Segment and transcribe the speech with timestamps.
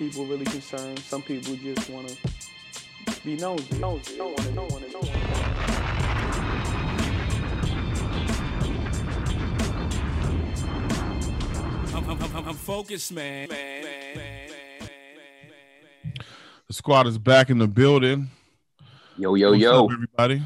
[0.00, 0.98] people really concerned.
[1.00, 2.16] Some people just want to
[3.22, 3.78] be nosy.
[3.78, 4.16] Nosy.
[4.16, 4.62] Don't want to know.
[4.62, 5.00] Want to know.
[11.94, 13.50] I'm, I'm, I'm, I'm focused, man.
[13.50, 14.50] man, man, man.
[16.66, 18.30] The squad is back in the building.
[19.18, 19.84] Yo, yo, What's yo.
[19.84, 20.42] up, everybody?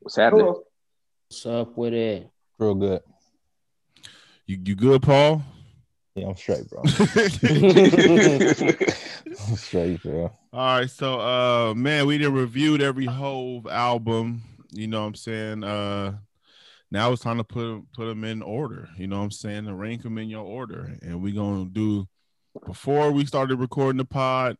[0.00, 0.54] What's happening?
[1.28, 2.28] What's up with it?
[2.58, 3.00] Real good.
[4.44, 5.42] You you good, Paul?
[6.14, 6.82] Yeah, I'm straight, bro.
[9.48, 10.32] I'm straight, bro.
[10.52, 14.42] All right, so uh man, we did reviewed every Hov album,
[14.72, 15.64] you know what I'm saying?
[15.64, 16.18] Uh
[16.90, 19.66] now it's time to put put them in order, you know what I'm saying?
[19.66, 20.98] To rank them in your order.
[21.02, 22.08] And we're to do
[22.66, 24.56] before we started recording the pod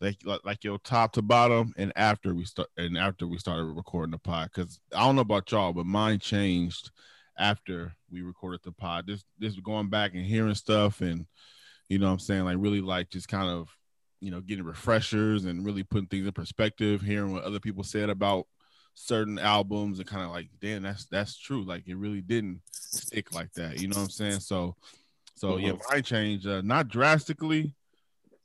[0.00, 3.64] like, like like your top to bottom and after we start and after we started
[3.64, 6.92] recording the pod cuz I don't know about y'all, but mine changed
[7.38, 9.06] after we recorded the pod.
[9.06, 11.26] This this going back and hearing stuff and
[11.88, 13.68] you know what I'm saying like really like just kind of
[14.20, 18.10] you know, getting refreshers and really putting things in perspective, hearing what other people said
[18.10, 18.46] about
[18.94, 21.64] certain albums and kind of like, damn, that's that's true.
[21.64, 23.80] Like it really didn't stick like that.
[23.80, 24.40] You know what I'm saying?
[24.40, 24.76] So
[25.34, 27.74] so yeah, mine changed uh, not drastically,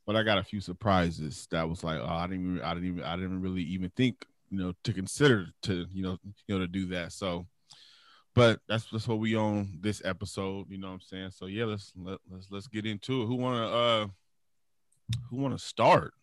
[0.06, 2.90] but I got a few surprises that was like, oh, I didn't even I didn't
[2.90, 6.60] even I didn't really even think, you know, to consider to, you know, you know,
[6.60, 7.14] to do that.
[7.14, 7.48] So
[8.36, 11.32] but that's that's what we on this episode, you know what I'm saying?
[11.32, 13.26] So yeah, let's let, let's let's get into it.
[13.26, 14.08] Who wanna uh
[15.30, 16.14] who want to start?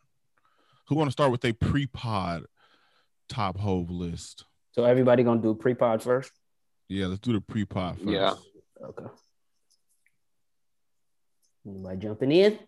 [0.88, 2.44] Who want to start with a pre-pod
[3.28, 4.44] top hov list?
[4.72, 6.32] So everybody gonna do pre-pod first?
[6.88, 8.08] Yeah, let's do the pre-pod first.
[8.08, 8.34] Yeah.
[8.82, 9.04] Okay.
[11.66, 12.58] Anybody jumping in?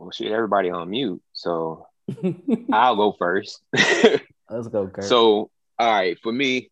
[0.00, 1.22] well, shit, everybody on mute.
[1.32, 1.86] So
[2.72, 3.60] I'll go first.
[3.72, 5.04] Let's go, Kurt.
[5.04, 6.70] so, all right, for me,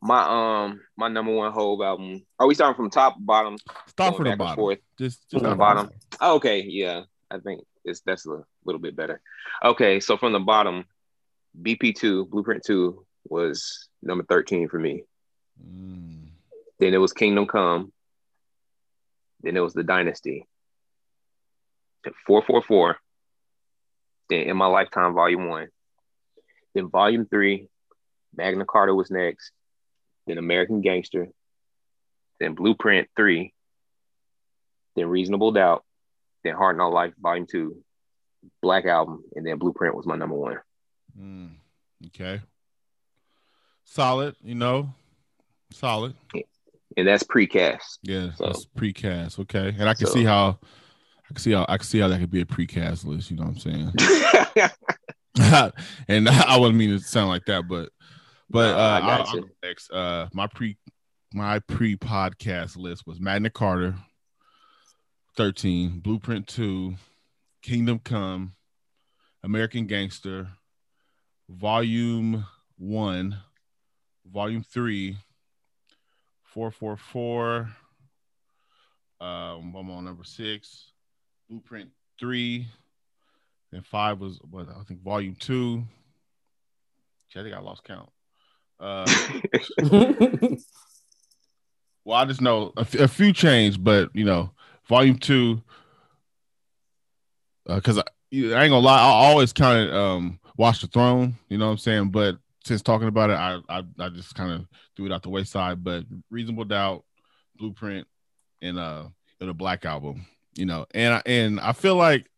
[0.00, 2.24] my um my number one Hov album.
[2.38, 3.56] Are we starting from top bottom?
[3.88, 4.56] Start from the bottom.
[4.56, 4.78] forth.
[4.98, 5.90] Just, just From the start bottom.
[6.20, 9.20] Oh, okay, yeah, I think it's that's a little bit better.
[9.64, 10.84] Okay, so from the bottom,
[11.60, 15.02] BP two Blueprint two was number thirteen for me.
[15.60, 16.28] Mm,
[16.78, 17.92] Then it was Kingdom Come.
[19.42, 20.46] Then it was The Dynasty.
[22.26, 22.96] 444.
[24.30, 25.68] Then In My Lifetime, Volume 1.
[26.74, 27.66] Then Volume 3,
[28.36, 29.52] Magna Carta was next.
[30.28, 31.28] Then American Gangster.
[32.38, 33.52] Then Blueprint 3.
[34.94, 35.84] Then Reasonable Doubt.
[36.44, 37.76] Then Hard Knock Life, Volume 2.
[38.62, 39.24] Black Album.
[39.34, 40.58] And then Blueprint was my number one.
[41.18, 41.50] mm,
[42.06, 42.40] okay.
[43.84, 44.94] Solid, you know.
[45.72, 46.14] Solid.
[46.96, 47.98] And that's precast.
[48.02, 49.38] Yeah, So- that's precast.
[49.40, 49.74] Okay.
[49.78, 50.58] And I can So- see how
[51.30, 53.36] I can see how I can see how that could be a precast list, you
[53.36, 53.92] know what I'm saying?
[56.08, 57.90] and I wouldn't mean to sound like that, but
[58.48, 59.44] but uh, I I'll,
[59.92, 60.76] Uh, my pre
[61.34, 63.94] my pre podcast list was Magna Carta,
[65.36, 66.94] thirteen, Blueprint two,
[67.62, 68.54] Kingdom Come,
[69.42, 70.48] American Gangster,
[71.48, 72.46] Volume
[72.78, 73.36] one,
[74.26, 75.18] Volume three,
[76.44, 77.68] four four four.
[79.20, 80.92] Um, I'm on number six,
[81.50, 82.68] Blueprint three,
[83.72, 85.84] and five was what I think Volume two.
[87.36, 88.08] I think I lost count.
[88.80, 89.06] Uh,
[92.04, 94.50] well, I just know a, f- a few changed, but you know,
[94.88, 95.62] volume two,
[97.66, 101.58] because I, I ain't gonna lie, I always kind of um watch the throne, you
[101.58, 102.10] know what I'm saying?
[102.10, 104.66] But since talking about it, I I, I just kind of
[104.96, 105.82] threw it out the wayside.
[105.82, 107.04] But reasonable doubt,
[107.56, 108.06] blueprint,
[108.62, 109.08] and uh
[109.40, 112.28] the Black album, you know, and I and I feel like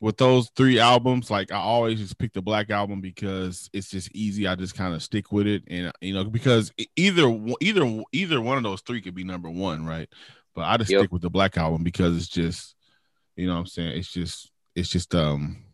[0.00, 4.10] with those three albums, like I always just pick the Black album because it's just
[4.14, 4.46] easy.
[4.46, 7.28] I just kind of stick with it, and you know, because either
[7.60, 10.08] either either one of those three could be number one, right?
[10.54, 11.00] But I just Yep.
[11.00, 12.74] stick with the Black album because it's just,
[13.36, 15.64] you know, what I'm saying it's just it's just um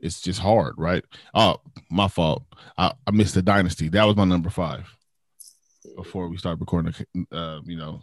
[0.00, 1.04] it's just hard, right?
[1.32, 1.56] Oh,
[1.90, 2.42] my fault.
[2.76, 3.88] I, I missed the Dynasty.
[3.88, 4.94] That was my number five
[5.96, 6.92] before we started recording.
[7.14, 8.02] The, uh, you know,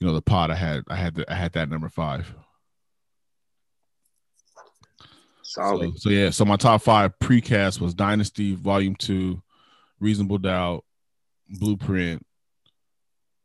[0.00, 0.50] you know the pod.
[0.50, 2.32] I had I had the, I had that number five.
[5.52, 5.92] Solid.
[5.98, 9.42] So, so yeah, so my top five precast was Dynasty Volume Two,
[10.00, 10.82] Reasonable Doubt,
[11.50, 12.24] Blueprint,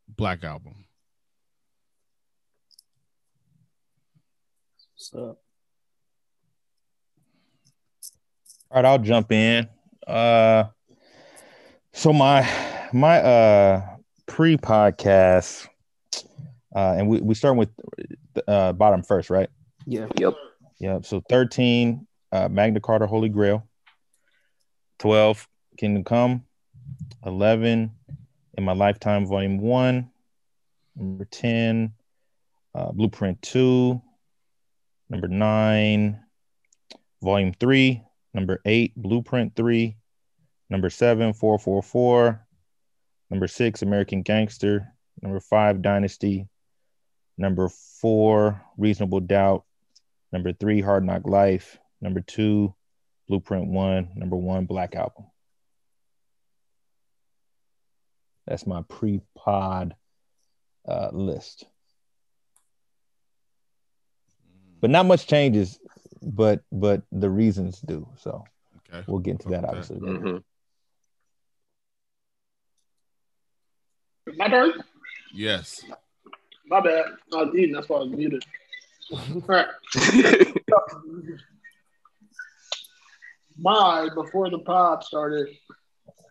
[0.07, 0.85] Black Album.
[4.95, 5.41] What's up?
[8.71, 9.67] All right, I'll jump in.
[10.05, 10.65] Uh
[11.91, 12.49] so my
[12.93, 13.81] my uh
[14.27, 15.67] pre-podcast
[16.73, 17.69] uh and we we start with
[18.33, 19.49] the uh bottom first, right?
[19.85, 20.07] Yeah.
[20.17, 20.35] Yep.
[20.79, 20.99] Yeah.
[21.01, 23.67] So 13, uh Magna Carta Holy Grail,
[24.99, 25.47] 12,
[25.77, 26.43] Kingdom Come,
[27.25, 27.91] 11,
[28.57, 30.09] In My Lifetime, Volume 1,
[30.95, 31.93] number 10,
[32.75, 34.01] uh, Blueprint 2,
[35.09, 36.19] number nine,
[37.21, 38.01] volume three,
[38.33, 39.97] number eight, blueprint three,
[40.69, 42.45] number seven, 444,
[43.29, 46.47] number six, American Gangster, number five, Dynasty,
[47.37, 47.69] number
[48.01, 49.63] four, Reasonable Doubt,
[50.31, 52.73] number three, Hard Knock Life, number two,
[53.27, 55.25] Blueprint One, number one, Black Album.
[58.45, 59.95] That's my pre-pod
[60.87, 61.65] uh, list.
[64.79, 65.79] But not much changes,
[66.21, 68.07] but but the reasons do.
[68.17, 68.45] So
[68.89, 69.03] Okay.
[69.07, 69.67] we'll get into that Okay.
[69.69, 69.99] obviously.
[69.99, 70.43] Mhm.
[74.35, 74.71] My turn.
[75.33, 75.83] Yes.
[76.67, 77.05] My bad.
[77.33, 77.73] I was eating.
[77.73, 78.45] That's why I was muted.
[83.59, 85.47] My before the pod started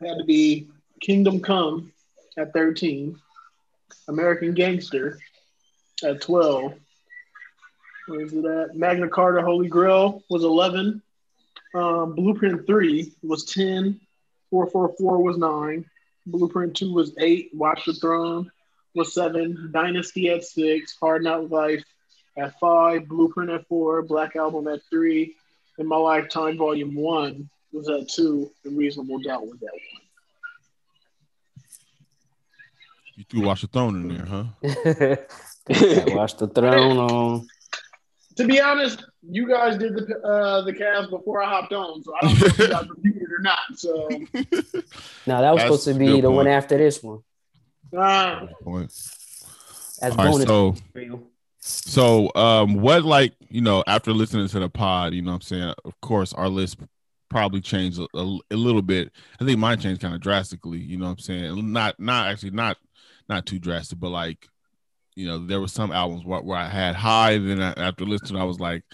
[0.02, 0.69] had to be
[1.00, 1.93] Kingdom Come
[2.37, 3.19] at 13,
[4.08, 5.19] American Gangster
[6.05, 6.75] at 12.
[8.08, 8.76] Where is it at?
[8.76, 11.00] Magna Carta Holy Grail was 11.
[11.75, 13.99] Um, Blueprint 3 was 10.
[14.50, 15.84] 444 was 9.
[16.26, 17.50] Blueprint 2 was 8.
[17.55, 18.50] Watch the Throne
[18.94, 19.70] was 7.
[19.72, 20.96] Dynasty at 6.
[21.00, 21.82] Hard Knock Life
[22.37, 23.09] at 5.
[23.09, 24.03] Blueprint at 4.
[24.03, 25.35] Black Album at 3.
[25.79, 28.50] In My Lifetime Volume 1 was at 2.
[28.65, 29.81] And Reasonable Doubt was at 1.
[33.15, 34.44] You threw Watch the Throne in there, huh?
[36.15, 37.49] Watch the throne on.
[38.37, 42.12] To be honest, you guys did the uh, the cast before I hopped on, so
[42.15, 43.59] I don't know if you guys reviewed it or not.
[43.75, 44.09] So
[45.27, 47.21] No, that was That's supposed to be good the one after this one.
[47.97, 48.91] uh, Point.
[48.91, 51.23] As All right, bonus so material.
[51.67, 55.41] So, um, what like you know after listening to the pod, you know, what I'm
[55.41, 56.79] saying, of course, our list
[57.29, 59.11] probably changed a, a, a little bit.
[59.41, 60.79] I think mine changed kind of drastically.
[60.79, 62.77] You know, what I'm saying, not not actually not
[63.29, 64.47] not too drastic, but like,
[65.17, 68.41] you know, there were some albums where, where I had high, then I, after listening,
[68.41, 68.85] I was like,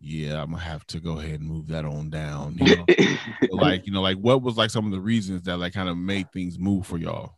[0.00, 2.56] yeah, I'm gonna have to go ahead and move that on down.
[2.58, 2.86] You know,
[3.50, 5.98] like you know, like what was like some of the reasons that like kind of
[5.98, 7.34] made things move for y'all?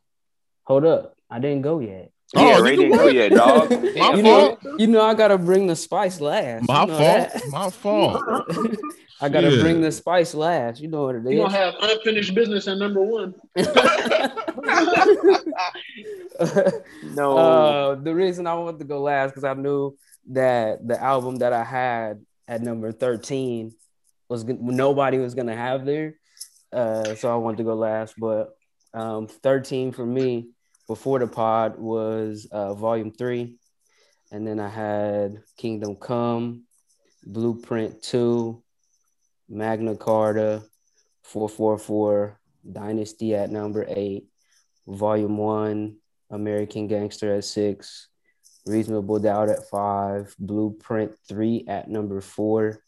[0.64, 1.16] Hold up.
[1.28, 2.12] I didn't go yet.
[2.34, 3.14] Yeah, Oh, Ray nigga, didn't go what?
[3.14, 3.70] yet, dog.
[3.70, 4.64] My Damn, You fault.
[4.64, 6.66] know, you know I gotta bring the spice last.
[6.68, 7.32] My You know fault.
[7.32, 7.42] that.
[7.50, 8.22] My fault.
[9.20, 9.60] I gotta Shit.
[9.60, 10.80] bring the spice last.
[10.80, 11.30] You know what it is.
[11.32, 13.34] you gonna have unfinished business at number one.
[17.14, 17.36] No.
[17.36, 19.96] uh, the reason I wanted to go last because I knew
[20.30, 23.72] that the album that I had at number 13
[24.28, 26.14] was nobody was gonna have there.
[26.72, 28.14] Uh, so I wanted to go last.
[28.18, 28.56] But
[28.94, 30.48] um, 13 for me
[30.92, 33.56] before the pod was uh, volume three.
[34.30, 36.64] And then I had Kingdom Come,
[37.24, 38.62] Blueprint 2,
[39.48, 40.62] Magna Carta,
[41.22, 42.38] 444,
[42.70, 44.26] Dynasty at number eight,
[44.86, 45.96] Volume 1,
[46.28, 48.08] American Gangster at six,
[48.66, 52.82] Reasonable Doubt at five, Blueprint 3 at number four,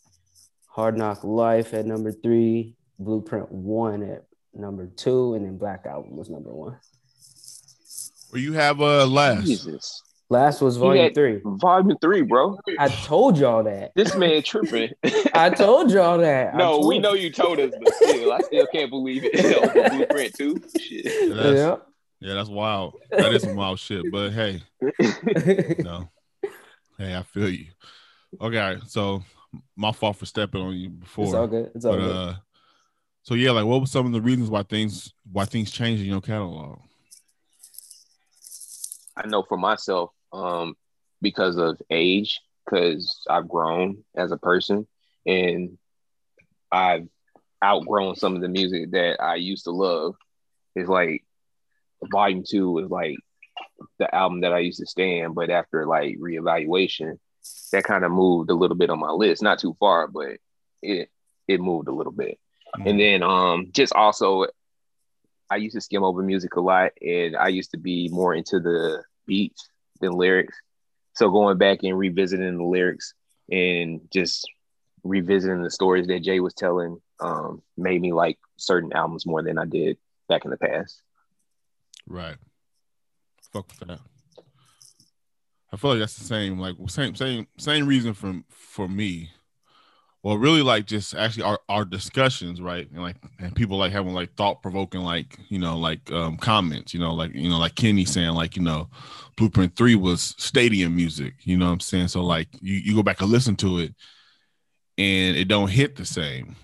[0.69, 6.19] Hard Knock Life at number three, Blueprint 1 at number two, and then Black Album
[6.19, 6.79] was number one.
[8.35, 9.47] Where you have uh last?
[9.47, 10.03] Jesus.
[10.29, 11.41] Last was He Volume had- 3.
[11.45, 12.59] Volume three, bro.
[12.81, 13.93] I told y'all that.
[13.95, 14.91] This man tripping.
[15.35, 16.57] I told y'all that.
[16.57, 19.35] No, told we know you told us, but still, I still can't believe it.
[19.93, 20.61] Blueprint too.
[20.81, 21.05] Shit.
[21.05, 21.77] Yeah, that's, Yeah.
[22.19, 22.97] yeah, that's wild.
[23.11, 24.11] That is some wild shit.
[24.11, 24.63] But hey,
[25.79, 26.09] no,
[26.99, 27.67] hey, I feel you.
[28.41, 29.23] Okay, so
[29.77, 31.27] my fault for stepping on you before.
[31.27, 31.71] It's all good.
[31.73, 32.17] It's all but good.
[32.17, 32.35] uh,
[33.23, 36.09] so yeah, like what were some of the reasons why things why things changed in
[36.09, 36.81] your catalog?
[39.17, 40.77] I know for myself, um,
[41.23, 44.87] because of age, because I've grown as a person
[45.27, 45.79] and
[46.71, 47.09] I've
[47.65, 50.17] outgrown some of the music that I used to love.
[50.75, 51.25] It's like
[52.11, 53.17] volume two is like
[53.99, 57.19] the album that I used to stand, but after like reevaluation,
[57.73, 59.43] that kind of moved a little bit on my list.
[59.43, 60.39] Not too far, but
[60.83, 61.11] it
[61.47, 62.39] it moved a little bit.
[62.85, 64.47] And then um just also
[65.55, 68.59] I used to skim over music a lot and I used to be more into
[68.59, 69.69] the beats
[70.01, 70.57] than lyrics.
[71.13, 73.15] So going back and revisiting the lyrics
[73.49, 74.51] and just
[75.05, 79.57] revisiting the stories that Jay was telling um made me like certain albums more than
[79.57, 79.97] I did
[80.29, 81.01] back in the past.
[82.05, 82.37] Right.
[83.53, 84.01] Fuck with that.
[85.73, 89.31] I feel like that's the same, like same same same reason for for me.
[90.25, 92.91] Well, really, like just actually our, our discussions, right?
[92.91, 96.95] And like and people like having like thought provoking, like you know, like um comments,
[96.95, 98.89] you know, like you know, like Kenny saying, like you know,
[99.37, 101.35] Blueprint Three was stadium music.
[101.43, 102.09] You know what I'm saying?
[102.09, 103.95] So like you you go back and listen to it,
[104.97, 106.57] and it don't hit the same.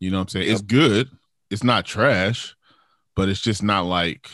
[0.00, 0.50] You know what I'm saying?
[0.52, 1.08] It's good.
[1.48, 2.56] It's not trash,
[3.14, 4.28] but it's just not like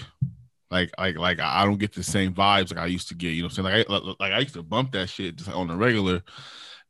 [0.70, 3.32] like like like I don't get the same vibes like I used to get.
[3.32, 3.84] You know what I'm saying?
[3.90, 6.22] Like I like I used to bump that shit just on the regular.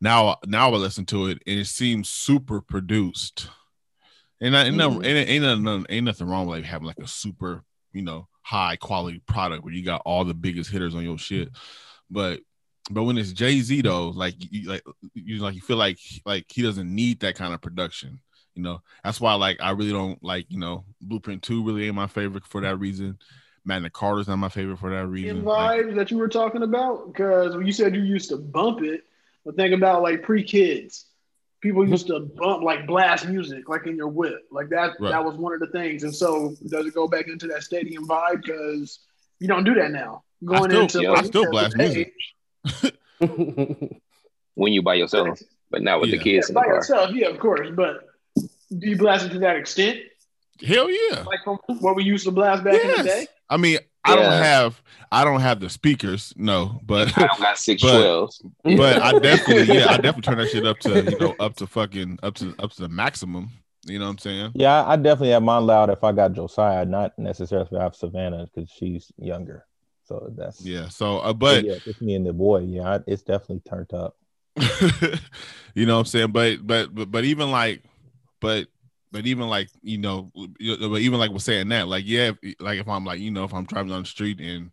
[0.00, 3.48] Now now I listen to it and it seems super produced.
[4.40, 5.04] And, I, and, Mhm.
[5.06, 8.76] ain't, ain't, nothing, ain't nothing wrong with like having like a super, you know, high
[8.76, 11.48] quality product where you got all the biggest hitters on your shit.
[12.10, 12.40] But
[12.90, 14.82] but when it's Jay Z though, like you like
[15.14, 18.20] you like you feel like like he doesn't need that kind of production.
[18.54, 21.94] You know, that's why like I really don't like you know Blueprint Two really ain't
[21.94, 23.18] my favorite for that reason.
[23.64, 25.44] Magna Carta's not my favorite for that In reason.
[25.44, 27.08] Like, vibes that you were talking about?
[27.08, 29.02] Because when you said you used to bump it,
[29.46, 31.06] but think about like pre kids.
[31.62, 31.92] People mm-hmm.
[31.92, 34.94] used to bump like blast music, like in your whip, like that.
[35.00, 35.12] Right.
[35.12, 36.02] That was one of the things.
[36.02, 38.42] And so, does it go back into that stadium vibe?
[38.42, 38.98] Because
[39.38, 40.24] you don't do that now.
[40.44, 42.12] Going still- into yeah, like I still blast the music.
[44.54, 46.74] when you by yourself, but not with the kids Yeah, in the by car.
[46.74, 47.68] yourself, yeah, of course.
[47.72, 48.00] But
[48.36, 50.00] do you blast it to that extent,
[50.60, 51.22] hell yeah.
[51.24, 53.26] like from what we used to blast back in the day?
[53.48, 54.82] I mean, I don't have
[55.12, 58.42] I don't have the speakers, no, but I don't got six But- twelves.
[58.64, 61.66] but I definitely yeah, I definitely turn that shit up to you know up to
[61.66, 63.50] fucking up to up to the maximum.
[63.88, 64.50] You know what I'm saying?
[64.54, 67.82] Yeah, I I definitely have mine loud if I got Josiah, not necessarily if I
[67.84, 69.64] have Savannah because she's younger.
[70.04, 70.88] So that's Yeah.
[70.88, 72.60] So uh, but but yeah, it's me and the boy.
[72.60, 74.16] Yeah, I- it's definitely turned up.
[75.74, 76.32] you know what I'm saying?
[76.32, 77.82] But but but but even like
[78.40, 78.66] but
[79.12, 82.78] but even like you know but even like we're saying that like yeah if, like
[82.78, 84.70] if I'm like you know if I'm driving on the street and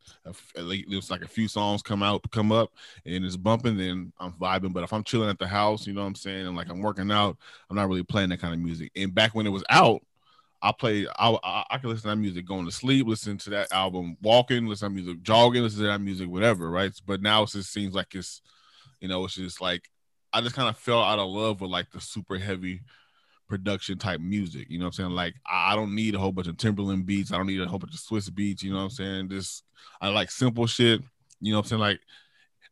[0.57, 2.71] like there's like a few songs come out come up
[3.05, 4.73] and it's bumping then I'm vibing.
[4.73, 6.81] But if I'm chilling at the house you know what I'm saying and like I'm
[6.81, 7.37] working out
[7.69, 8.91] I'm not really playing that kind of music.
[8.95, 10.01] And back when it was out
[10.61, 13.49] I played I I, I could listen to that music going to sleep listen to
[13.51, 16.91] that album walking listen to music jogging listen to that music whatever right?
[17.05, 18.41] But now it just seems like it's
[18.99, 19.89] you know it's just like
[20.33, 22.81] I just kind of fell out of love with like the super heavy
[23.53, 24.65] production type music.
[24.67, 25.11] You know what I'm saying?
[25.11, 27.31] Like I don't need a whole bunch of Timbaland beats.
[27.31, 28.63] I don't need a whole bunch of Swizz Beatz.
[28.63, 29.29] You know what I'm saying?
[29.29, 29.63] Just
[30.01, 31.01] I like simple shit.
[31.39, 31.79] You know what I'm saying?
[31.81, 31.99] Like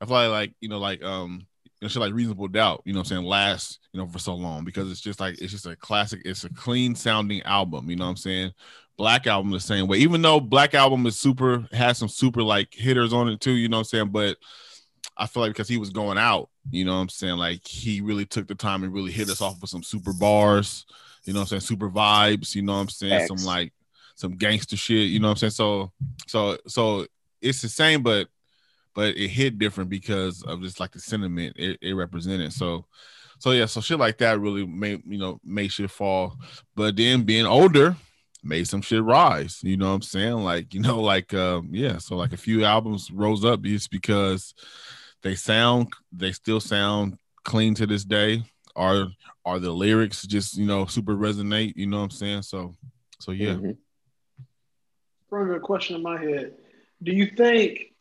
[0.01, 2.81] I feel like like you know like um you know shit like Reasonable Doubt.
[2.83, 3.25] You know what I'm saying?
[3.25, 6.23] Last you know for so long because it's just like it's just a classic.
[6.25, 7.87] It's a clean sounding album.
[7.87, 8.53] You know what I'm saying?
[8.97, 9.99] Black album the same way.
[9.99, 13.51] Even though Black album is super has some super like hitters on it too.
[13.51, 14.09] You know what I'm saying?
[14.09, 14.37] But
[15.17, 17.37] I feel like because he was going out, you know what I'm saying?
[17.37, 20.85] Like he really took the time and really hit us off with some super bars,
[21.25, 21.61] you know what I'm saying?
[21.61, 23.27] Super vibes, you know what I'm saying?
[23.27, 23.27] Facts.
[23.27, 23.73] Some like
[24.15, 25.51] some gangster shit, you know what I'm saying?
[25.51, 25.91] So
[26.27, 27.05] so so
[27.41, 28.27] it's the same, but
[28.93, 32.53] but it hit different because of just like the sentiment it, it represented.
[32.53, 32.85] So
[33.39, 36.37] so yeah, so shit like that really made you know made shit fall.
[36.75, 37.95] But then being older
[38.43, 39.59] made some shit rise.
[39.63, 40.35] You know what I'm saying?
[40.35, 44.53] Like, you know, like um, yeah, so like a few albums rose up just because
[45.23, 48.43] they sound they still sound clean to this day.
[48.75, 49.07] Are
[49.45, 52.41] are the lyrics just, you know, super resonate, you know what I'm saying?
[52.43, 52.75] So
[53.19, 53.53] so yeah.
[53.53, 53.77] Mhm.
[55.29, 56.53] From a question in my head,
[57.01, 57.93] do you think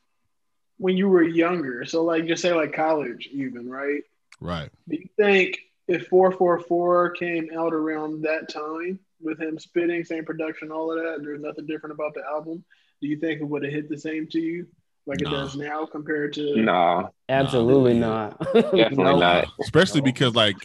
[0.79, 4.03] when you were younger, so like just say like college, even right?
[4.41, 4.71] Right.
[4.89, 10.73] Do you think if 444 came out around that time with him spitting, same production,
[10.73, 12.65] all of that, there's nothing different about the album?
[13.01, 14.67] Do you think it would have hit the same to you
[15.07, 15.31] like it No.
[15.31, 16.57] does now compared to?
[16.57, 18.41] Nah, Absolutely Nah, not.
[18.55, 19.21] definitely Nope.
[19.21, 19.49] not.
[19.61, 20.05] Especially No.
[20.07, 20.57] because like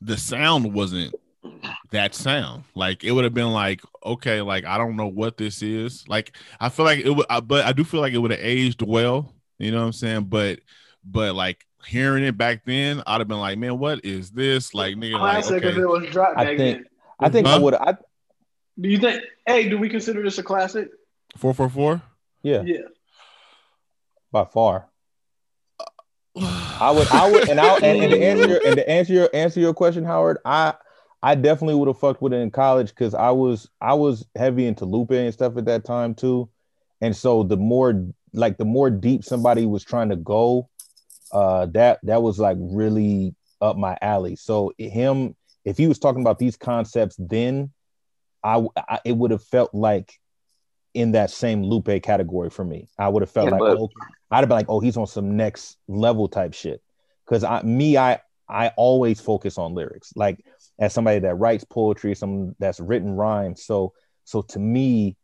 [0.00, 1.14] the sound wasn't
[1.90, 2.64] that sound.
[2.74, 6.04] Like it would have been like, okay, like I don't know what this is.
[6.08, 8.40] Like I feel like it would, I- but I do feel like it would have
[8.40, 9.32] aged well.
[9.58, 10.24] You know what I'm saying?
[10.24, 10.60] But
[11.04, 14.72] but like hearing it back then, I'd have been like, man, what is this?
[14.74, 16.84] Like nigga, like Classic if it was dropped I think- then.
[17.20, 17.74] I think I would.
[17.74, 17.92] I
[18.80, 19.22] Do you think?
[19.46, 20.88] Hey, do we consider this a classic?
[21.36, 22.02] four four four.
[22.42, 22.78] yeah, Yeah.
[24.32, 24.88] By far.
[26.34, 29.28] I would, I would, and I and, and to answer your, and to answer your
[29.34, 30.72] answer your question, Howard, I
[31.22, 34.66] I definitely would have fucked with it in college because I was I was heavy
[34.66, 36.48] into Lupe and stuff at that time too,
[37.02, 40.70] and so the more like the more deep somebody was trying to go,
[41.32, 44.34] uh, that that was like really up my alley.
[44.36, 45.36] So him,
[45.66, 47.70] if he was talking about these concepts, then
[48.42, 50.18] I, I it would have felt like
[50.94, 52.88] in that same Lupe category for me.
[52.98, 53.90] I would have felt Yeah, like but- oh,
[54.32, 56.82] I'd have been like, oh, he's on some next level type shit.
[57.26, 60.12] Cause I me, I I always focus on lyrics.
[60.16, 60.44] Like
[60.78, 63.64] as somebody that writes poetry, someone that's written rhymes.
[63.64, 63.92] So
[64.24, 65.16] so to me,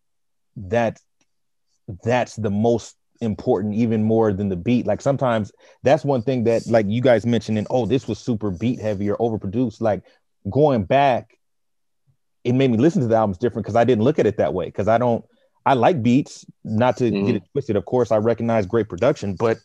[0.57, 1.01] that
[2.05, 4.87] that's the most important, even more than the beat.
[4.87, 8.81] Like sometimes that's one thing that like you guys mentioning, oh, this was super beat
[8.81, 9.81] heavy or overproduced.
[9.81, 10.03] Like
[10.51, 11.39] going back,
[12.45, 14.55] it made me listen to the albums different because I didn't look at it that
[14.55, 14.67] way.
[14.67, 15.25] Because I don't
[15.67, 17.27] I like beats, not to Mhm.
[17.27, 17.77] get it twisted.
[17.77, 19.59] Of course, I recognize great production, but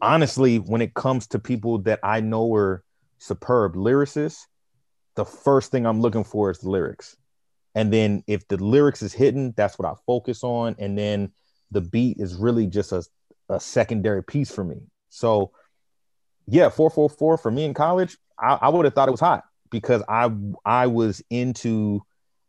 [0.00, 2.82] honestly, when it comes to people that I know are
[3.18, 4.46] superb lyricists,
[5.16, 7.16] the first thing I'm looking for is the lyrics.
[7.74, 10.76] And then if the lyrics is hidden, that's what I focus on.
[10.78, 11.32] And then
[11.70, 13.04] the beat is really just a,
[13.48, 14.76] a secondary piece for me.
[15.08, 15.52] So
[16.46, 19.20] yeah, four four four for me in college, I, I would have thought it was
[19.20, 20.30] hot because I
[20.64, 22.02] I was into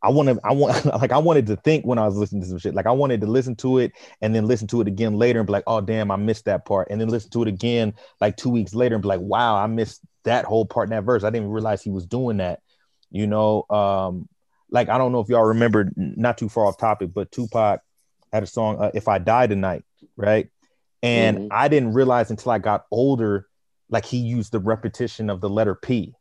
[0.05, 2.59] I wanted I want like I wanted to think when I was listening to some
[2.59, 2.75] shit.
[2.75, 5.47] Like I wanted to listen to it and then listen to it again later and
[5.47, 6.89] be like, oh damn, I missed that part.
[6.91, 9.65] And then listen to it again like two weeks later and be like, wow, I
[9.67, 11.23] missed that whole part in that verse.
[11.23, 12.61] I didn't realize he was doing that.
[13.09, 14.29] You know, um,
[14.69, 17.81] like I don't know if y'all remember, not too far off topic, but Tupac
[18.31, 19.83] had a song, uh, "If I Die Tonight,"
[20.17, 20.49] right?
[21.01, 21.47] And Mhm.
[21.51, 23.47] I didn't realize until I got older,
[23.89, 26.15] like he used the repetition of the letter P.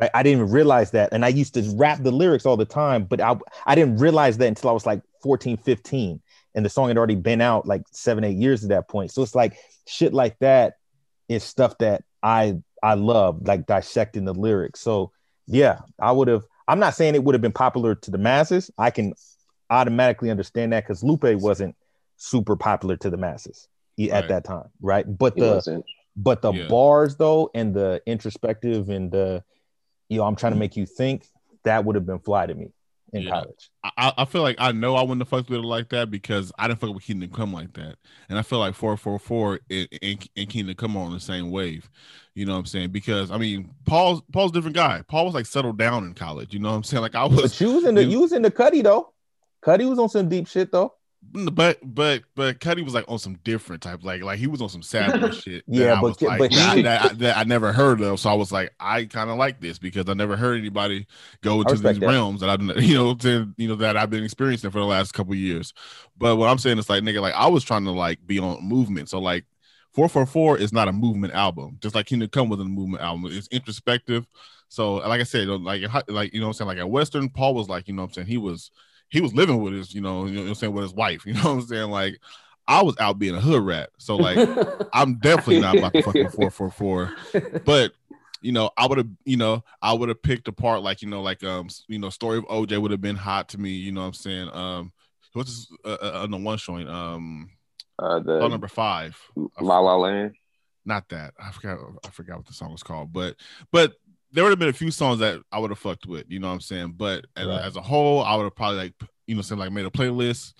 [0.00, 0.10] Right?
[0.14, 1.12] I didn't even realize that.
[1.12, 4.38] And I used to rap the lyrics all the time, but I, I didn't realize
[4.38, 6.20] that until I was like 14, 15.
[6.54, 9.10] And the song had already been out like seven, eight years at that point.
[9.12, 10.74] So it's like shit like that
[11.28, 14.80] is stuff that I I love, like dissecting the lyrics.
[14.80, 15.10] So
[15.46, 16.44] yeah, I would have.
[16.68, 18.70] I'm not saying it would have been popular to the masses.
[18.78, 19.14] I can
[19.70, 21.74] automatically understand that because Lupe wasn't
[22.16, 24.28] super popular to the masses at Right.
[24.28, 25.04] that time, right?
[25.06, 25.84] But He the wasn't.
[26.16, 26.66] but the Yeah.
[26.68, 29.42] bars though, and the introspective and the,
[30.08, 31.26] you know, I'm trying to make you think.
[31.64, 32.72] That would have been fly to me
[33.14, 33.30] in Yeah.
[33.30, 33.70] college.
[33.96, 36.52] I, I feel like I know I wouldn't have fucked with it like that because
[36.58, 37.96] I didn't fuck with Kingdom Come like that,
[38.28, 41.50] and I feel like four four four and, and, and Kingdom Come on the same
[41.50, 41.88] wave.
[42.34, 42.90] You know what I'm saying?
[42.90, 45.02] Because I mean, Paul's Paul's a different guy.
[45.08, 46.52] Paul was like settled down in college.
[46.52, 47.00] You know what I'm saying?
[47.02, 49.12] Like I was, But you was in the you- you was in the Cudi though.
[49.64, 50.92] Cudi was on some deep shit though.
[51.52, 54.68] But but but Cudi was like on some different type, like like he was on
[54.68, 55.64] some savage shit.
[55.66, 58.20] Yeah, I but- was like, but he- that, that, that I never heard of.
[58.20, 61.08] So I was like, I kind of like this because I never heard anybody
[61.42, 62.06] go into these that.
[62.06, 65.12] realms that I, you know, to, you know that I've been experiencing for the last
[65.12, 65.74] couple years.
[66.16, 68.62] But what I'm saying is like, nigga, like I was trying to like be on
[68.62, 69.08] movement.
[69.08, 69.44] So like,
[69.92, 73.02] four four four is not a movement album, just like Kingdom Come with a movement
[73.02, 73.28] album.
[73.32, 74.24] It's introspective.
[74.68, 77.54] So like I said, like like you know, what I'm saying like at Western, Paul
[77.54, 78.70] was like, you know, what I'm saying he was
[79.14, 81.24] he was living with his, you know, you know what I'm saying, with his wife.
[81.26, 81.88] You know what I'm saying?
[81.88, 82.20] Like
[82.66, 83.90] I was out being a hood rat.
[83.96, 84.36] So like
[84.92, 87.12] I'm definitely not about to fucking four four four.
[87.64, 87.92] But
[88.42, 91.22] you know, I would have, you know, I would have picked apart like, you know,
[91.22, 93.70] like um, you know, story of OJ would have been hot to me.
[93.70, 94.50] You know what I'm saying?
[94.52, 94.92] Um,
[95.32, 96.88] what's this, uh, uh, on the one showing?
[96.88, 97.50] Um,
[98.00, 99.16] Uh, song the number five.
[99.60, 100.34] La La Land.
[100.84, 101.34] Not that.
[101.38, 101.78] I forgot.
[102.04, 103.12] I forgot what the song was called.
[103.12, 103.36] But
[103.70, 103.94] but
[104.34, 106.24] there would have been a few songs that I would have fucked with.
[106.28, 106.94] You know what I'm saying?
[106.96, 107.62] But as, Right.
[107.62, 108.94] as a whole, I would have probably like,
[109.26, 110.52] you know, saying like made a playlist.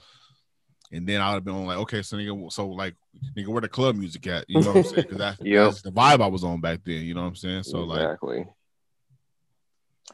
[0.92, 2.94] And then I would have been like, okay, so nigga, so like,
[3.36, 4.44] nigga, where the club music at?
[4.48, 5.02] You know what I'm saying?
[5.02, 5.64] Because that's, Yep.
[5.66, 7.02] that's the vibe I was on back then.
[7.04, 7.64] You know what I'm saying?
[7.64, 8.46] So like, exactly.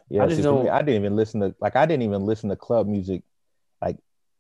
[0.08, 2.48] Yeah, I just see, don't- I didn't even listen to like I didn't even listen
[2.48, 3.22] to club music,
[3.82, 3.98] like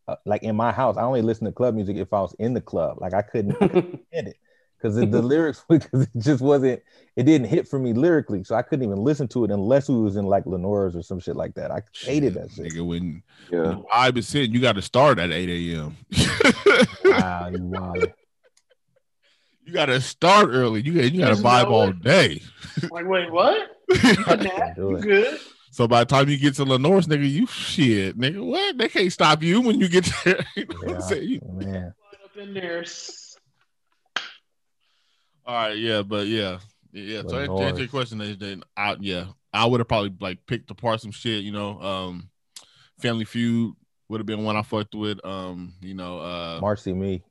[0.08, 0.96] uh, like in my house.
[0.96, 2.98] I only listen to club music if I was in the club.
[3.00, 3.58] Like I couldn't
[4.12, 4.36] get it
[4.80, 6.82] because the, the lyrics because it just wasn't
[7.16, 10.00] it didn't hit for me lyrically, so I couldn't even listen to it unless we
[10.00, 11.70] was in like Lenore's or some shit like that.
[11.70, 12.66] I hated that shit.
[12.72, 13.60] Nigga, when Yeah.
[13.62, 15.96] the vibe is sitting, you got to start at 8 a.m.
[17.04, 17.98] Wow, you wild.
[19.66, 20.80] you got to start early.
[20.82, 22.40] You got you got to vibe know all day.
[22.90, 23.70] Like, wait, what?
[23.90, 25.38] You good?
[25.72, 28.44] so by the time you get to Lenore's, nigga, you shit, nigga.
[28.44, 28.78] What?
[28.78, 30.44] They can't stop you when you get there.
[30.56, 31.28] you know what I'm saying?
[31.28, 31.92] You- man.
[32.24, 32.84] Up in there.
[35.50, 36.58] All right, yeah, but yeah,
[36.92, 37.22] yeah.
[37.22, 41.00] So to answer your question, then I yeah, I would have probably like picked apart
[41.00, 41.42] some shit.
[41.42, 42.30] You know, um,
[43.00, 43.74] Family Feud
[44.08, 45.18] would have been one I fucked with.
[45.26, 47.24] Um, you know, uh, Marcy me.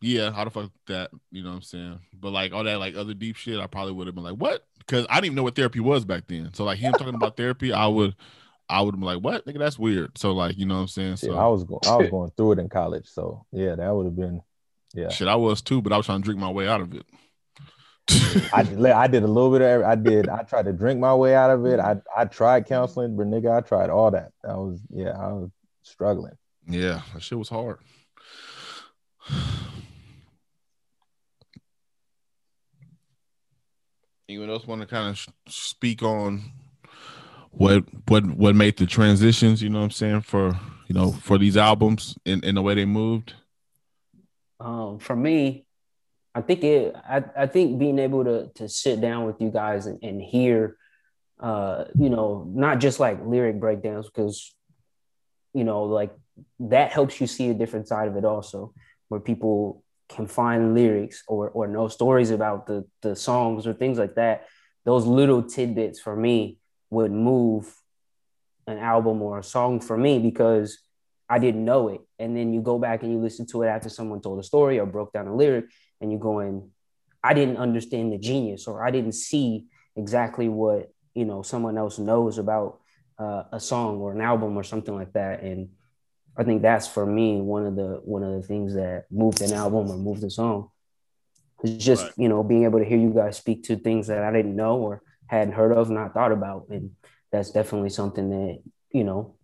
[0.00, 1.10] Yeah, how the fuck that?
[1.32, 1.98] You know what I'm saying?
[2.14, 4.64] But like all that like other deep shit, I probably would have been like, what?
[4.78, 6.54] Because I didn't even know what therapy was back then.
[6.54, 8.14] So like him talking about therapy, I would
[8.68, 9.44] I would have been like, what?
[9.46, 10.16] Nigga, that's weird.
[10.16, 11.16] So like, you know what I'm saying?
[11.16, 14.06] So I was going I was going through it in college, so yeah, that would
[14.06, 14.42] have been
[14.94, 15.08] yeah.
[15.08, 17.06] shit, I was too, but I was trying to drink my way out of it.
[18.52, 20.98] I did, I did a little bit of every- I did I tried to drink
[20.98, 21.78] my way out of it.
[21.78, 24.32] I I tried counseling, but nigga, I tried all that.
[24.44, 25.50] I was yeah, I was
[25.82, 26.36] struggling.
[26.68, 27.78] yeah, that shit was hard.
[34.28, 36.52] Anyone else want to kind of speak on
[37.50, 39.62] what what what made the transitions?
[39.62, 42.74] You know what I'm saying for you know for these albums in in the way
[42.74, 43.34] they moved.
[44.60, 45.64] Um, for me,
[46.34, 46.94] I think it.
[46.96, 50.76] I, I think being able to to sit down with you guys and, and hear,
[51.40, 54.54] uh, you know, not just like lyric breakdowns because,
[55.52, 56.12] you know, like
[56.60, 58.72] that helps you see a different side of it also,
[59.08, 63.98] where people can find lyrics or or know stories about the the songs or things
[63.98, 64.46] like that.
[64.84, 66.58] Those little tidbits for me
[66.90, 67.74] would move
[68.66, 70.78] an album or a song for me because
[71.30, 72.00] I didn't know it.
[72.18, 74.80] And then you go back and you listen to it after someone told a story
[74.80, 75.66] or broke down a lyric,
[76.00, 76.70] and you're going,
[77.22, 79.66] I didn't understand the genius, or I didn't see
[79.96, 82.80] exactly what you know someone else knows about
[83.18, 85.42] uh, a song or an album or something like that.
[85.42, 85.68] And
[86.36, 89.52] I think that's for me one of the one of the things that moved an
[89.52, 90.70] album or moved a song.
[91.62, 92.12] It's just Right.
[92.16, 94.78] you know being able to hear you guys speak to things that I didn't know
[94.78, 96.92] or hadn't heard of, not thought about, and
[97.30, 98.58] that's definitely something that
[98.90, 99.36] you know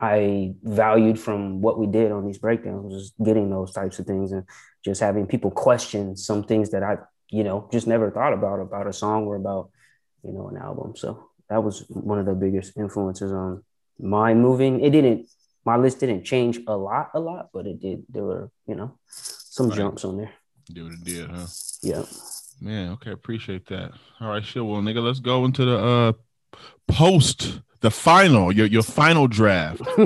[0.00, 4.32] I valued from what we did on these breakdowns, was getting those types of things
[4.32, 4.44] and
[4.84, 6.98] just having people question some things that I
[7.30, 9.70] you know just never thought about about a song or about
[10.22, 10.94] you know an album.
[10.96, 13.62] So that was one of the biggest influences on
[13.98, 14.80] my moving.
[14.80, 15.26] It didn't
[15.64, 18.04] my list didn't change a lot, a lot, but it did.
[18.08, 19.76] There were you know some Right.
[19.78, 20.32] jumps on there.
[20.72, 21.46] Do what it did, huh?
[21.82, 22.02] Yeah.
[22.60, 23.92] Man, okay, appreciate that.
[24.20, 24.64] All right, sure.
[24.64, 26.12] Well, nigga, let's go into the uh
[26.88, 29.82] post the final, your your final draft.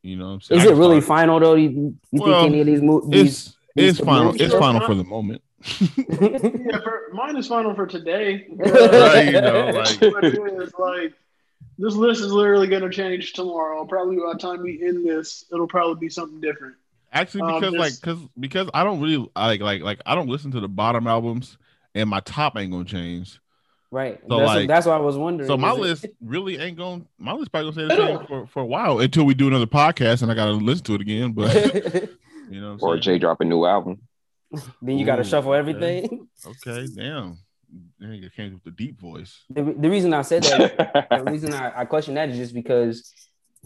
[0.00, 0.60] You know what I'm saying?
[0.60, 1.56] Is it really start- final though?
[1.56, 1.68] You,
[2.12, 3.56] you Well, think any of these movies?
[3.74, 4.32] It's it's final.
[4.40, 5.42] It's final for the moment.
[5.90, 8.46] Yeah, for, mine is final for today.
[8.56, 11.14] Right, you know, like- But like
[11.78, 13.84] this list is literally going to change tomorrow.
[13.86, 16.76] Probably by the time we end this, it'll probably be something different.
[17.12, 20.52] Actually, Um, because like because because I don't really like like like I don't listen
[20.52, 21.58] to the bottom albums,
[21.94, 23.40] and my top ain't gonna change.
[23.90, 24.20] Right.
[24.28, 25.48] So, that's, like- that's what I was wondering.
[25.48, 27.06] So my Is it- list really ain't going.
[27.18, 29.66] My list probably gonna stay the same for, for a while until we do another
[29.66, 31.32] podcast and I gotta listen to it again.
[31.32, 31.54] But
[32.50, 34.00] you know, Or I'm Jay drop a new album.
[34.80, 36.08] then you got to Ooh, shuffle everything.
[36.08, 36.28] saying?
[36.66, 37.36] okay, damn,
[38.02, 39.44] nigga came with the deep voice.
[39.50, 43.12] The, the reason I said that, the reason I, I question that is just because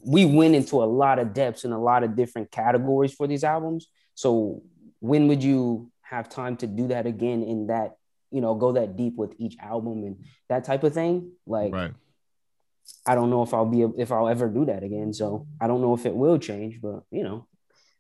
[0.04, 3.44] we went into a lot of depths in a lot of different categories for these
[3.44, 3.86] albums.
[4.16, 4.62] So
[4.98, 7.96] when would you have time to do that again in that,
[8.32, 11.32] you know, go that deep with each album and that type of thing?
[11.46, 11.92] Like, Right.
[13.06, 15.12] I don't know if I'll be if I'll ever do that again.
[15.12, 17.46] So I don't know if it will change, but you know,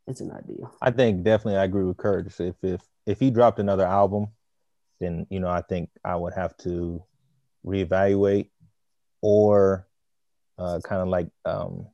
[0.06, 0.66] it's an idea.
[0.80, 2.40] I think definitely I agree with Curtis.
[2.40, 4.28] If if if he dropped another album,
[5.00, 7.02] then you know I think I would have to
[7.64, 8.50] reevaluate,
[9.20, 9.86] or
[10.58, 11.86] uh, kind of like um,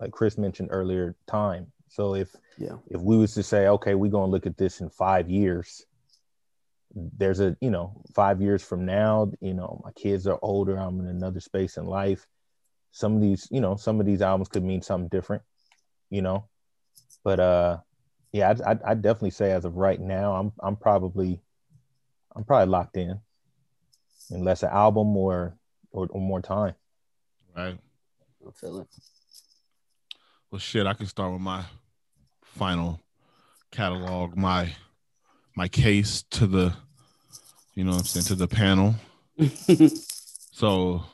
[0.00, 1.72] like Chris mentioned earlier, time.
[1.88, 2.76] So if Yeah.
[2.90, 5.86] if we was to say, okay, we're gonna look at this in five years,
[6.94, 11.00] there's a you know five years from now, you know my kids are older, I'm
[11.00, 12.26] in another space in life.
[12.90, 15.42] Some of these, you know, some of these albums could mean something different,
[16.10, 16.48] you know
[17.24, 17.76] but uh
[18.32, 21.40] yeah I, I i definitely say as of right now i'm i'm probably
[22.34, 23.20] i'm probably locked in
[24.30, 25.56] unless an album or
[25.90, 26.74] or, or more time
[27.56, 27.76] Right.
[28.46, 28.86] I feel it.
[30.50, 31.64] Well, shit, I can start with my
[32.42, 33.00] final
[33.72, 34.72] catalog, my
[35.58, 36.74] my case to the,
[37.74, 38.94] you know, what I'm saying to the panel.
[40.50, 41.04] So,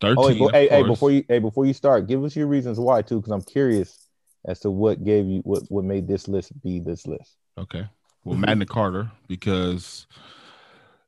[0.00, 0.18] thirteen.
[0.18, 2.48] oh wait, bo- of hey, hey before you hey before you start give us your
[2.48, 4.08] reasons why too because i'm curious
[4.44, 7.86] as to what gave you what what made this list be this list Okay.
[8.24, 10.06] Well, Magna Carta because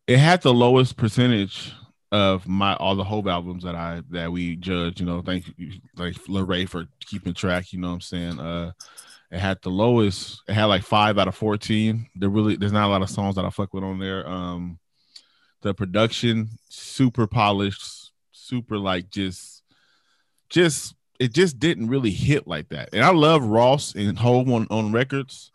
[0.06, 1.74] it had the lowest percentage
[2.10, 5.00] of my all the Hope albums that I that we judge.
[5.00, 7.72] You know, thank you, like Lorray for keeping track.
[7.72, 8.40] You know what I'm saying?
[8.40, 8.72] Uh,
[9.30, 10.42] it had the lowest.
[10.48, 12.08] It had like five out of fourteen.
[12.14, 14.26] There really there's not a lot of songs that I fuck with on there.
[14.26, 14.78] Um,
[15.62, 19.62] the production super polished, super like just
[20.48, 22.90] just it just didn't really hit like that.
[22.92, 25.50] And I love Ross and Hov on on records.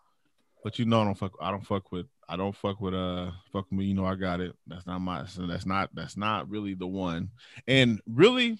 [0.63, 1.33] But you know, I don't fuck.
[1.41, 2.05] I don't fuck with.
[2.29, 2.93] I don't fuck with.
[2.93, 3.85] Uh, fuck me.
[3.85, 4.55] You know, I got it.
[4.67, 5.25] That's not my.
[5.25, 5.89] So that's not.
[5.93, 7.31] That's not really the one.
[7.67, 8.59] And really,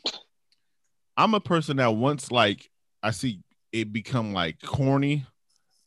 [1.15, 2.69] I'm a person that once like
[3.01, 3.41] I see
[3.73, 5.25] it become like corny,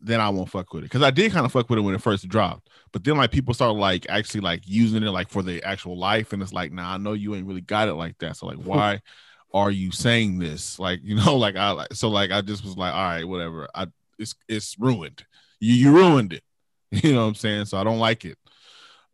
[0.01, 0.87] then I won't fuck with it.
[0.87, 2.69] Because I did kind of fuck with it when it first dropped.
[2.93, 6.33] But then like people start like actually like using it like for the actual life,
[6.35, 8.37] and it's like, nah, I know you ain't really got it like that.
[8.37, 9.01] So like, why
[9.55, 10.79] are you saying this?
[10.79, 13.69] Like, you know, like I like so like I just was like, all right, whatever.
[13.75, 13.87] I
[14.19, 15.25] it's it's ruined
[15.61, 16.43] you, you ruined it.
[16.93, 17.65] You know what I'm saying?
[17.67, 18.39] So I don't like it.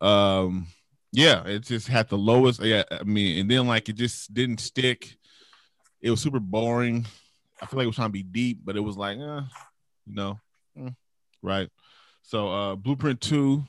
[0.01, 0.67] Um,
[1.11, 2.61] yeah, it just had the lowest.
[2.61, 5.17] Yeah, I mean, and then like it just didn't stick.
[6.01, 7.07] It was super boring.
[7.63, 9.41] I feel like it was trying to be deep, but it was like, eh,
[10.07, 10.41] you know,
[10.77, 10.95] mm,
[11.43, 11.69] right.
[12.23, 13.65] So uh Blueprint Two,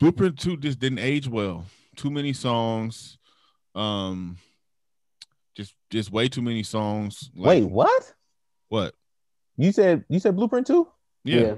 [0.00, 1.64] Blueprint Two just didn't age well.
[1.96, 3.18] Too many songs.
[3.74, 4.38] Um,
[5.56, 7.30] just just way too many songs.
[7.34, 8.14] Like, wait what
[8.68, 8.94] what?
[9.56, 10.86] you said you said blueprint 2
[11.24, 11.54] Yeah.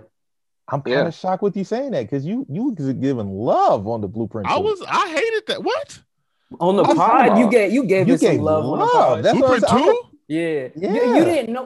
[0.69, 1.07] i'm kind Yeah.
[1.07, 4.49] of shocked with you saying that because you you was giving love on the blueprint
[4.49, 4.63] I 2.
[4.63, 5.63] was I hated that.
[5.63, 6.01] What?
[6.61, 8.85] On the I'm pod, you gave you gave You it some gave love, on the
[8.87, 8.93] love.
[8.93, 9.25] pod.
[9.25, 10.10] That's what Blueprint two?
[10.37, 10.69] Yeah.
[10.81, 11.17] You, Yeah.
[11.19, 11.65] you didn't know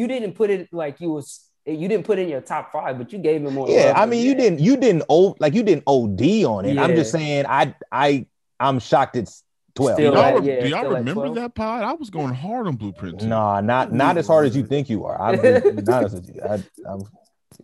[0.00, 1.26] you didn't put it like you was
[1.66, 3.68] you didn't put it in your top five, but you gave it more.
[3.70, 4.40] yeah i mean you that.
[4.42, 6.20] didn't you didn't o like you didn't od
[6.52, 8.26] on it i'm just saying i i
[8.60, 9.42] i'm shocked it's
[9.74, 11.82] 12 Do Still y'all, at- yeah, do y'all still remember that pod?
[11.82, 13.20] I was going hard on Blueprint.
[13.20, 13.26] two.
[13.26, 16.40] no not not as hard as you think you are i'm just honest with you
[16.42, 16.54] I,
[16.90, 17.00] I'm,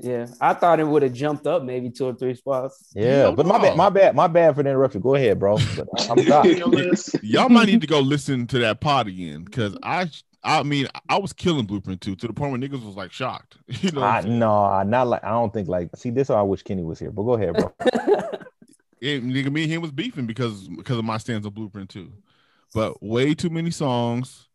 [0.01, 2.75] Yeah, I thought it would have jumped up maybe two or three spots.
[2.95, 5.59] yeah Hell but my bad my bad my bad for the interruption go ahead bro
[5.77, 9.77] but I- i'm shocked Y'all might need to go listen to that pod again because
[9.83, 10.09] I
[10.43, 13.57] I mean, I was killing Blueprint two to the point where niggas was like shocked.
[13.83, 15.91] You know, I, I'm no, not like I don't think like.
[15.97, 17.11] See, this is why I wish Kenny was here.
[17.11, 17.73] But go ahead, bro.
[19.01, 22.13] it, nigga, me and him was beefing because because of my stance on Blueprint two.
[22.75, 24.49] But way too many songs.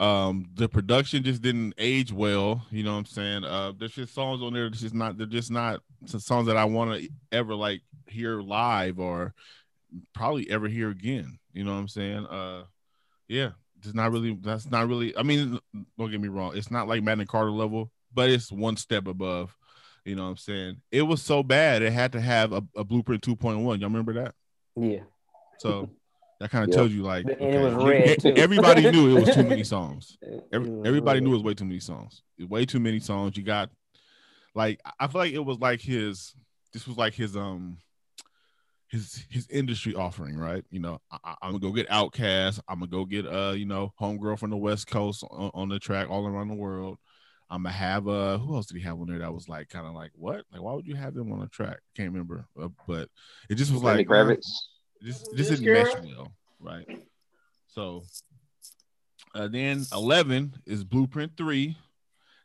[0.00, 2.66] Um, the production just didn't age well.
[2.70, 3.44] You know what I'm saying?
[3.44, 5.16] Uh, there's just songs on there that's just not.
[5.16, 9.34] They're just not some songs that I want to ever like hear live or
[10.14, 11.38] probably ever hear again.
[11.52, 12.26] You know what I'm saying?
[12.26, 12.64] Uh,
[13.28, 13.50] yeah,
[13.84, 14.34] it's not really.
[14.40, 15.16] That's not really.
[15.16, 15.58] I mean,
[15.98, 16.56] don't get me wrong.
[16.56, 19.56] It's not like Magna Carta level, but it's one step above.
[20.04, 20.82] You know what I'm saying?
[20.90, 23.62] It was so bad it had to have a, a blueprint 2.1.
[23.62, 24.34] Y'all remember that?
[24.76, 25.00] yeah.
[25.58, 25.88] So
[26.40, 26.76] that kind of Yep.
[26.76, 30.18] tells you like And it was okay, red, everybody knew it was too many songs.
[30.52, 31.24] Every, everybody red.
[31.24, 32.22] knew it was way too many songs.
[32.38, 33.36] Way too many songs.
[33.36, 33.70] You got
[34.54, 36.34] like I feel like it was like his
[36.72, 37.78] this was like his um
[38.92, 40.62] his his industry offering, right?
[40.70, 42.60] You know, I, am gonna go get OutKast.
[42.68, 45.78] I'm gonna go get uh you know Homegirl from the West Coast on, on the
[45.78, 46.98] track all around the world.
[47.48, 49.86] I'm gonna have uh who else did he have on there that was like kind
[49.86, 51.78] of like what like why would you have them on a track?
[51.96, 53.08] Can't remember, uh, but
[53.48, 54.46] it just was Lenny like Kravitz.
[55.00, 56.04] it just it just didn't mesh girl.
[56.04, 56.86] well, right?
[57.68, 58.04] So
[59.34, 61.78] uh, then 11 is Blueprint 3.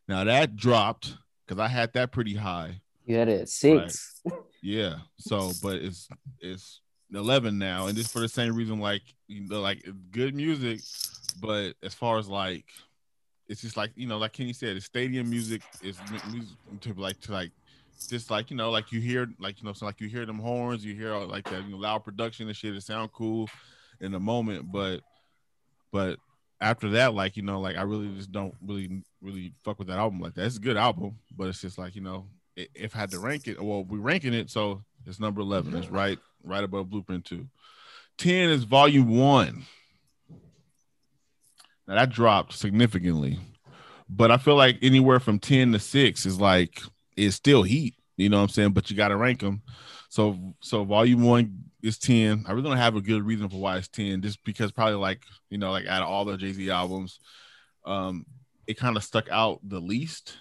[0.07, 2.79] Now that dropped because I had that pretty high.
[3.07, 4.21] You had it at six.
[4.63, 4.95] Yeah.
[5.19, 6.09] So, but it's
[6.41, 6.81] it's
[7.13, 10.81] 11 now, and just for the same reason, like you know, like good music,
[11.39, 12.65] but as far as like,
[13.47, 15.97] it's just like you know, like Kenny said, it's stadium music is
[16.31, 17.51] music to like to like.
[18.09, 20.39] Just like you know, like you hear, like you know, so like you hear them
[20.39, 22.75] horns, you hear all, like that, you know, loud production and shit.
[22.75, 23.47] It sound cool
[24.01, 25.01] in the moment, but
[25.91, 26.19] but
[26.59, 29.97] after that, like you know, like I really just don't really really fuck with that
[29.97, 30.45] album like that.
[30.45, 33.47] It's a good album, but it's just like you know, if I had to rank
[33.47, 35.75] it, well, we're ranking it, so it's number eleven.
[35.75, 37.47] It's right right above Blueprint two.
[38.17, 39.65] Ten is Volume One.
[41.87, 43.39] Now that dropped significantly,
[44.09, 46.81] but I feel like anywhere from ten to six is like
[47.15, 47.95] is still heat.
[48.17, 48.71] You know what I'm saying?
[48.71, 49.61] But you got to rank them.
[50.09, 52.43] So so Volume One is ten.
[52.47, 55.21] I really don't have a good reason for why it's ten, just because probably like
[55.49, 57.19] you know like out of all the Jay Z albums,
[57.85, 58.25] um,
[58.65, 60.37] it kind of stuck out the least.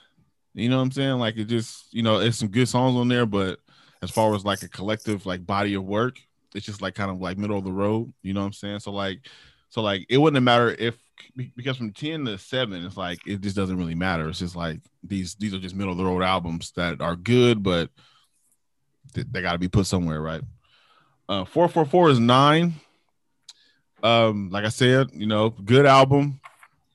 [0.56, 1.18] You know what I'm saying?
[1.18, 3.60] Like it just you know it's some good songs on there, but
[4.02, 6.18] as far as like a collective like body of work,
[6.54, 8.12] it's just like kind of like middle of the road.
[8.22, 8.80] You know what I'm saying?
[8.80, 9.20] So like
[9.68, 10.96] so like it wouldn't matter if
[11.56, 14.80] because from 10 to 7 it's like it just doesn't really matter it's just like
[15.02, 17.90] these these are just middle of the road albums that are good but
[19.14, 20.42] they, they got to be put somewhere right
[21.28, 22.74] uh 444 is 9
[24.02, 26.40] um like i said you know good album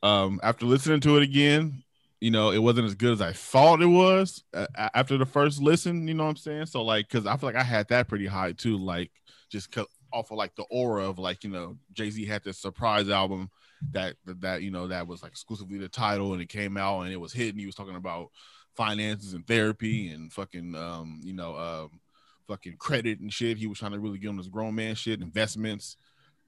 [0.04, 1.84] um after listening to it again
[2.22, 5.62] you know it wasn't as good as i thought it was uh, after the first
[5.62, 6.66] listen you know what i'm saying?
[6.68, 9.12] So like because i feel like i had that pretty high too like
[9.50, 13.10] just 'cause- off of like the aura of like you know jay-z had this surprise
[13.10, 13.50] album
[13.92, 17.12] that that you know that was like exclusively the title and it came out and
[17.14, 18.30] it was hidden he was talking about
[18.76, 22.00] finances and therapy and fucking um you know um
[22.48, 23.58] fucking credit and shit.
[23.58, 25.96] He was trying to really get on this grown man shit investments.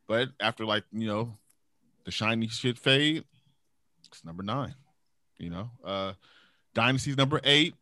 [0.07, 1.37] But after like you know
[2.03, 3.23] the shiny shit fade
[4.05, 4.75] it's number nine
[5.43, 6.13] you know uh
[6.73, 7.75] dynasty's number eight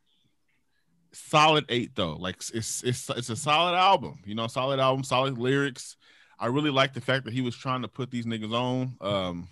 [1.13, 5.37] solid eight though like it's it's it's a solid album you know solid album solid
[5.37, 5.97] lyrics
[6.41, 8.97] I really like the fact that he was trying to put these niggas on.
[8.99, 9.47] Um,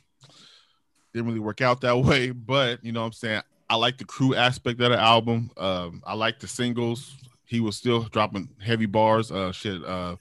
[1.14, 3.42] didn't really work out that way, but you know what I'm saying.
[3.70, 5.52] I like the crew aspect of the album.
[5.56, 7.16] Um, I like the singles.
[7.46, 9.32] He was still dropping heavy bars.
[9.32, 9.84] Uh, shit.
[9.86, 10.16] Uh,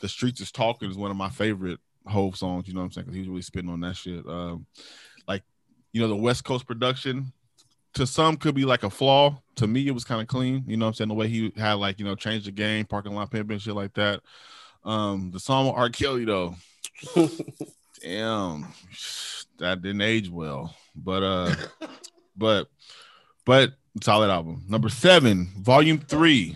[0.00, 2.66] the streets is talking is one of my favorite Hov songs.
[2.66, 3.04] You know what I'm saying?
[3.04, 4.26] Because he's really spitting on that shit.
[4.26, 4.66] Um,
[5.92, 7.32] you know, the West Coast production
[7.94, 9.40] to some could be like a flaw.
[9.56, 10.64] To me, it was kind of clean.
[10.66, 11.08] You know what I'm saying?
[11.08, 13.94] The way he had like you know changed the game, parking lot pimping, shit like
[13.94, 14.20] that.
[14.84, 15.90] Um, the song with R.
[15.90, 16.54] Kelly though,
[18.02, 18.68] damn,
[19.58, 20.74] that didn't age well.
[20.94, 21.54] But uh,
[22.36, 22.68] but
[23.44, 24.64] but solid album.
[24.68, 26.54] Number seven, volume three.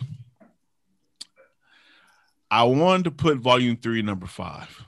[2.50, 4.84] I wanted to put volume three number five.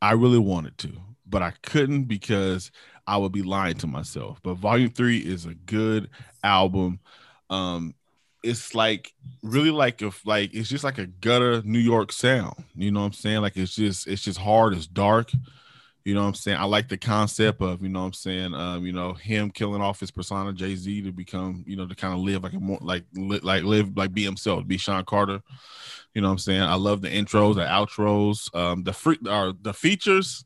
[0.00, 0.92] I really wanted to,
[1.26, 2.70] but I couldn't because
[3.06, 4.40] I would be lying to myself.
[4.42, 6.08] But volume three is a good
[6.42, 7.00] album.
[7.50, 7.94] Um,
[8.42, 9.12] it's like
[9.42, 12.64] really like if like it's just like a gutter New York sound.
[12.74, 13.40] You know what I'm saying?
[13.40, 15.30] Like it's just it's just hard, it's dark.
[16.04, 16.58] You know what I'm saying?
[16.58, 19.80] I like the concept of, you know what I'm saying, um, you know, him killing
[19.80, 22.80] off his persona Jay-Z to become, you know, to kind of live like a more
[22.80, 25.40] like li- like live like be himself, be Sean Carter.
[26.12, 26.62] You know what I'm saying?
[26.62, 30.44] I love the intros, the outros, um, the free or the features.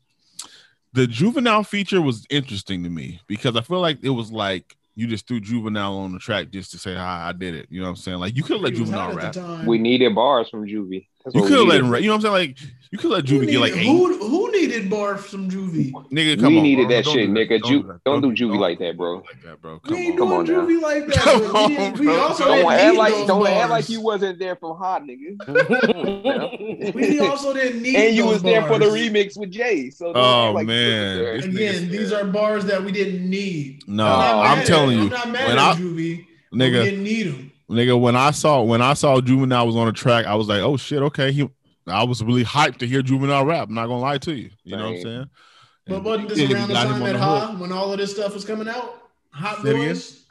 [0.97, 5.05] The juvenile feature was interesting to me because I feel like it was like you
[5.05, 7.67] just threw juvenile on the track just to say hi, I did it.
[7.69, 8.17] You know what I'm saying?
[8.17, 9.25] Like you could let juvenile hot rap.
[9.25, 9.67] at the time.
[9.67, 11.05] We needed bars from Juvie.
[11.33, 11.93] That's You could have let him.
[11.95, 12.33] You know what I'm saying?
[12.33, 12.57] Like
[12.89, 13.85] you could let Who Juvie get like eight.
[13.85, 15.91] who, who needed bars from Juvie?
[16.09, 16.63] Nigga, come we on.
[16.63, 16.95] needed bro.
[16.95, 17.63] that Don't shit, do nigga.
[17.65, 18.03] Ju- that.
[18.05, 19.15] don't do Juvie like that, bro.
[19.15, 19.81] Like that, bro.
[19.83, 20.27] We Come ain't on.
[20.29, 20.73] Come doing on now.
[20.73, 21.15] Juvie like that.
[21.17, 22.19] Come but we, on, didn't- we bro.
[22.21, 23.49] also Don't Don't didn't act need like those don't bars.
[23.57, 26.93] act like you wasn't there for hot nigga.
[26.95, 29.89] We also didn't need and you those was there for the remix with Jay.
[29.89, 31.41] So Oh, like man.
[31.43, 33.83] Again, these are bars that we didn't need.
[33.87, 36.25] No, I'm telling you, I'm not mad at I- Juvie.
[36.51, 37.51] but We nigga, didn't need them.
[37.69, 37.99] Nigga.
[37.99, 40.77] When I saw when I saw Juvenile was on the track, I was like, oh
[40.77, 41.31] shit, okay.
[41.31, 41.49] He,
[41.85, 43.67] I was really hyped to hear Juvenile rap.
[43.69, 44.49] I'm not gonna lie to you.
[44.63, 45.29] You know what I'm saying?
[45.87, 48.33] But wasn't this he around the time that at Hot when all of this stuff
[48.33, 49.03] was coming out?
[49.31, 49.87] Hot Say again?
[49.87, 50.25] Boys.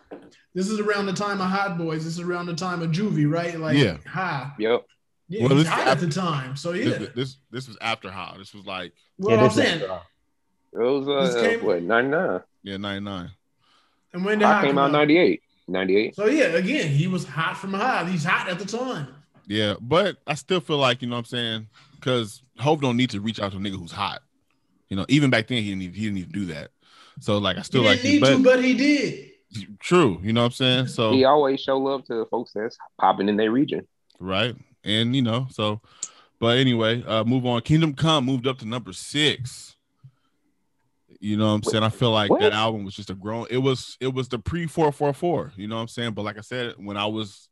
[0.55, 2.05] This is around the time of Hot Boys.
[2.05, 3.59] This is around the time of Juvie, right?
[3.59, 3.97] Like Yeah.
[4.07, 4.55] Ha.
[4.59, 4.87] Yep.
[5.29, 6.57] Yeah, Well, he's this- hot at the time.
[6.57, 6.99] So yeah.
[6.99, 8.37] This, this this was after Ha.
[8.39, 9.89] This was like Well, Yeah, I'm saying, It
[10.73, 12.41] was This uh, came- what 99.
[12.63, 13.31] yeah, 99.
[14.13, 14.93] and when did I Hot came out out?
[14.93, 15.43] 98.
[15.69, 16.15] 98.
[16.17, 18.05] So yeah, again, he was hot from Ha.
[18.07, 19.09] He's hot at the time.
[19.47, 23.11] Yeah, but I still feel like you know what I'm saying because Hov don't need
[23.11, 24.23] to reach out to a nigga who's hot.
[24.89, 26.71] You know, even back then he didn't even, he didn't even do that.
[27.21, 29.31] So like I He still didn't like need it, to, but but he did.
[29.81, 30.21] true.
[30.23, 30.87] You know what I'm saying?
[30.89, 33.87] So He always show love to folks that's popping in their region.
[34.21, 35.81] right, and you know so.
[36.39, 37.63] But anyway, uh move on.
[37.63, 39.76] Kingdom Come moved up to number six.
[41.27, 41.83] You know what I'm saying?
[41.83, 42.41] I feel like What?
[42.41, 43.47] that album was just a grown.
[43.51, 45.53] It was it was the pre four four four.
[45.57, 46.13] You know what I'm saying?
[46.13, 47.49] But like I said, when I was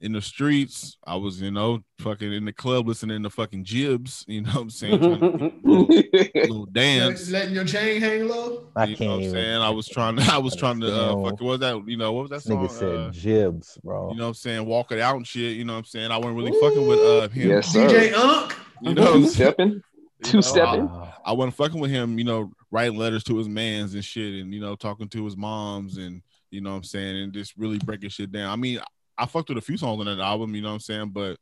[0.00, 4.24] in the streets, I was you know fucking in the club listening to fucking Jibbs.
[4.28, 4.98] You know what I'm saying?
[5.00, 7.30] Trying to a little dance.
[7.30, 8.68] Letting your chain hang low.
[8.76, 9.62] I you know can't what I'm saying?
[9.62, 10.22] I was trying to.
[10.34, 10.86] I was trying to.
[10.88, 11.24] Uh, No.
[11.24, 11.82] fuck, what was that?
[11.88, 12.68] You know what was that This song?
[12.68, 14.10] nigga said Uh, Jibbs, bro.
[14.10, 14.66] you know what I'm saying?
[14.66, 15.56] Walk it out and shit.
[15.56, 16.10] You know what I'm saying?
[16.10, 17.48] I wasn't really fucking with uh him.
[17.50, 17.88] Yes, sir.
[17.88, 18.54] DJ Unk.
[18.82, 19.52] You know, what I'm Two saying?
[19.54, 19.82] stepping.
[20.22, 20.88] Two stepping.
[20.90, 24.40] Ah, I wasn't fucking with him, you know, writing letters to his mans and shit,
[24.40, 27.56] and you know, talking to his moms and you know what I'm saying, and just
[27.56, 28.50] really breaking shit down.
[28.50, 28.80] I mean,
[29.16, 31.38] I fucked with a few songs on that album, you know what I'm saying, but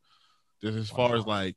[0.63, 1.57] just as far as like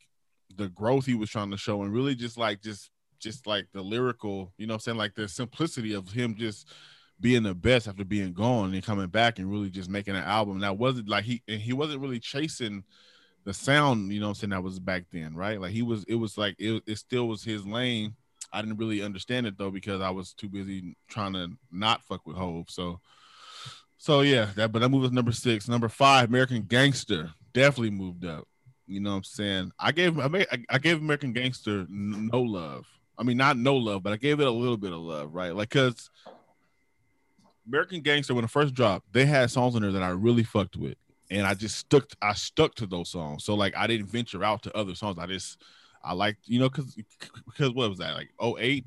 [0.55, 3.81] the growth he was trying to show and really just like just just like the
[3.81, 6.67] lyrical, you know what I'm saying, like the simplicity of him just
[7.19, 10.59] being the best after being gone and coming back and really just making an album
[10.59, 12.83] that wasn't like he and he wasn't really chasing
[13.45, 15.59] the sound, you know what I'm saying, that was back then, right?
[15.59, 18.15] Like he was it was like it, it still was his lane.
[18.51, 22.25] I didn't really understand it though because I was too busy trying to not fuck
[22.25, 22.69] with Hov.
[22.69, 22.99] So
[23.97, 25.67] so yeah, that but that moved us number six.
[25.67, 28.47] Number five, American Gangster, definitely moved up.
[28.87, 29.71] You know what I'm saying?
[29.77, 32.87] I gave I gave American Gangster no love.
[33.17, 35.53] I mean, not no love, but I gave it a little bit of love, right?
[35.53, 36.09] Like, cause
[37.67, 40.77] American Gangster, when it first dropped, they had songs in there that I really fucked
[40.77, 40.95] with,
[41.29, 42.09] and I just stuck.
[42.21, 43.43] I stuck to those songs.
[43.43, 45.17] So like, I didn't venture out to other songs.
[45.19, 45.61] I just,
[46.03, 46.95] I liked, you know, cause
[47.45, 48.29] because what was that like?
[48.41, 48.85] 08?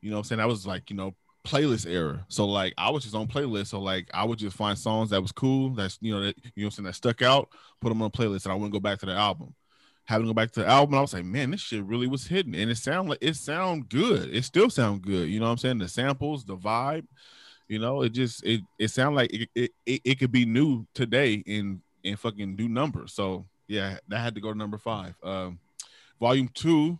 [0.00, 0.38] You know I'm saying?
[0.38, 2.24] That was like, you know, playlist era.
[2.28, 3.68] So like I was just on playlist.
[3.68, 6.62] So like I would just find songs that was cool, that's you know, that you
[6.62, 7.48] know I'm saying, that stuck out,
[7.80, 9.54] put them on playlist, and I wouldn't go back to the album.
[10.06, 12.26] Having to go back to the album, I was like, man, this shit really was
[12.26, 12.54] hidden.
[12.54, 14.34] And it sound like it sound good.
[14.34, 15.28] It still sound good.
[15.28, 15.78] You know what I'm saying?
[15.78, 17.06] The samples, the vibe,
[17.68, 19.48] you know, it just it it sound like it
[19.86, 23.12] it, it, could be new today in in fucking do numbers.
[23.12, 25.14] So yeah, that had to go to number five.
[25.22, 25.58] Um
[26.20, 26.98] volume two,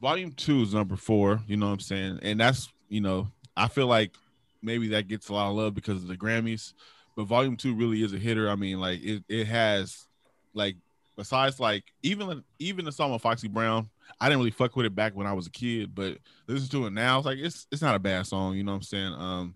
[0.00, 2.18] volume two is number four, you know what I'm saying?
[2.22, 4.14] And that's, you know, I feel like
[4.62, 6.72] maybe that gets a lot of love because of the Grammys,
[7.16, 8.50] but volume two really is a hitter.
[8.50, 10.06] I mean, like it, it has
[10.54, 10.76] like
[11.16, 13.88] besides like even even the song with Foxy Brown,
[14.20, 16.86] I didn't really fuck with it back when I was a kid, but listen to
[16.86, 19.14] it now, it's like it's it's not a bad song, you know what I'm saying?
[19.14, 19.54] Um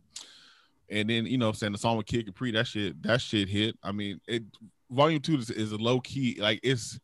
[0.89, 3.21] and then you know what I'm saying the song with Kid Capri, that shit, that
[3.21, 3.77] shit hit.
[3.83, 4.45] I mean, it
[4.91, 6.99] volume two is, is a low key, like it's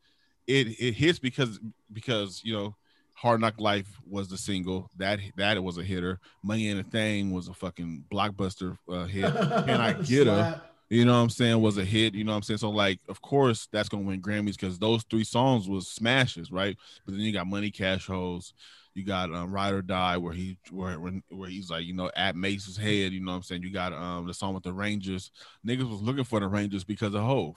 [0.47, 1.59] it it hits because
[1.91, 2.75] because you know
[3.13, 6.19] Hard Knock Life was the single that that was a hitter.
[6.43, 9.31] Money Ain't a Thang was a fucking blockbuster uh, hit.
[9.33, 10.61] Can I get her?
[10.93, 11.59] You know what I'm saying?
[11.59, 12.13] Was a hit.
[12.13, 12.59] You know what I'm saying?
[12.59, 16.77] So like, of course, that's gonna win Grammys because those three songs was smashes, right?
[17.03, 18.53] But then you got Money Cash Hoes.
[18.93, 20.99] You got um, Ride or Die, where he where
[21.31, 23.11] where he's like, you know, at Mase's head.
[23.11, 23.63] You know what I'm saying?
[23.63, 25.31] You got um the song with the Rangers.
[25.65, 27.55] Niggas was looking for the Rangers because of Hov.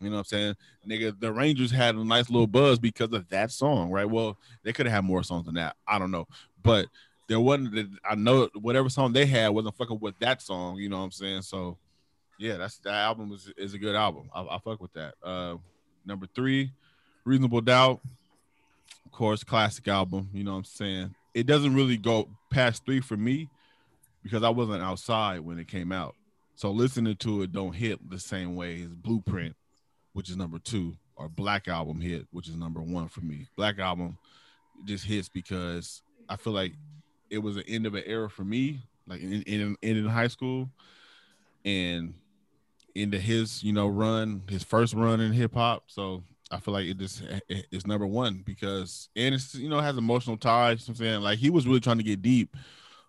[0.00, 0.56] You know what I'm saying?
[0.88, 4.10] Nigga, the Rangers had a nice little buzz because of that song, right?
[4.10, 5.76] Well, they could have had more songs than that.
[5.86, 6.26] I don't know.
[6.64, 6.88] But
[7.28, 10.98] there wasn't I know whatever song they had wasn't fucking with that song, you know
[10.98, 11.42] what I'm saying?
[11.42, 11.78] So
[12.38, 14.30] yeah, that's that album is, is a good album.
[14.34, 15.14] I, I fuck with that.
[15.22, 15.56] Uh
[16.04, 16.72] number three,
[17.24, 18.00] Reasonable Doubt.
[19.04, 21.14] Of course, classic album, you know what I'm saying?
[21.34, 23.48] It doesn't really go past three for me
[24.22, 26.14] because I wasn't outside when it came out.
[26.56, 29.54] So listening to it don't hit the same way as Blueprint,
[30.14, 33.46] which is number two, or Black Album hit, which is number one for me.
[33.56, 34.16] Black Album
[34.84, 36.72] just hits because I feel like
[37.30, 40.70] it was the end of an era for me, like in in, in high school,
[41.64, 42.14] and
[42.96, 45.84] into his you know run, his first run in hip hop.
[45.86, 49.96] So I feel like it just it's number one because and it's you know has
[49.96, 50.86] emotional ties.
[50.86, 52.56] You know I'm saying like he was really trying to get deep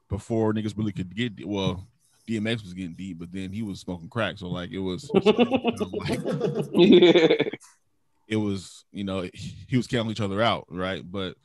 [0.10, 1.88] before niggas really could get well.
[2.28, 6.20] DMX was getting deep, but then he was smoking crack, so like it was, like,
[6.74, 7.38] yeah.
[8.28, 11.10] it was you know he was counting each other out, right?
[11.10, 11.36] But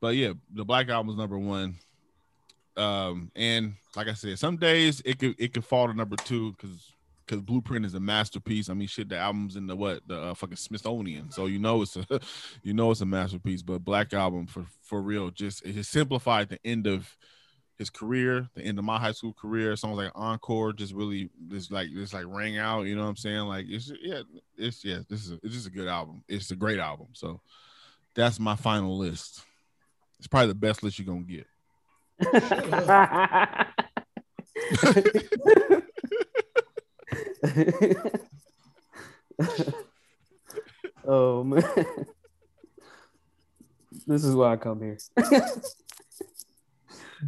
[0.00, 1.74] but yeah, the Black Album was number one.
[2.76, 6.52] Um, and like I said, some days it could it could fall to number two
[6.52, 6.92] because
[7.30, 8.68] because Blueprint is a masterpiece.
[8.68, 11.82] I mean, shit, the album's in the what the uh, fucking Smithsonian, so you know
[11.82, 12.04] it's a
[12.64, 13.62] you know it's a masterpiece.
[13.62, 17.16] But Black Album for for real, just it just simplified the end of
[17.78, 19.76] his career, the end of my high school career.
[19.76, 22.82] Songs like Encore just really just like just like rang out.
[22.82, 23.42] You know what I'm saying?
[23.42, 24.22] Like it's yeah,
[24.56, 26.24] it's yeah, this is a, it's just a good album.
[26.28, 27.10] It's a great album.
[27.12, 27.40] So
[28.16, 29.44] that's my final list.
[30.18, 31.46] It's probably the best list you're gonna get.
[41.06, 41.62] oh man.
[44.06, 44.98] This is why I come here.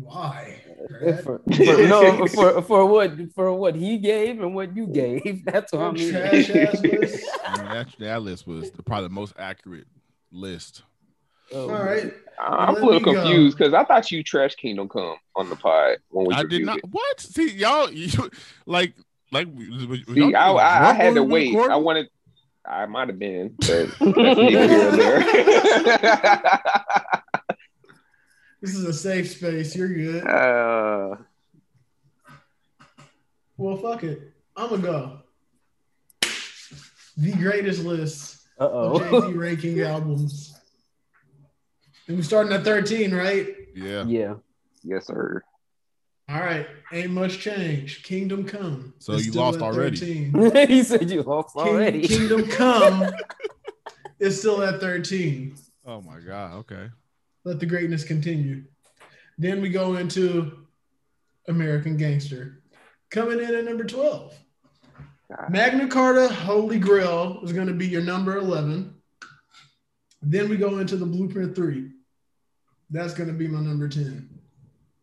[0.00, 0.62] Why?
[1.22, 5.44] for, for- no, for, for what for what he gave and what you gave.
[5.44, 6.10] That's what I mean.
[6.10, 7.28] Trash ass list.
[7.44, 9.86] I mean, that, that list was the, probably the most accurate
[10.30, 10.82] list.
[11.52, 12.12] Oh, All right.
[12.38, 15.98] I'm Let a little confused because I thought you trash Kingdom Come on the pod
[16.08, 16.78] when we I did not.
[16.78, 16.84] it.
[16.90, 17.20] What?
[17.20, 18.30] See, y'all, you,
[18.64, 18.94] like,
[19.32, 19.48] like.
[20.14, 21.56] See, I, I, I had to wait.
[21.56, 22.08] I wanted.
[22.64, 26.60] I might have been, but here nor there.
[28.60, 29.74] This is a safe space.
[29.74, 30.24] You're good.
[30.24, 31.16] uh,
[33.56, 34.32] Well, fuck it.
[34.56, 35.18] I'm gonna go.
[37.16, 39.20] The greatest list Uh of oh.
[39.20, 40.54] Jay Z ranking albums.
[42.06, 43.48] And we're starting at 13, right?
[43.74, 44.04] Yeah.
[44.06, 44.34] yeah.
[44.84, 45.42] yes, sir.
[46.32, 46.66] All right.
[46.92, 48.02] Ain't much change.
[48.04, 48.94] Kingdom Come.
[48.98, 50.30] So is you still lost at already.
[50.30, 50.68] 13.
[50.68, 52.08] he said you lost King- already.
[52.08, 53.10] Kingdom Come
[54.18, 55.54] is still at 13.
[55.84, 56.54] Oh my god.
[56.54, 56.88] Okay.
[57.44, 58.64] Let the greatness continue.
[59.36, 60.66] Then we go into
[61.48, 62.62] American Gangster.
[63.10, 64.34] Coming in at number 12.
[65.50, 68.94] Magna Carta Holy Grail is going to be your number 11.
[70.22, 71.90] Then we go into the Blueprint 3.
[72.90, 74.31] That's going to be my number 10.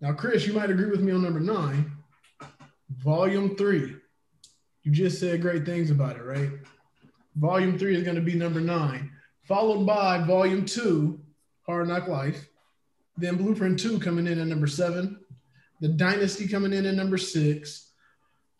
[0.01, 1.91] Now, Chris, you might agree with me on number 9.
[2.97, 3.95] Volume 3.
[4.83, 6.49] You just said great things about it, right?
[7.35, 9.11] Volume 3 is going to be number 9,
[9.43, 11.19] followed by Volume 2,
[11.65, 12.47] Hard Knock Life.
[13.17, 15.19] Then Blueprint 2 coming in at number 7.
[15.81, 17.89] The Dynasty coming in at number 6.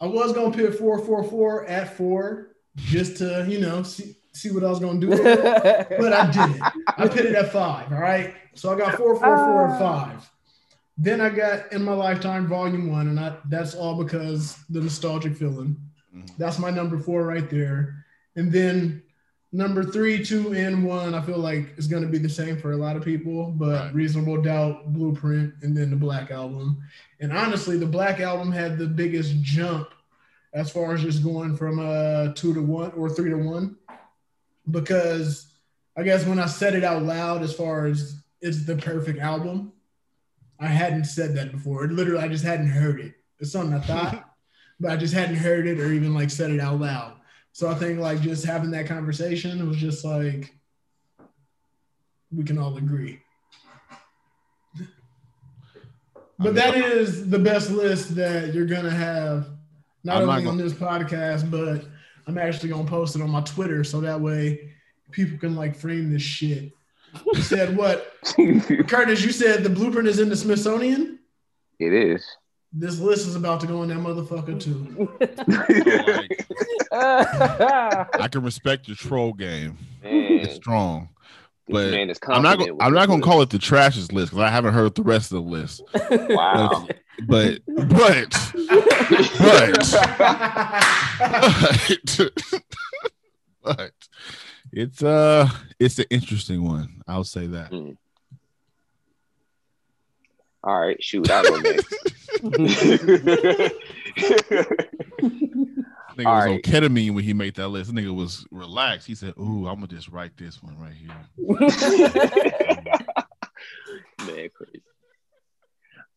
[0.02, 4.50] I was gonna put four four four at four just to you know see see
[4.50, 6.62] what I was gonna do, but I didn't.
[6.88, 7.92] I put it at five.
[7.92, 9.80] All right, so I got four four four at ah.
[9.80, 10.32] five.
[11.02, 15.36] Then I got in my lifetime volume one, and I that's all because the nostalgic
[15.38, 15.78] feeling.
[16.14, 16.30] Mhm.
[16.38, 18.04] That's my number four right there.
[18.36, 19.02] And then
[19.54, 22.78] number three, two, and one, I feel like it's gonna be the same for a
[22.78, 23.96] lot of people, but Right.
[23.96, 26.80] reasonable doubt, blueprint, and then the black album.
[27.22, 29.90] And honestly, the Black Album had the biggest jump
[30.54, 33.78] as far as just going from uh two to one or three to one.
[34.70, 35.48] Because
[35.96, 39.72] I guess when I said it out loud, as far as it's the perfect album,
[40.60, 41.86] I hadn't said that before.
[41.86, 43.14] It literally, I just hadn't heard it.
[43.40, 44.36] It's something I thought,
[44.80, 47.16] but I just hadn't heard it or even like said it out loud.
[47.52, 50.54] So I think like just having that conversation was just like
[52.32, 53.22] we can all agree.
[56.38, 59.50] But that is the best list that you're gonna have,
[60.06, 61.86] not I'm not only on gonna- this podcast, but
[62.28, 64.72] I'm actually gonna post it on my Twitter so that way
[65.12, 66.72] people can like frame this shit.
[67.34, 68.14] You said what,
[68.88, 69.24] Curtis?
[69.24, 71.20] You said the blueprint is in the Smithsonian.
[71.80, 72.26] It is.
[72.72, 75.12] This list is about to go in that motherfucker too.
[76.92, 79.78] I can respect your troll game.
[80.04, 81.10] Man, It's strong.
[81.68, 82.60] but man is I'm not.
[82.60, 85.32] Go, I'm not gonna call it the trashes list because I haven't heard the rest
[85.32, 85.82] of the list.
[86.30, 86.88] Wow.
[87.28, 88.30] But but
[89.40, 89.90] but
[93.64, 93.94] but
[94.72, 95.50] it's uh
[95.80, 97.02] it's an interesting one.
[97.08, 97.72] I'll say that.
[100.64, 101.96] All right, shoot, go next.
[106.20, 107.92] Nigga was All on ketamine when he made that list.
[107.94, 109.08] Nigga was relaxed.
[109.08, 111.16] He said, "Ooh, I'm gonna just write this one right here."
[114.28, 114.84] Man, crazy.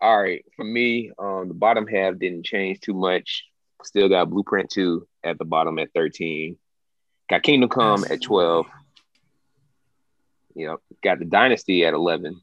[0.00, 3.44] All right, for me, um, the bottom half didn't change too much.
[3.84, 6.56] Still got Blueprint 2 at the bottom at 13.
[7.30, 8.66] Got Kingdom Come at 12.
[10.54, 12.40] You know, got the Dynasty at 11.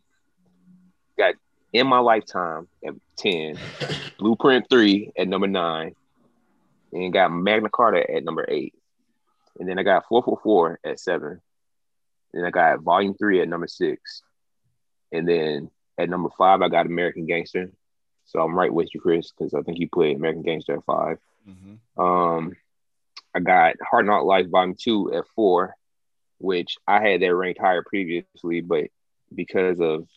[1.17, 1.35] Got
[1.73, 3.57] In My Lifetime at 10.
[4.17, 5.95] Blueprint 3 at number 9.
[6.91, 8.73] And got Magna Carta at number 8.
[9.59, 11.39] And then I got 444 at 7.
[12.33, 14.21] And I got Volume Three at number six,
[15.11, 17.71] and then at number five I got American Gangster.
[18.25, 21.17] So I'm right with you, Chris, because I think you put American Gangster at 5
[21.49, 22.01] Mm-hmm.
[22.01, 22.55] Um,
[23.35, 25.75] I got Hard Knock Life Volume Two at four,
[26.39, 28.85] which I had that ranked higher previously, but
[29.33, 30.07] because of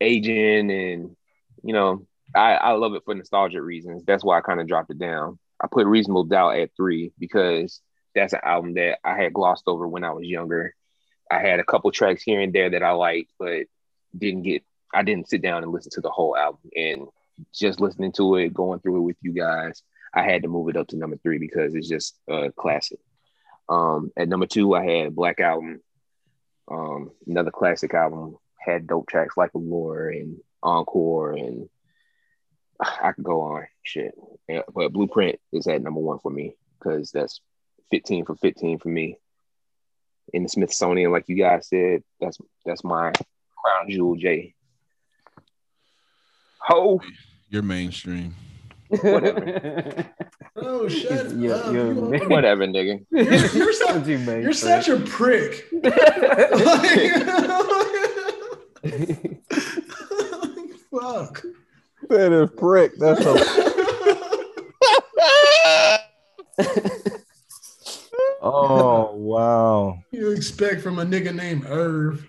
[0.00, 1.16] aging and
[1.62, 4.04] you know, I, I love it for nostalgic reasons.
[4.04, 5.38] That's why I kind of dropped it down.
[5.62, 7.80] I put Reasonable Doubt at three because
[8.14, 10.74] that's an album that I had glossed over when I was younger.
[11.30, 13.64] I had a couple tracks here and there that I liked, but
[14.16, 14.62] didn't get
[14.92, 16.60] I didn't sit down and listen to the whole album.
[16.76, 17.08] And
[17.52, 19.82] just listening to it, going through it with you guys,
[20.14, 22.98] I had to move it up to number three because it's just a classic.
[23.68, 25.80] Um, at number two, I had Black Album,
[26.70, 31.68] um, another classic album, had dope tracks like Allure and Encore, and
[32.80, 34.14] I could go on shit.
[34.48, 37.40] Yeah, but Blueprint is at number one for me because that's
[37.90, 39.18] 15 for 15 for me.
[40.32, 44.54] In the Smithsonian, like you guys said, that's that's my crown jewel, J.
[46.60, 47.00] Ho,
[47.50, 48.34] You're mainstream.
[48.88, 50.06] Whatever.
[50.56, 51.72] Oh, shut Yeah, up.
[51.74, 52.28] yeah, You- man.
[52.28, 53.04] whatever, nigga.
[53.10, 55.66] You're, you're, so- you mean, you're such a prick.
[60.90, 61.42] Fuck.
[62.08, 62.92] That is prick.
[62.98, 63.34] That's a
[68.42, 69.98] oh wow.
[70.12, 72.24] You expect from a nigga named Irv.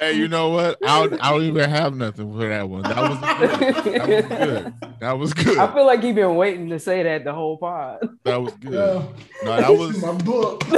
[0.00, 0.78] Hey, you know what?
[0.82, 2.82] I don't, I don't even have nothing for that one.
[2.82, 3.84] That was good.
[3.84, 4.74] That was good.
[5.00, 5.58] That was good.
[5.58, 8.08] I feel like he been waiting to say that the whole pod.
[8.24, 8.72] That was good.
[8.72, 10.64] Yo, No, that was is my book.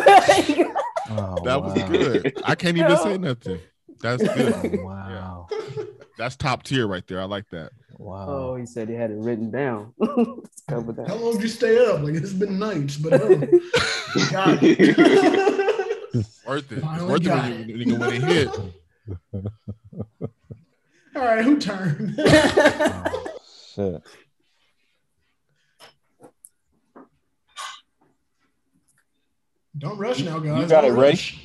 [1.15, 2.41] Oh, that was good.
[2.45, 3.61] I can't even say nothing.
[4.01, 4.81] That's good.
[4.83, 5.49] Wow.
[6.17, 7.21] That's top tier right there.
[7.21, 7.71] I like that.
[7.99, 8.27] Wow.
[8.29, 9.93] oh, he said he had it written down.
[10.69, 12.01] Cover How long did you stay up?
[12.01, 13.41] Like it's been nights, but um,
[14.31, 14.97] got it.
[16.47, 16.79] Worth it.
[16.79, 18.51] It's worth it when you, when you when it hit.
[21.15, 22.15] All right, who turned?
[22.25, 23.39] Oh,
[23.75, 24.03] shit.
[29.79, 30.63] Don't rush now, guys.
[30.63, 31.11] You got it, Don't Ray?
[31.11, 31.39] rush.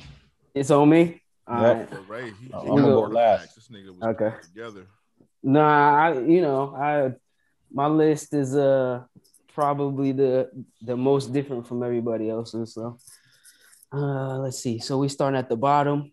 [0.54, 1.22] It's on me.
[1.46, 1.92] All Yep.
[1.92, 2.08] right.
[2.08, 3.54] Ray, he, he I'm gonna go last.
[3.54, 4.34] This nigga was Okay.
[4.42, 4.86] together.
[5.42, 7.12] Nah, I you know, I
[7.72, 9.02] my list is uh
[9.54, 10.50] probably the
[10.82, 12.74] the most different from everybody else's.
[12.74, 12.98] So
[13.92, 14.78] uh let's see.
[14.78, 16.12] So we start at the bottom.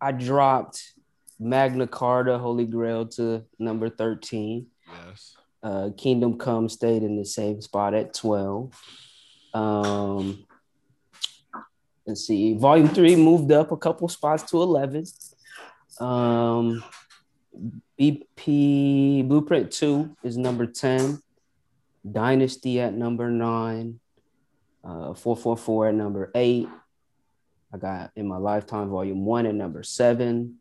[0.00, 0.94] I dropped
[1.38, 4.66] Magna Carta Holy Grail to number 13.
[5.06, 5.36] Yes.
[5.62, 8.72] Uh Kingdom Come stayed in the same spot at 12.
[9.54, 10.44] Um
[12.06, 15.04] let's see, volume three moved up a couple spots to 11.
[16.00, 16.84] Um
[17.98, 21.20] BP Blueprint 2 is number 10.
[22.10, 23.98] Dynasty at number 9.
[24.84, 26.68] Uh, 444 at number 8.
[27.72, 30.56] I got In My Lifetime Volume 1 at number 7.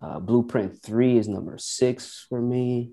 [0.00, 2.92] Uh, Blueprint 3 is number 6 for me.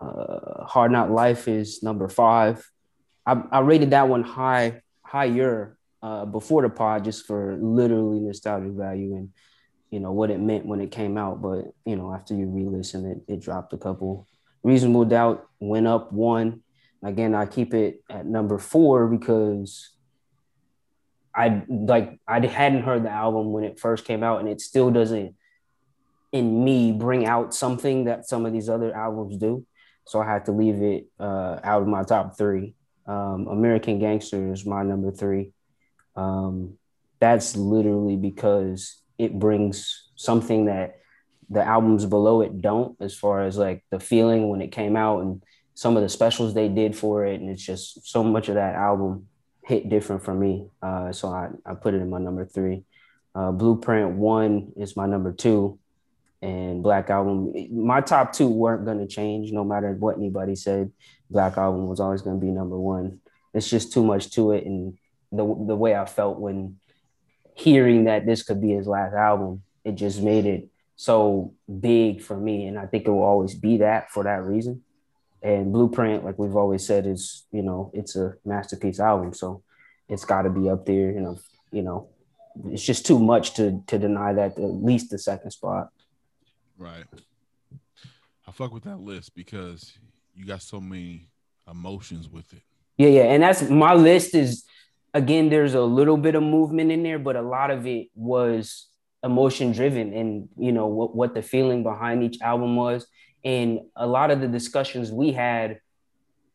[0.00, 2.70] Uh, Hard Knock Life is number 5.
[3.26, 8.72] I, I rated that one high, higher uh, before the pod just for literally nostalgic
[8.72, 9.30] value and
[9.90, 13.04] you know what it meant when it came out but you know after you re-listen
[13.04, 14.26] it, it dropped a couple
[14.62, 16.62] reasonable doubt went up one
[17.04, 19.90] again i keep it at number four because
[21.34, 24.90] i like i hadn't heard the album when it first came out and it still
[24.90, 25.34] doesn't
[26.32, 29.66] in me bring out something that some of these other albums do.
[30.06, 32.74] So i had to leave it uh, out of my top three.
[33.06, 35.52] Um, american gangster is my number three.
[36.16, 36.78] Um,
[37.18, 41.00] that's literally because it brings something that
[41.48, 45.20] the albums below it don't as far as like the feeling when it came out
[45.20, 45.42] and
[45.74, 48.74] some of the specials they did for it and it's just so much of that
[48.74, 49.26] album
[49.70, 52.82] hit different for me uh, so I, I put it in my number three
[53.34, 55.78] uh, blueprint one is my number two
[56.42, 60.90] and black album my top two weren't going to change no matter what anybody said
[61.30, 63.20] black album was always going to be number one
[63.54, 64.96] it's just too much to it and
[65.32, 66.76] the, the way i felt when
[67.60, 72.36] hearing that this could be his last album, it just made it so big for
[72.36, 72.66] me.
[72.66, 74.82] And I think it will always be that for that reason.
[75.42, 79.32] And Blueprint, like we've always said, is, you know, it's a masterpiece album.
[79.32, 79.62] So
[80.08, 81.38] it's got to be up there, you know,
[81.72, 82.08] you know,
[82.66, 85.90] it's just too much to to deny that at least the second spot.
[86.76, 87.04] Right.
[88.46, 89.96] I fuck with that list because
[90.34, 91.28] you got so many
[91.70, 92.62] emotions with it.
[92.98, 93.22] Yeah, yeah.
[93.22, 94.64] And that's my list is
[95.14, 98.88] again, there's a little bit of movement in there, but a lot of it was
[99.22, 103.06] emotion driven and you know what, what the feeling behind each album was.
[103.44, 105.80] And a lot of the discussions we had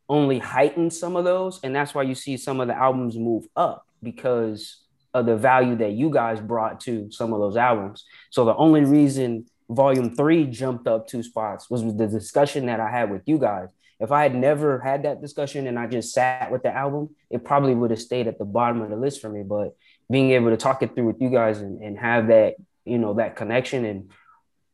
[0.08, 3.48] only heightened some of those, and that's why you see some of the albums move
[3.56, 4.82] up because
[5.14, 8.06] of the value that you guys brought to some of those albums.
[8.30, 12.92] So the only reason Volume Three jumped up two spots was the discussion that I
[12.92, 13.70] had with you guys.
[14.00, 17.46] If I had never had that discussion and I just sat with the album, it
[17.46, 19.42] probably would have stayed at the bottom of the list for me.
[19.42, 19.76] But
[20.12, 23.14] being able to talk it through with you guys and, and have that, you know,
[23.16, 24.12] that connection and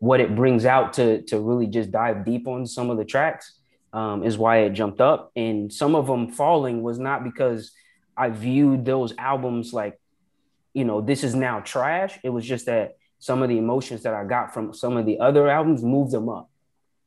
[0.01, 3.53] what it brings out to to really just dive deep on some of the tracks
[3.93, 5.31] um, is why it jumped up.
[5.35, 7.71] And some of them falling was not because
[8.17, 9.99] I viewed those albums like,
[10.73, 12.17] you know, this is now trash.
[12.23, 15.19] It was just that some of the emotions that I got from some of the
[15.19, 16.49] other albums moved them up.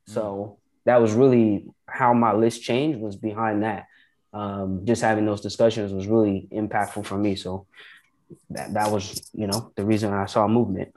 [0.06, 3.86] So that was really how my list changed was behind that.
[4.32, 7.34] Um, just having those discussions was really impactful for me.
[7.34, 7.66] So
[8.50, 10.94] that, that was, you know, the reason I saw movement.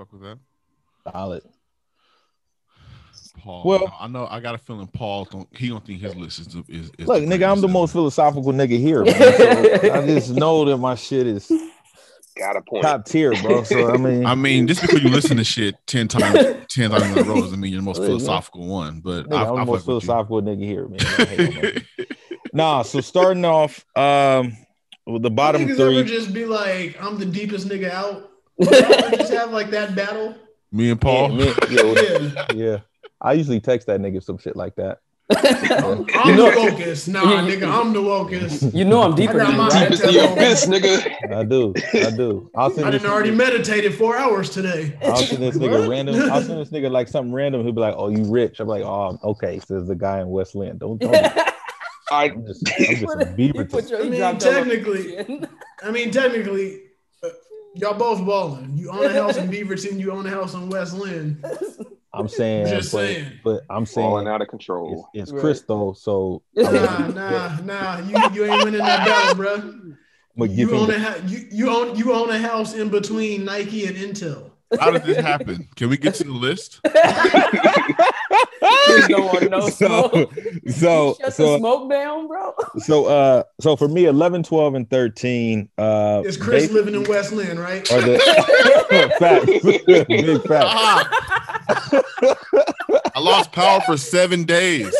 [0.00, 0.38] Okay, fuck with that.
[1.12, 1.42] Solid.
[3.38, 3.62] Paul.
[3.64, 4.26] Well- I know.
[4.30, 5.48] I got a feeling Paul don't.
[5.56, 6.48] He don't think his list is.
[6.68, 9.04] is, is Look, nigga, I'm the greatest most philosophical nigga here.
[9.80, 11.50] So I just know that my shit is
[12.36, 12.82] Got a point.
[12.82, 13.62] top tier, bro.
[13.64, 17.04] So I mean, I mean, just because you listen to shit ten times, ten times
[17.16, 19.00] in a row doesn't mean you're the most philosophical one.
[19.00, 19.84] But nigga, I, I'm the most fuck you.
[19.84, 21.00] philosophical nigga here, man.
[21.00, 21.84] Hate nobody.
[22.52, 24.56] nah, so starting off, um,
[25.06, 25.98] with the bottom Niggas three.
[26.00, 28.29] ever just be like, I'm the deepest nigga out?
[28.60, 30.34] Y'all just have like that battle?
[30.72, 31.30] Me and Paul.
[31.32, 31.82] Yeah, me- yeah,
[32.52, 32.52] Yeah.
[32.54, 32.78] yeah.
[33.20, 35.00] I usually text that nigga some shit like that.
[35.32, 37.06] I'm, I'm the wokest.
[37.08, 38.74] Nah, nigga, I'm the wokest.
[38.74, 39.88] You know I'm deeper than you, my right?
[39.90, 41.32] Deepest your abyss, nigga.
[41.32, 42.50] I do, I do.
[42.56, 44.98] I'll send I didn't already nigga- meditated four hours today.
[45.04, 45.88] I'll send this nigga What?
[45.88, 46.16] random.
[46.32, 47.62] I'll send this nigga like something random.
[47.62, 50.28] He'll be like, "Oh, you rich?" I'm like, "Oh, okay." So Says the guy in
[50.28, 50.78] West Linn.
[50.78, 50.98] Don't.
[51.00, 51.14] don't
[52.12, 53.68] I I'm just, I'm just a beaver.
[53.72, 55.46] I mean, technically-
[55.84, 56.80] I mean, technically,
[57.74, 58.76] y'all both balling.
[58.76, 59.98] You own a house in Beaverton.
[59.98, 61.42] You own a house in West Linn.
[62.12, 63.32] I'm saying, Just but, saying.
[63.44, 65.08] but I'm falling saying out of control.
[65.14, 65.40] it's Right.
[65.40, 67.98] Chris though, so Nah, nah, nah.
[68.00, 69.56] You you ain't winning that battle, bro.
[70.36, 73.86] gonna You own a ha- you, you own you own a house in between Nike
[73.86, 74.49] and Intel.
[74.78, 75.66] How did this happen?
[75.76, 76.80] Can we get to the list?
[78.84, 80.32] Please don't want no so, smoke.
[80.68, 82.54] so, Shut the so, smoke down, bro.
[82.78, 87.04] so, uh, so for me, 11, 12, and 13, uh, Is Chris they living in
[87.04, 87.90] West Linn, right?
[87.90, 88.18] are the
[89.18, 90.66] facts, big facts.
[90.72, 92.02] Ah!
[93.14, 94.94] I lost power for seven days.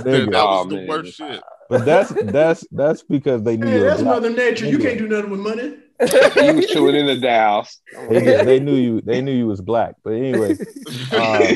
[0.00, 0.30] Nigga.
[0.32, 0.86] That was Oh, the man.
[0.88, 1.40] worst shit.
[1.68, 4.14] But that's that's that's because they knew Hey, that's black.
[4.16, 4.66] Mother Nature.
[4.66, 5.76] You can't do nothing with money.
[6.00, 7.80] He was chilling in the Dallas.
[8.08, 9.00] They, they knew you.
[9.00, 9.94] They knew you was black.
[10.02, 10.56] But anyway,
[11.12, 11.54] uh,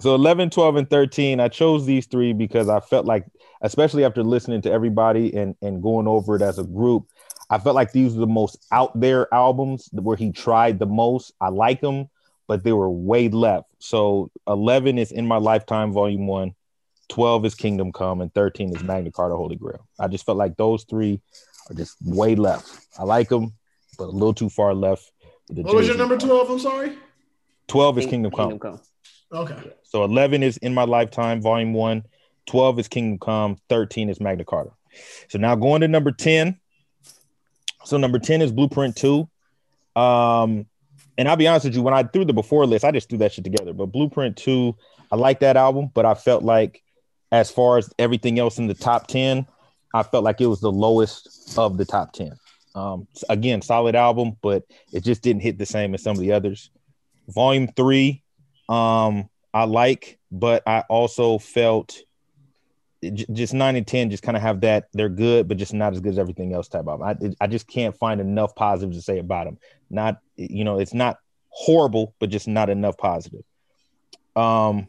[0.00, 3.24] so 11, 12, and 13, I chose these three because I felt like,
[3.62, 7.06] especially after listening to everybody and, and going over it as a group,
[7.50, 11.32] I felt like these were the most out there albums where he tried the most.
[11.40, 12.08] I like them,
[12.46, 13.70] but they were way left.
[13.78, 16.54] So 11 is In My Lifetime, Volume 1,
[17.08, 19.86] 12 is Kingdom Come, and 13 is Magna Carta Holy Grail.
[19.98, 21.20] I just felt like those three
[21.70, 22.86] are just way left.
[22.98, 23.54] I like them,
[23.98, 25.10] but a little too far left.
[25.48, 26.50] with the What was your number 12?
[26.50, 26.98] I'm sorry.
[27.68, 28.58] 12 is Kingdom Come.
[28.58, 28.80] Come.
[29.32, 29.72] Okay.
[29.82, 32.04] So 11 is In My Lifetime, Volume 1.
[32.46, 33.56] 12 is Kingdom Come.
[33.68, 34.70] 13 is Magna Carta.
[35.28, 36.58] So now going to number 10.
[37.84, 39.28] So number 10 is Blueprint 2.
[39.96, 40.66] Um,
[41.16, 43.18] and I'll be honest with you, when I threw the before list, I just threw
[43.18, 43.72] that shit together.
[43.72, 44.74] But Blueprint 2,
[45.12, 46.82] I like that album, but I felt like
[47.30, 49.46] as far as everything else in the top 10,
[49.94, 52.32] I felt like it was the lowest of the top 10.
[52.74, 56.32] Um, again, solid album, but it just didn't hit the same as some of the
[56.32, 56.70] others.
[57.28, 58.22] Volume 3,
[58.68, 61.96] um, I like, but I also felt
[63.12, 65.92] j- just nine and ten just kind of have that they're good, but just not
[65.92, 67.06] as good as everything else type album.
[67.06, 69.58] I I just can't find enough positives to say about them.
[69.90, 71.18] Not you know, it's not
[71.48, 73.44] horrible, but just not enough positive.
[74.34, 74.88] Um,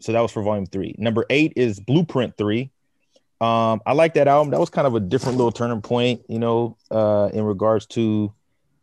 [0.00, 0.94] so that was for volume three.
[0.98, 2.70] Number eight is Blueprint three.
[3.40, 4.50] Um, I like that album.
[4.50, 8.32] That was kind of a different little turning point, you know, uh, in regards to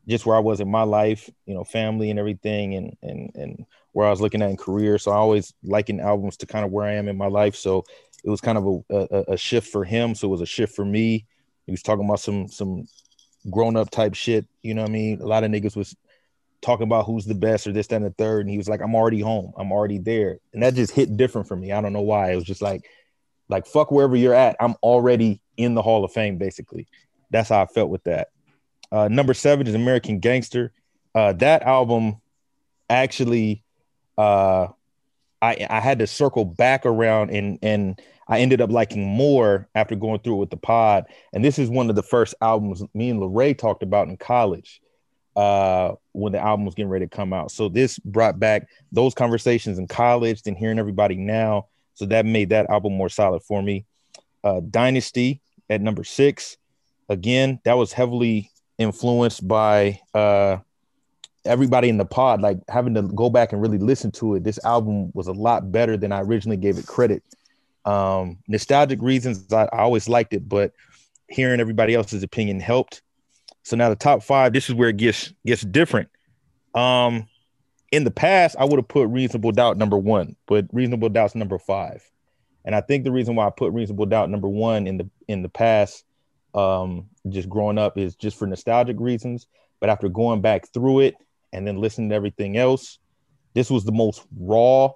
[0.08, 3.66] just where I was in my life, you know, family and everything, and and and
[3.92, 4.98] where I was looking at in career.
[4.98, 7.56] So I always liken albums to kind of where I am in my life.
[7.56, 7.84] So
[8.24, 10.16] it was kind of a, a, a shift for him.
[10.16, 11.26] So it was a shift for me.
[11.66, 12.88] He was talking about some some
[13.52, 14.46] grown up type shit.
[14.64, 15.22] You know what I mean?
[15.22, 15.96] A lot of niggas was
[16.62, 18.42] talking about who's the best or this, that, and the third.
[18.42, 19.54] And he was like, I'm already home.
[19.58, 20.40] I'm already there.
[20.54, 21.72] And that just hit different for me.
[21.72, 22.32] I don't know why.
[22.32, 22.86] It was just like,
[23.50, 24.56] like fuck wherever you're at.
[24.60, 26.88] I'm already in the Hall of Fame, basically.
[27.32, 28.30] That's how I felt with that.
[28.92, 30.72] Uh, number seven is American Gangster.
[31.14, 32.22] Uh, that album
[32.90, 33.64] actually
[34.18, 34.68] uh
[35.42, 39.96] I I had to circle back around and and I ended up liking more after
[39.96, 41.06] going through it with the pod.
[41.34, 44.82] And this is one of the first albums me and Lorray talked about in college
[45.36, 47.52] uh when the album was getting ready to come out.
[47.52, 51.68] So this brought back those conversations in college and hearing everybody now.
[51.98, 53.88] So that made that album more solid for me.
[54.44, 56.58] Uh, Dynasty at number six.
[57.10, 60.58] Again, that was heavily influenced by uh,
[61.44, 62.40] everybody in the pod.
[62.40, 64.44] Like having to go back and really listen to it.
[64.44, 67.24] This album was a lot better than I originally gave it credit.
[67.84, 70.74] Um, nostalgic reasons, I, I always liked it, but
[71.30, 73.02] hearing everybody else's opinion helped.
[73.64, 76.10] So now the top five, this is where it gets gets different.
[76.76, 77.28] Um,
[77.92, 81.58] in the past, I would have put Reasonable Doubt number one, but Reasonable Doubt's number
[81.58, 82.04] five.
[82.66, 85.42] And I think the reason why I put Reasonable Doubt number one in the in
[85.42, 86.04] the past,
[86.54, 89.48] um, just growing up, is just for nostalgic reasons.
[89.80, 91.16] But after going back through it
[91.54, 93.00] and then listening to everything else,
[93.54, 94.92] this was the most raw,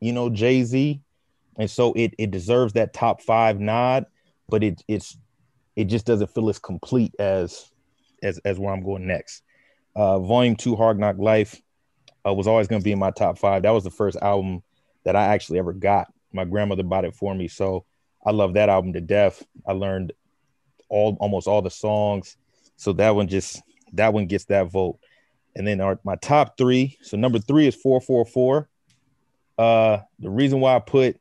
[0.00, 1.00] you know, Jay Z,
[1.56, 4.06] and so it it deserves that top five nod.
[4.48, 5.16] But it it's
[5.76, 7.70] it just doesn't feel as complete as
[8.24, 9.42] as as where I'm going next.
[9.94, 11.62] Uh, Volume Two, Hard Knock Life,
[12.26, 13.62] uh, was always going to be in my top five.
[13.62, 14.62] That was the first album
[15.04, 16.12] that I actually ever got.
[16.32, 17.84] My grandmother bought it for me, so
[18.24, 19.42] I love that album to death.
[19.66, 20.12] I learned
[20.88, 22.36] all almost all the songs,
[22.76, 23.62] so that one just
[23.92, 24.98] that one gets that vote.
[25.56, 26.98] And then our, my top three.
[27.02, 28.68] So number three is four four four.
[29.56, 31.20] Uh, the reason why I put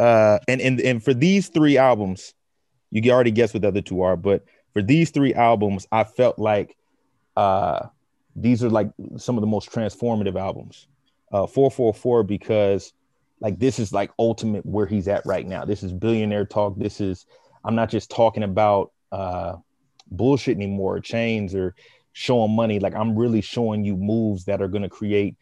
[0.00, 2.34] uh, and and and for these three albums,
[2.90, 6.04] you can already guess what the other two are, but for these three albums, I
[6.04, 6.74] felt like
[7.36, 7.88] uh,
[8.42, 10.86] these are like some of the most transformative albums.
[11.32, 12.92] Uh, 444 because
[13.40, 15.64] like this is like ultimate where he's at right now.
[15.64, 16.76] This is billionaire talk.
[16.76, 17.26] This is
[17.64, 19.56] I'm not just talking about uh,
[20.10, 21.74] bullshit anymore, or chains or
[22.12, 22.78] showing money.
[22.78, 25.36] Like I'm really showing you moves that are going to create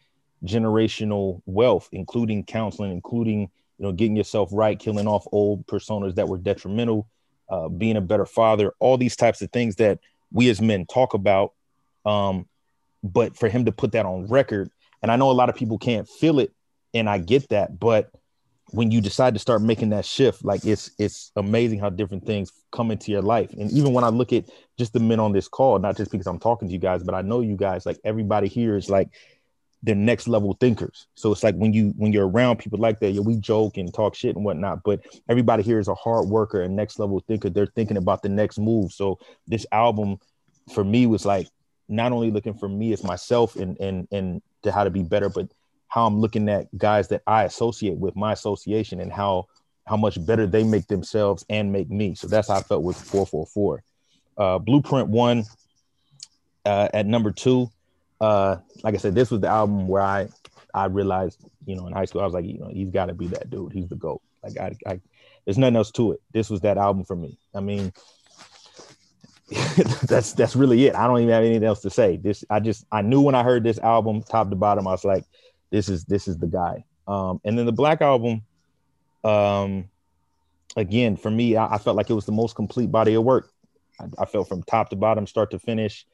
[0.45, 6.27] generational wealth, including counseling, including you know getting yourself right, killing off old personas that
[6.27, 7.07] were detrimental,
[7.49, 9.99] uh, being a better father, all these types of things that
[10.31, 11.53] we as men talk about.
[12.05, 12.47] Um,
[13.03, 14.69] but for him to put that on record,
[15.01, 16.51] and I know a lot of people can't feel it,
[16.93, 18.11] and I get that, but
[18.71, 22.51] when you decide to start making that shift, like it's it's amazing how different things
[22.71, 23.51] come into your life.
[23.53, 24.45] And even when I look at
[24.77, 27.15] just the men on this call, not just because I'm talking to you guys, but
[27.15, 29.09] I know you guys, like everybody here is like
[29.81, 31.07] they're next level thinkers.
[31.15, 33.93] So it's like when you when you're around people like that, yeah, we joke and
[33.93, 37.49] talk shit and whatnot, but everybody here is a hard worker and next level thinker.
[37.49, 38.91] They're thinking about the next move.
[38.91, 40.17] So this album
[40.73, 41.47] for me was like
[41.89, 45.29] not only looking for me as myself and and and to how to be better,
[45.29, 45.49] but
[45.87, 49.47] how I'm looking at guys that I associate with my association and how
[49.85, 52.13] how much better they make themselves and make me.
[52.13, 53.83] So that's how I felt with 444.
[54.37, 55.43] Uh, Blueprint one
[56.65, 57.69] uh, at number two.
[58.21, 60.29] Uh, like I said, this was the album where I
[60.73, 63.13] I realized, you know, in high school, I was like, you know, he's got to
[63.13, 63.73] be that dude.
[63.73, 64.21] He's the goat.
[64.43, 64.99] Like I, I,
[65.45, 66.21] there's nothing else to it.
[66.31, 67.37] This was that album for me.
[67.55, 67.91] I mean,
[70.03, 70.95] that's that's really it.
[70.95, 72.17] I don't even have anything else to say.
[72.17, 75.05] This I just I knew when I heard this album top to bottom, I was
[75.05, 75.25] like,
[75.71, 76.85] this is this is the guy.
[77.07, 78.43] Um, and then the Black album,
[79.23, 79.89] um,
[80.75, 83.49] again for me, I, I, felt like it was the most complete body of work.
[83.99, 86.05] I, I, felt from top to bottom, start to finish.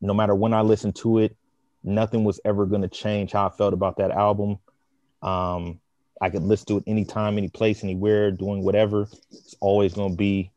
[0.00, 1.36] No matter when I listened to it,
[1.84, 4.58] nothing was ever going to change how I felt about that album.
[5.22, 5.80] Um,
[6.20, 9.08] I could listen to it anytime, any place, anywhere, doing whatever.
[9.30, 10.50] It's always going to be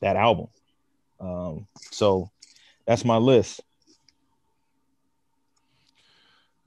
[0.00, 0.48] that album.
[1.20, 2.30] Um, so
[2.86, 3.60] that's my list.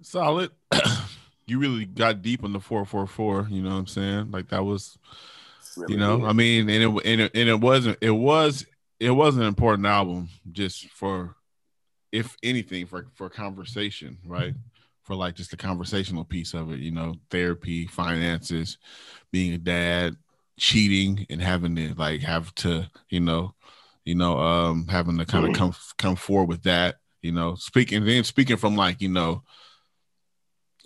[0.01, 0.51] Solid.
[1.45, 4.31] you really got deep on the 444, you know what I'm saying?
[4.31, 4.97] Like that was
[5.77, 6.29] really you know, good.
[6.29, 8.65] I mean, and it, and it and it wasn't it was
[8.99, 11.35] it was an important album just for
[12.11, 14.53] if anything for for conversation, right?
[15.03, 18.77] For like just the conversational piece of it, you know, therapy, finances,
[19.31, 20.15] being a dad,
[20.57, 23.53] cheating and having to like have to, you know,
[24.05, 28.05] you know, um, having to kind of come come forward with that, you know, speaking
[28.05, 29.43] then speaking from like, you know,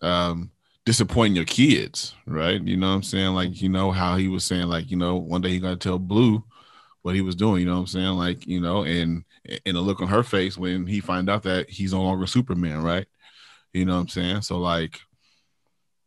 [0.02, 0.52] um
[0.86, 2.62] disappointing your kids, right?
[2.62, 3.34] You know what I'm saying?
[3.34, 5.76] Like, you know, how he was saying, like, you know, one day he got to
[5.76, 6.46] tell Blue
[7.02, 8.14] what he was doing, you know what I'm saying?
[8.14, 9.26] Like, you know, and
[9.66, 12.82] and the look on her face when he find out that he's no longer Superman,
[12.82, 13.06] right?
[13.74, 14.42] You know what I'm saying?
[14.44, 15.00] So like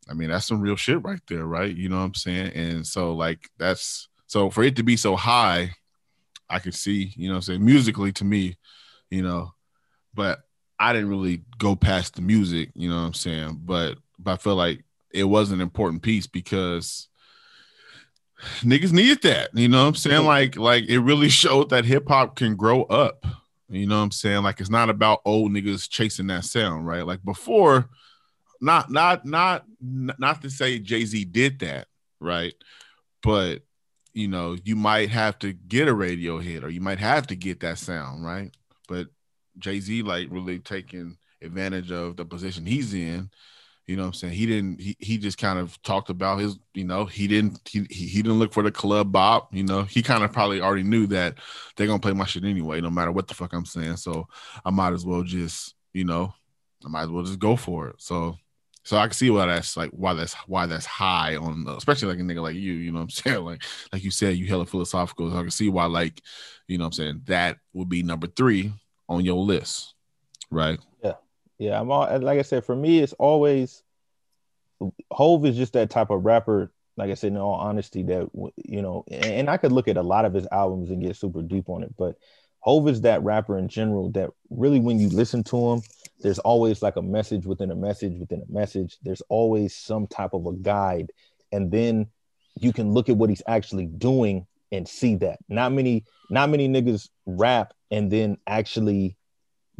[0.08, 1.74] I mean, that's some real shit right there, right?
[1.74, 2.52] You know what I'm saying?
[2.54, 5.74] And so like that's so for it to be so high
[6.50, 8.56] I could see, you know I'm saying, musically to me,
[9.10, 9.52] you know,
[10.14, 10.40] but
[10.78, 13.60] I didn't really go past the music, you know what I'm saying?
[13.64, 17.08] But but I feel like it was an important piece because
[18.60, 20.24] niggas needed that, you know what I'm saying?
[20.24, 23.24] Like like it really showed that hip hop can grow up.
[23.68, 24.42] You know what I'm saying?
[24.42, 27.06] Like it's not about old niggas chasing that sound, right?
[27.06, 27.88] Like before,
[28.60, 31.86] not not not not to say Jay-Z did that,
[32.18, 32.54] right?
[33.22, 33.62] But
[34.12, 37.36] you know, you might have to get a radio hit or you might have to
[37.36, 38.54] get that sound, right?
[38.88, 39.08] But
[39.58, 43.30] Jay Z, like, really taking advantage of the position he's in,
[43.90, 44.34] You know what I'm saying?
[44.34, 47.84] He didn't he, he just kind of talked about his, you know, he didn't he,
[47.90, 49.82] he didn't look for the club bop, you know.
[49.82, 51.38] He kind of probably already knew that
[51.74, 53.96] they're gonna play my shit anyway, no matter what the fuck I'm saying.
[53.96, 54.28] So
[54.64, 56.32] I might as well just, you know,
[56.84, 57.96] I might as well just go for it.
[57.98, 58.38] So
[58.82, 62.08] so I can see why that's like why that's why that's high on uh, especially
[62.08, 63.44] like a nigga like you, you know what I'm saying?
[63.44, 63.62] Like
[63.92, 65.30] like you said, you hella philosophical.
[65.30, 66.20] So I can see why like,
[66.66, 68.72] you know what I'm saying, that would be number three
[69.08, 69.94] on your list.
[70.50, 70.78] Right.
[71.04, 71.14] Yeah.
[71.58, 73.82] Yeah, I'm all like I said, for me, it's always
[75.10, 76.72] Hov is just that type of rapper.
[76.96, 79.96] Like I said, in all honesty, that you know, and, and I could look at
[79.96, 82.16] a lot of his albums and get super deep on it, but
[82.60, 85.82] Hov is that rapper in general that really, when you listen to him,
[86.20, 88.98] there's always like a message within a message within a message.
[89.02, 91.10] There's always some type of a guide,
[91.52, 92.08] and then
[92.60, 95.38] you can look at what he's actually doing and see that.
[95.48, 99.16] Not many, not many niggas rap and then actually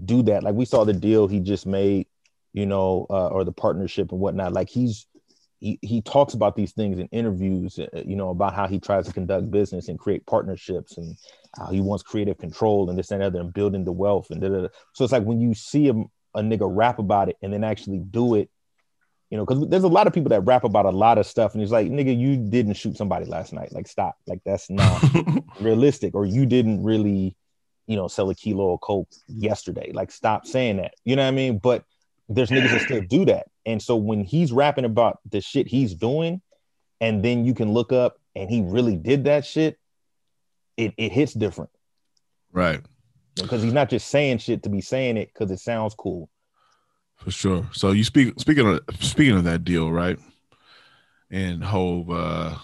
[0.04, 0.42] do that.
[0.42, 2.06] Like we saw the deal he just made,
[2.52, 4.52] you know, uh, or the partnership and whatnot.
[4.52, 5.06] Like he's
[5.60, 9.06] he, he talks about these things in interviews, uh, you know, about how he tries
[9.06, 11.16] to conduct business and create partnerships and
[11.54, 14.48] how he wants creative control and this and other and building the wealth and da,
[14.48, 14.68] da, da.
[14.94, 15.94] so it's like when you see a,
[16.34, 18.50] a nigga rap about it and then actually do it,
[19.30, 21.54] you know, because there's a lot of people that rap about a lot of stuff
[21.54, 23.72] and it's like, nigga, you didn't shoot somebody last night.
[23.72, 24.16] Like, stop.
[24.26, 25.02] Like, that's not
[25.60, 26.14] realistic.
[26.14, 27.36] Or you didn't really
[27.90, 29.90] you know, sell a kilo of coke yesterday.
[29.92, 30.94] Like, stop saying that.
[31.04, 31.58] You know what I mean?
[31.58, 31.84] But
[32.28, 33.48] there's niggas that still do that.
[33.66, 36.40] And so when he's rapping about the shit he's doing,
[37.00, 39.76] and then you can look up and he really did that shit,
[40.76, 41.70] it, it hits different.
[42.52, 42.80] Right.
[43.36, 46.28] Because he's not just saying shit to be saying it because it sounds cool.
[47.16, 47.68] For sure.
[47.72, 50.18] So you speak speaking of speaking of that deal, right?
[51.30, 52.56] And Hov uh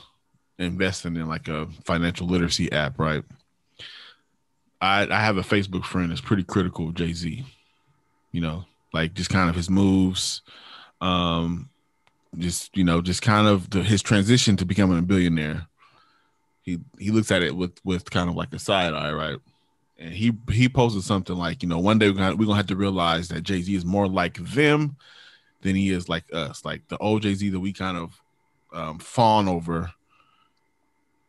[0.59, 3.23] investing in like a financial literacy app, right?
[4.81, 7.45] I, I have a Facebook friend that's pretty critical of Jay Z.
[8.33, 10.43] You know, like just kind of his moves,
[11.01, 11.71] um,
[12.39, 15.67] just you know, just kind of the, his transition to becoming a billionaire.
[16.63, 19.39] He he looks at it with with kind of like a side eye, right?
[19.99, 22.67] And he he posted something like, you know, one day we're gonna, we're gonna have
[22.67, 24.97] to realize that Jay Z is more like them
[25.63, 26.65] than he is like us.
[26.65, 28.21] Like the old Jay Z that we kind of
[28.73, 29.91] um, fawn over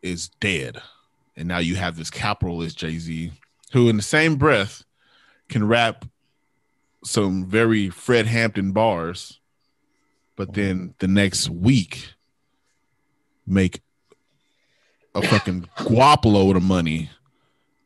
[0.02, 0.82] is dead
[1.38, 3.32] and now you have this capitalist Jay Z,
[3.72, 4.84] who in the same breath
[5.48, 6.04] can rap
[7.06, 9.40] some very Fred Hampton bars,
[10.36, 12.14] but then the next week
[13.46, 13.82] make
[15.14, 17.12] a fucking guap load of money,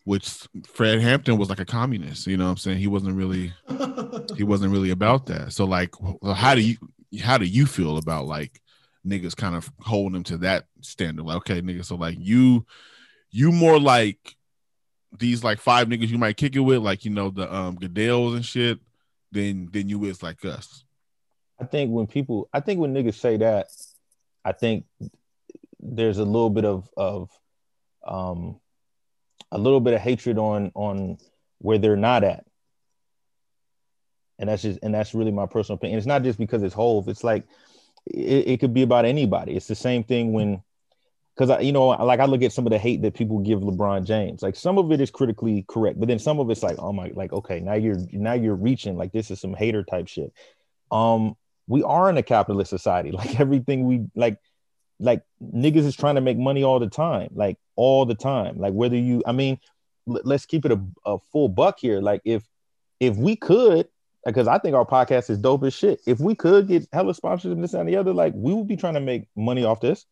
[0.04, 2.28] which Fred Hampton was like a communist.
[2.28, 2.78] You know what I'm saying?
[2.80, 3.54] He wasn't really
[4.36, 5.54] he wasn't really about that.
[5.54, 5.94] So like
[6.36, 6.78] how do you
[7.22, 8.62] how do you feel about like
[9.06, 11.26] niggas kind of holding him to that standard?
[11.26, 12.66] Like, okay, nigga, so like you
[13.30, 14.36] you more like
[15.18, 18.34] these like five niggas you might kick it with, like you know the um Goodell's
[18.36, 18.80] and shit,
[19.32, 20.84] than than you is like us.
[21.60, 23.68] I think when people, I think when niggas say that,
[24.44, 24.86] I think
[25.80, 27.30] there's a little bit of of
[28.06, 28.60] um
[29.52, 31.18] a little bit of hatred on on
[31.60, 32.46] where they're not at.
[34.40, 35.98] And that's just and that's really my personal opinion.
[35.98, 37.08] It's not just because it's Hov.
[37.08, 37.46] It's like
[38.06, 39.56] it, it could be about anybody.
[39.56, 40.64] It's the same thing when
[41.36, 43.60] because I, you know, like I look at some of the hate that people give
[43.62, 44.42] LeBron James.
[44.42, 47.12] Like some of it is critically correct, but then some of it's like, oh my,
[47.14, 50.34] like okay, now you're now you're reaching like this is some hater type shit.
[50.92, 51.36] Um,
[51.68, 53.12] we are in a capitalist society.
[53.22, 54.38] Like everything we like,
[55.02, 58.58] like niggas is trying to make money all the time, like all the time.
[58.58, 59.60] Like whether you, I mean,
[60.08, 62.00] l- let's keep it a, a full buck here.
[62.00, 62.44] Like if
[63.00, 63.88] if we could,
[64.26, 66.00] because I think our podcast is dope as shit.
[66.06, 68.78] If we could get hella sponsors and this and the other, like we would be
[68.78, 70.06] trying to make money off this.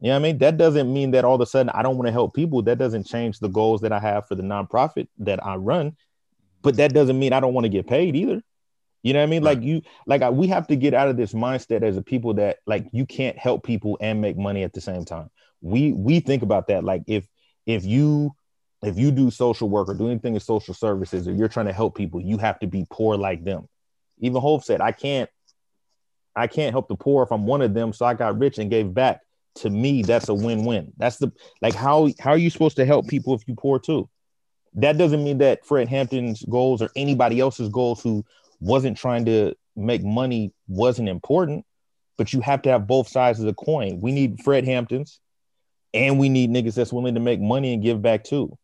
[0.00, 0.38] You know what I mean?
[0.38, 2.62] That doesn't mean that all of a sudden I don't want to help people.
[2.62, 5.96] That doesn't change the goals that I have for the nonprofit that I run.
[6.62, 8.42] But that doesn't mean I don't want to get paid either.
[9.02, 9.44] You know what I mean?
[9.44, 9.56] Right.
[9.56, 12.34] Like you, like I, we have to get out of this mindset as a people
[12.34, 15.30] that like you can't help people and make money at the same time.
[15.60, 17.26] We we think about that like if
[17.66, 18.34] if you
[18.82, 21.72] if you do social work or do anything in social services or you're trying to
[21.72, 23.68] help people, you have to be poor like them.
[24.18, 25.28] Even Hov said, I can't
[26.36, 27.92] I can't help the poor if I'm one of them.
[27.92, 29.20] So I got rich and gave back
[29.56, 33.08] to me that's a win-win that's the like how how are you supposed to help
[33.08, 34.08] people if you poor too
[34.74, 38.24] that doesn't mean that fred hampton's goals or anybody else's goals who
[38.60, 41.64] wasn't trying to make money wasn't important
[42.16, 45.20] but you have to have both sides of the coin we need fred hamptons
[45.94, 48.56] and we need niggas that's willing to make money and give back too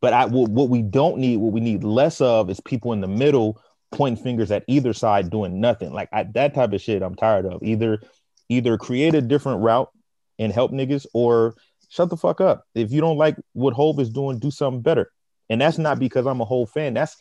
[0.00, 3.08] but I, what we don't need what we need less of is people in the
[3.08, 3.60] middle
[3.92, 7.46] pointing fingers at either side doing nothing like I, that type of shit i'm tired
[7.46, 8.00] of either
[8.48, 9.90] either create a different route
[10.38, 11.54] and help niggas or
[11.88, 12.64] shut the fuck up.
[12.74, 15.10] If you don't like what Hov is doing, do something better.
[15.48, 16.94] And that's not because I'm a whole fan.
[16.94, 17.16] That's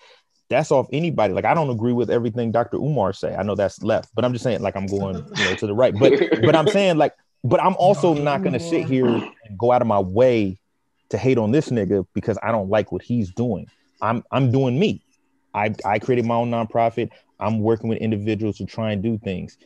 [0.50, 1.34] that's off anybody.
[1.34, 2.78] Like I don't agree with everything Dr.
[2.78, 3.36] Umar say.
[3.36, 5.74] I know that's left, but I'm just saying like I'm going you know to the
[5.74, 5.98] right.
[5.98, 9.82] But but I'm saying like but I'm also not gonna sit here and go out
[9.82, 10.58] of my way
[11.10, 13.68] to hate on this nigga because I don't like what he's doing.
[14.02, 15.04] I'm I'm doing me.
[15.54, 17.10] I I created my own nonprofit.
[17.40, 19.58] I'm working with individuals to try and do things.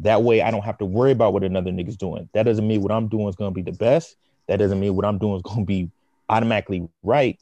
[0.00, 2.28] That way I don't have to worry about what another nigga's doing.
[2.34, 4.16] That doesn't mean what I'm doing is gonna be the best.
[4.48, 5.90] That doesn't mean what I'm doing is gonna be
[6.28, 7.38] automatically right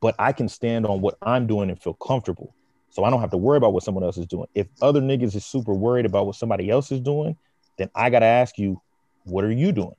[0.00, 2.54] but I can stand on what I'm doing and feel comfortable.
[2.90, 4.46] So I don't have to worry about what someone else is doing.
[4.54, 7.36] If other niggas is super worried about what somebody else is doing,
[7.76, 8.80] then I gotta ask you,
[9.24, 9.96] what are you doing?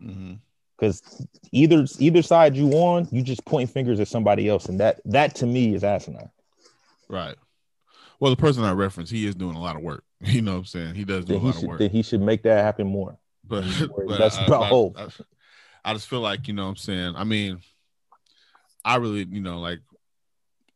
[0.00, 1.24] Because mm-hmm.
[1.52, 5.34] either either side you on, you just point fingers at somebody else, and that that
[5.36, 6.30] to me is asinine.
[7.08, 7.36] Right.
[8.18, 10.02] Well, the person I reference, he is doing a lot of work.
[10.22, 10.94] You know what I'm saying?
[10.94, 11.78] He does do then a lot should, of work.
[11.78, 13.18] Then he should make that happen more.
[13.44, 13.64] But,
[14.06, 14.98] but that's I, about I, hope.
[14.98, 15.08] I,
[15.84, 17.14] I just feel like, you know what I'm saying?
[17.16, 17.60] I mean,
[18.86, 19.80] I really, you know, like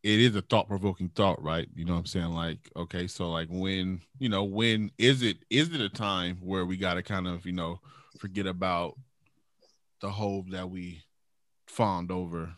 [0.03, 1.69] it is a thought provoking thought, right?
[1.75, 2.31] You know what I'm saying?
[2.33, 6.67] Like, okay, so like when, you know, when is it is it a time where
[6.67, 7.81] we gotta kind of, you know,
[8.19, 8.99] forget about
[10.01, 11.03] the hope that we
[11.67, 12.51] fawned over,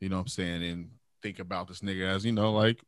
[0.00, 0.90] you know what I'm saying, and
[1.22, 2.80] think about this nigga as, you know, like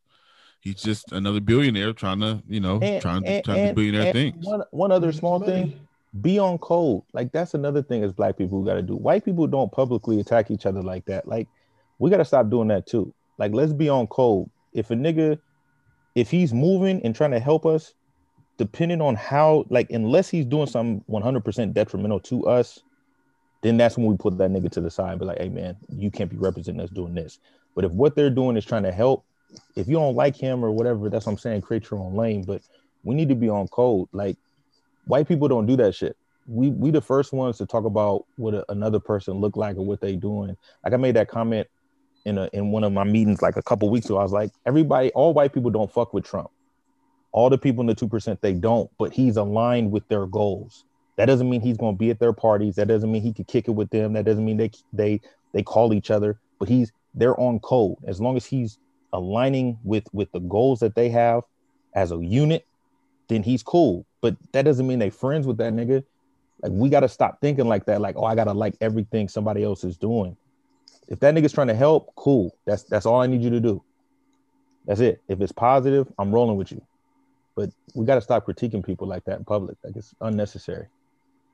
[0.61, 4.03] he's just another billionaire trying to, you know, And- trying to and- trying to billionaire
[4.03, 4.45] and things.
[4.45, 5.73] One one other small thing,
[6.21, 7.01] be on code.
[7.11, 8.95] Like that's another thing as black people got to do.
[8.95, 11.27] White people don't publicly attack each other like that.
[11.27, 11.47] Like
[11.99, 13.13] we got to stop doing that too.
[13.37, 14.49] Like let's be on code.
[14.73, 15.39] If a nigga,
[16.15, 17.93] if he's moving and trying to help us,
[18.57, 22.79] depending on how, like unless he's doing something 100% detrimental to us,
[23.61, 25.75] then that's when we put that nigga to the side and be like, hey man,
[25.89, 27.39] you can't be representing us doing this.
[27.73, 29.25] But if what they're doing is trying to help,
[29.75, 32.43] if you don't like him or whatever, that's what I'm saying, create your own lane.
[32.43, 32.61] But
[33.03, 34.07] we need to be on code.
[34.11, 34.37] Like
[35.05, 36.15] white people don't do that shit.
[36.47, 39.85] We we the first ones to talk about what a, another person look like or
[39.85, 40.55] what they doing.
[40.83, 41.67] Like I made that comment
[42.25, 44.17] in a in one of my meetings like a couple weeks ago.
[44.17, 46.49] I was like, everybody, all white people don't fuck with Trump.
[47.31, 50.83] All the people in the two percent they don't, but he's aligned with their goals.
[51.17, 52.75] That doesn't mean he's going to be at their parties.
[52.75, 54.13] That doesn't mean he could kick it with them.
[54.13, 55.21] That doesn't mean they they
[55.53, 56.39] they call each other.
[56.59, 58.79] But he's they're on code as long as he's
[59.13, 61.43] aligning with with the goals that they have
[61.93, 62.65] as a unit.
[63.27, 64.05] Then he's cool.
[64.21, 66.03] But that doesn't mean they friends with that nigga.
[66.61, 68.01] Like we got to stop thinking like that.
[68.01, 70.35] Like oh, I gotta like everything somebody else is doing.
[71.07, 72.55] If that nigga's trying to help, cool.
[72.65, 73.83] That's that's all I need you to do.
[74.85, 75.21] That's it.
[75.27, 76.81] If it's positive, I'm rolling with you.
[77.55, 79.77] But we got to stop critiquing people like that in public.
[79.83, 80.87] Like it's unnecessary.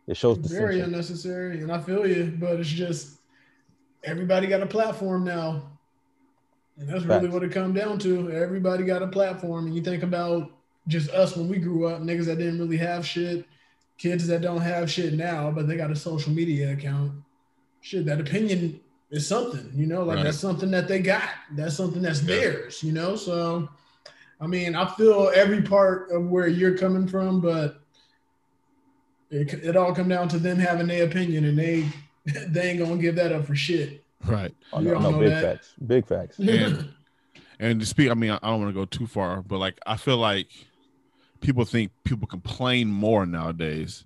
[0.08, 0.84] It shows Very dissension.
[0.86, 3.20] unnecessary, and I feel you, but it's just
[4.04, 5.64] everybody got a platform now,
[6.78, 8.32] and that's really what it come down to.
[8.32, 10.52] Everybody got a platform, and you think about
[10.88, 13.46] just us when we grew up, niggas that didn't really have shit,
[13.98, 17.12] kids that don't have shit now, but they got a social media account.
[17.82, 18.80] Shit, that opinion
[19.12, 20.24] is something, you know, like Right.
[20.24, 21.30] that's something that they got.
[21.52, 22.28] That's something that's Yeah.
[22.36, 23.16] theirs, you know.
[23.16, 23.70] So,
[24.40, 27.82] I mean, I feel every part of where you're coming from, but
[29.30, 31.86] it, it all come down to them having their opinion, and they
[32.48, 34.04] they ain't gonna give that up for shit.
[34.26, 34.56] Right.
[34.72, 35.42] Oh, We no, all no, know big that.
[35.42, 35.74] facts.
[35.86, 36.40] Big facts.
[36.48, 36.90] And
[37.60, 39.78] and to speak, I mean, I I don't want to go too far, but like
[39.86, 40.48] I feel like
[41.42, 44.06] people think people complain more nowadays.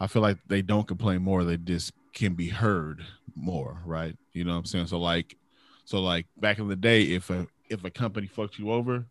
[0.00, 3.04] I feel like they don't complain more; they just can be heard
[3.38, 4.16] more, right?
[4.32, 4.86] You know what I'm saying?
[4.86, 5.36] So like,
[5.84, 9.06] so like back in the day, if a if a company fucked you over,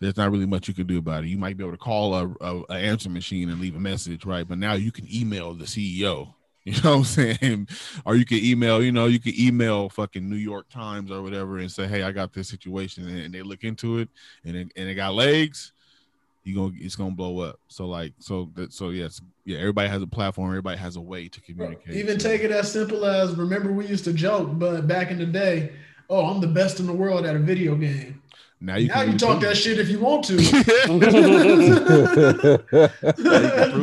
[0.00, 1.28] there's not really much you can do about it.
[1.28, 4.24] You might be able to call a, a, a answer machine and leave a message,
[4.24, 4.46] right?
[4.46, 6.34] But now you can email the CEO.
[6.64, 7.68] You know what I'm saying?
[8.04, 11.56] Or you can email, you know, you can email fucking New York Times or whatever
[11.56, 14.10] and say, "Hey, I got this situation," and, and they look into it,
[14.44, 15.72] and it, and it got legs.
[16.44, 17.60] You gonna it's gonna blow up.
[17.68, 19.58] So like, so that so yes, yeah.
[19.58, 20.48] Everybody has a platform.
[20.48, 21.96] Everybody has a way to communicate.
[21.96, 25.26] Even take it as simple as remember we used to joke, but back in the
[25.26, 25.72] day,
[26.08, 28.22] oh, I'm the best in the world at a video game.
[28.60, 30.36] Now you now can you talk that shit if you want to.
[30.36, 30.50] prove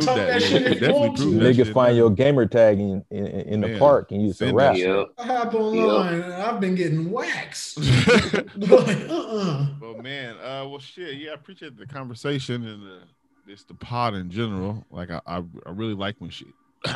[0.04, 0.26] talk that.
[0.28, 1.38] that shit if can you want prove to.
[1.38, 4.52] that Nigga find your gamer tag in, in, in the Man, park and use a
[4.52, 4.76] rap.
[4.76, 4.80] it.
[4.80, 5.06] Yep.
[5.18, 7.78] I hop online and I've been getting waxed.
[8.56, 9.66] like, uh-uh.
[9.80, 13.00] Well, man, uh, well, shit, yeah, I appreciate the conversation and the
[13.46, 14.84] this the pod in general.
[14.90, 16.48] Like, I, I, I really like when shit,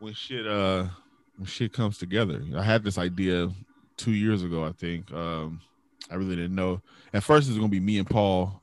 [0.00, 0.86] when shit, uh,
[1.36, 2.42] when shit comes together.
[2.56, 3.50] I had this idea
[3.96, 5.12] two years ago, I think.
[5.12, 5.60] Um,
[6.10, 6.80] I really didn't know.
[7.12, 8.60] At first, it was gonna be me and Paul,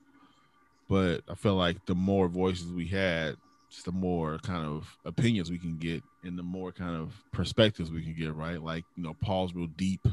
[0.89, 3.37] but I felt like the more voices we had,
[3.69, 7.91] just the more kind of opinions we can get, and the more kind of perspectives
[7.91, 8.33] we can get.
[8.33, 10.07] Right, like you know, Paul's real deep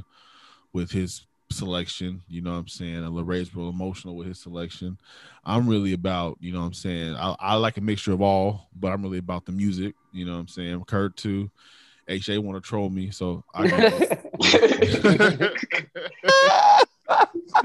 [0.72, 2.22] with his selection.
[2.28, 2.97] You know what I'm saying?
[2.97, 4.99] And Laray's real emotional with his selection.
[5.45, 7.16] I'm really about, you know what I'm saying?
[7.16, 9.95] I, I like a mixture of all, but I'm really about the music.
[10.12, 10.85] You know what I'm saying?
[10.85, 11.51] Kurt too.
[12.09, 13.66] HA want to troll me, so I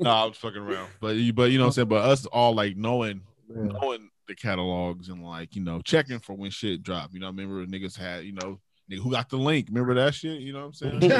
[0.00, 0.88] no, I was fucking around.
[1.00, 1.88] But you, but you know what I'm saying.
[1.88, 6.50] But us all like knowing, knowing the catalogs and like you know checking for when
[6.50, 7.10] shit drop.
[7.12, 8.60] You know, I remember niggas had you know.
[8.90, 9.68] Nigga, who got the link?
[9.68, 10.40] Remember that shit?
[10.40, 11.02] You know what I'm saying?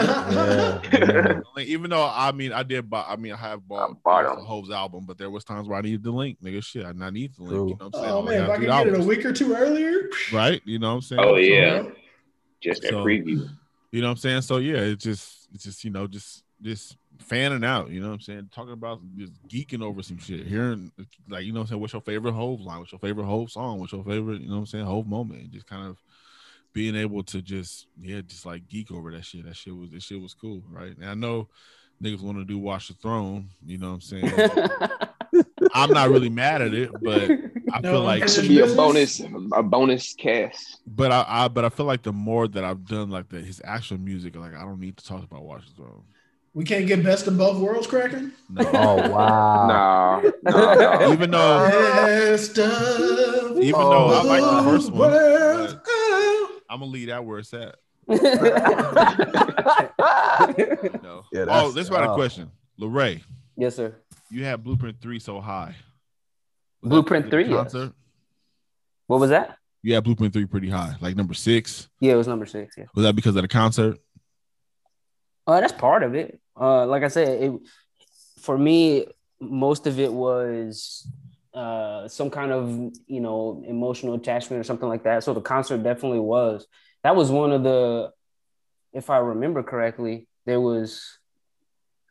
[0.92, 1.40] Yeah.
[1.56, 4.46] Like, even though I mean I did buy, I mean I have bought, bought most.
[4.46, 6.62] Hov's album, but there was times where I needed the link, nigga.
[6.62, 7.54] Shit, I not need the link.
[7.54, 7.68] True.
[7.68, 8.12] You know what I'm saying?
[8.14, 10.60] Oh man, if got I could get it a week or two earlier, right?
[10.64, 11.20] You know what I'm saying?
[11.22, 11.82] Oh So, yeah,
[12.60, 13.48] just that So- preview.
[13.92, 14.42] you know what I'm saying?
[14.42, 17.90] So yeah, it's just it's just you know just just fanning out.
[17.90, 18.50] You know what I'm saying?
[18.54, 20.90] Talking about just geeking over some shit, hearing
[21.28, 21.80] like you know what I'm saying.
[21.80, 22.78] What's your favorite Hov line?
[22.78, 23.80] What's your favorite Hov song?
[23.80, 25.50] What's your favorite you know what I'm saying Hov moment?
[25.50, 25.98] Just kind of
[26.72, 29.44] being able to just yeah just like geek over that shit.
[29.44, 30.96] That shit was that shit was cool, right?
[30.96, 31.48] And I know
[32.02, 33.48] niggas want to do Watch the Throne.
[33.64, 34.32] You know what I'm saying?
[35.74, 37.30] I'm not really mad at it, but
[37.72, 39.20] I No, feel like It should be a bonus,
[39.52, 40.80] a bonus cast.
[40.86, 43.60] but I, I but I feel like the more that I've done like the his
[43.64, 46.02] actual music, like I don't need to talk about Watch the Throne.
[46.54, 48.32] We can't get best of both worlds cracking.
[48.50, 48.70] No.
[48.74, 49.66] Oh wow.
[49.66, 51.12] Nah, nah, nah.
[51.12, 55.74] even though Best of even though I like the both first one, worlds.
[55.74, 56.60] but Oh.
[56.68, 57.76] I'm gonna leave that where it's at.
[58.08, 58.16] You
[61.02, 61.24] know?
[61.32, 62.14] Yeah, oh, that's- this about a oh.
[62.14, 62.50] question.
[62.80, 63.22] Lorray,
[63.56, 63.94] yes, sir.
[64.30, 65.74] you had Blueprint Three so high.
[66.82, 67.74] Was Blueprint 3, the yes.
[69.06, 69.56] What was that?
[69.82, 71.88] You had Blueprint Three pretty high, like number six.
[72.00, 72.74] Yeah, it was number six.
[72.76, 72.86] Yeah.
[72.94, 73.98] Was that because of the concert?
[75.46, 76.40] Uh, that's part of it.
[76.60, 77.52] Uh, like I said, it
[78.40, 79.06] for me,
[79.40, 81.06] most of it was
[81.54, 82.70] uh some kind of
[83.06, 85.22] you know emotional attachment or something like that.
[85.24, 86.66] So the concert definitely was.
[87.04, 88.12] That was one of the,
[88.92, 91.18] if I remember correctly, there was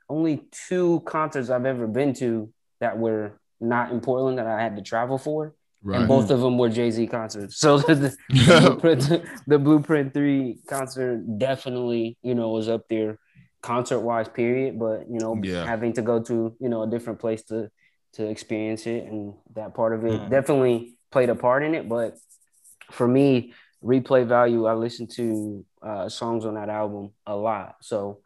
[0.10, 4.76] only two concerts I've ever been to that were not in Portland that I had
[4.76, 6.00] to travel for, Right.
[6.00, 7.58] and both of them were Jay Z concerts.
[7.58, 13.18] So the, Blueprint, the Blueprint Three concert definitely, you know, was up there
[13.62, 14.28] concert wise.
[14.28, 14.78] Period.
[14.80, 15.66] But you know, Yeah.
[15.66, 17.70] having to go to you know a different place to
[18.14, 20.30] to experience it, and that part of it Mm.
[20.30, 21.88] definitely played a part in it.
[21.88, 22.18] But
[22.92, 23.54] for me,
[23.84, 28.20] replay value, I listened to uh, songs on that album a lot, so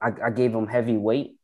[0.00, 1.36] I, I gave them heavy weight.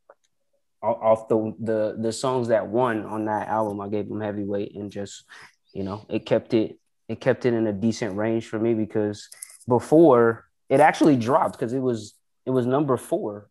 [0.83, 4.43] Off off the, the the songs that won on that album, I gave them heavy
[4.45, 5.25] weight and just
[5.73, 6.79] you know it kept it
[7.09, 9.29] it kept it in a decent range for me because
[9.69, 12.15] before it actually dropped because it was
[12.47, 13.49] it was number four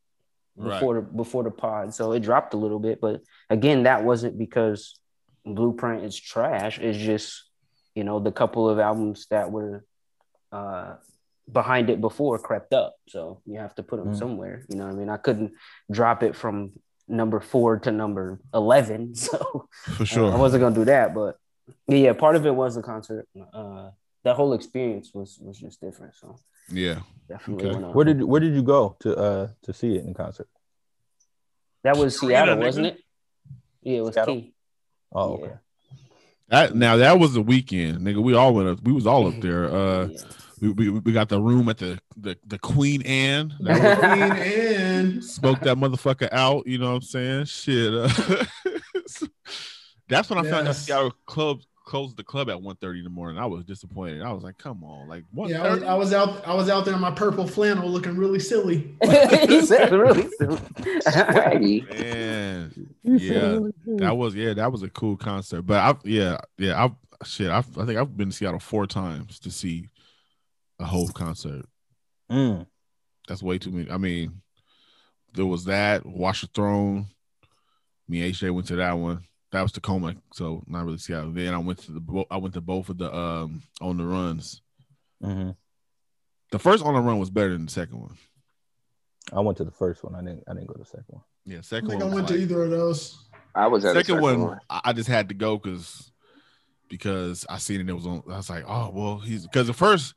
[0.58, 0.74] Right.
[0.74, 4.38] before the, before the pod so it dropped a little bit but again that wasn't
[4.38, 5.00] because
[5.46, 7.46] blueprint is trash it's just
[7.96, 9.86] you know the couple of albums that were
[10.52, 10.96] uh
[11.52, 14.20] behind it before crept up so you have to put them Mm.
[14.20, 15.54] somewhere you know what i mean i couldn't
[15.90, 16.74] drop it from
[17.08, 20.32] number four to number 11 so For uh, sure.
[20.34, 21.38] I wasn't gonna do that, but
[21.88, 23.28] yeah, yeah, part of it was the concert.
[23.54, 23.90] Uh,
[24.24, 26.14] that whole experience was was just different.
[26.16, 26.38] So
[26.72, 27.00] yeah.
[27.28, 27.80] definitely Okay.
[27.80, 30.48] Where did where did you go to uh to see it in concert?
[31.84, 33.00] that was Arena, Seattle, wasn't it?
[33.82, 34.36] Yeah, it was Seattle?
[34.36, 34.54] key.
[35.12, 35.46] Oh, Yeah.
[35.46, 35.56] okay.
[36.50, 38.22] That now that was the weekend, nigga.
[38.22, 38.82] We all went up.
[38.84, 39.66] We was all up there.
[39.74, 40.18] Uh, Yeah.
[40.62, 43.54] we, we, we got the room at the the, the Queen Anne.
[43.62, 46.68] That was- Queen Anne smoked that motherfucker out.
[46.68, 47.46] You know what I'm saying?
[47.46, 47.94] Shit.
[47.94, 48.46] Uh,
[50.10, 50.86] that's when I found out Yes.
[50.86, 53.38] Seattle club closed the club at 1.30 in the morning.
[53.38, 54.22] I was disappointed.
[54.22, 55.50] I was like, come on, like what?
[55.50, 58.16] yeah, I was, I was out I was out there in my purple flannel looking
[58.16, 58.96] really silly.
[59.04, 60.60] he said really silly.
[61.90, 63.60] Man, yeah,
[63.98, 65.64] that was yeah, that was a cool concert.
[65.64, 69.40] But I yeah yeah I shit I I think I've been to Seattle four times
[69.40, 69.90] to see
[70.80, 71.66] a whole concert.
[72.32, 72.66] Mm.
[73.28, 73.90] That's way too many.
[73.90, 74.42] I mean,
[75.34, 77.08] there was that Watch the Throne.
[78.08, 79.24] Me and HJ went to that one.
[79.52, 81.32] That was Tacoma, so not really Seattle.
[81.32, 84.62] Then I went to the I went to both of the um on the runs.
[85.22, 85.52] hmm
[86.52, 88.18] The first on the run was better than the second one.
[89.34, 90.16] I went to the first one.
[90.16, 91.24] I didn't I didn't go to the second one.
[91.46, 92.14] Yeah, I second think I one.
[92.14, 93.18] was went to either of those.
[93.54, 94.60] I was at second the one, second one.
[94.70, 96.12] I I just had to go because
[96.90, 97.90] because I seen it.
[97.90, 98.24] It was on.
[98.32, 100.14] I was like, oh well, he's because the first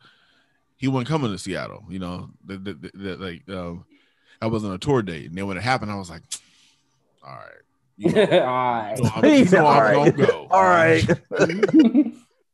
[0.76, 1.84] he wasn't coming to Seattle.
[1.88, 3.84] You know, the, the, the, the- like um,
[4.40, 6.22] I was on a tour date, and then when it happened, I was like,
[7.26, 7.62] all right,
[7.96, 8.94] you know, All right.
[8.98, 10.16] you know, I'm, you know All I'm right.
[10.16, 10.46] gonna go.
[10.50, 11.04] All right.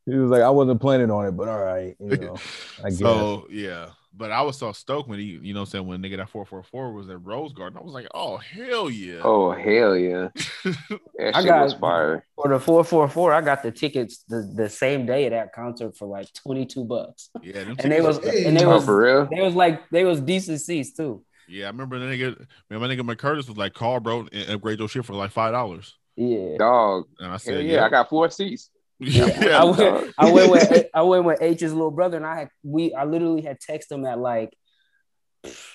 [0.06, 2.36] he was like, I wasn't planning on it, but all right, you know.
[2.84, 2.98] I guess.
[2.98, 6.02] So yeah, but I was so stoked when he, you know, what I'm saying when
[6.02, 9.20] nigga that four four four was at Rose Garden, I was like, oh hell yeah.
[9.22, 10.28] Oh hell yeah!
[10.64, 12.24] That I got- was fire.
[12.36, 15.52] For the four four four, I got the tickets the, the same day of that
[15.52, 18.98] concert for like twenty two bucks, yeah, and they was and they Oh was for
[19.02, 19.28] real?
[19.30, 21.22] they was like they was decent seats too.
[21.50, 24.78] Yeah, I remember the nigga, man, my nigga McCurtis was like, call bro and upgrade
[24.78, 26.56] your shit for like five dollars, Yeah.
[26.58, 27.06] Dog.
[27.18, 28.70] and I said, yeah, I got four seats.
[29.02, 30.14] Yeah, yeah, I went.
[30.18, 32.92] I went with I went with H's little brother, and I had we.
[32.92, 34.54] I literally had texted him at like,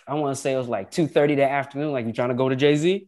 [0.07, 1.91] I want to say it was like two thirty that afternoon.
[1.91, 3.07] Like, you trying to go to Jay Z?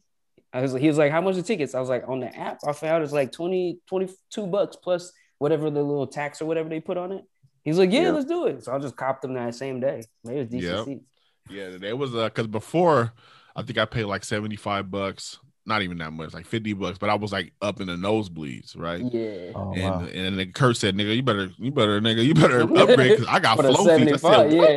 [0.52, 1.76] I was he was like, how much the tickets?
[1.76, 5.70] I was like, on the app, I found it's like 20, 22 bucks plus whatever
[5.70, 7.24] the little tax or whatever they put on it.
[7.64, 8.12] He's like, yeah, Yeah.
[8.12, 8.64] let's do it.
[8.64, 10.02] So I just copped them that same day.
[10.24, 10.86] Maybe it's decent Yep.
[10.86, 11.06] seats.
[11.50, 13.14] Yeah, there was uh because before
[13.56, 17.10] I think I paid like 75 bucks, not even that much, like 50 bucks, but
[17.10, 19.02] I was like up in the nosebleeds, right?
[19.02, 19.52] Yeah.
[19.56, 20.08] Oh, and wow.
[20.14, 23.40] and then Kurt said, "Nigga, you better, you better, nigga, you better upgrade because I
[23.40, 24.60] got For the flow seats." I 75, said, yeah.
[24.60, 24.70] "What?"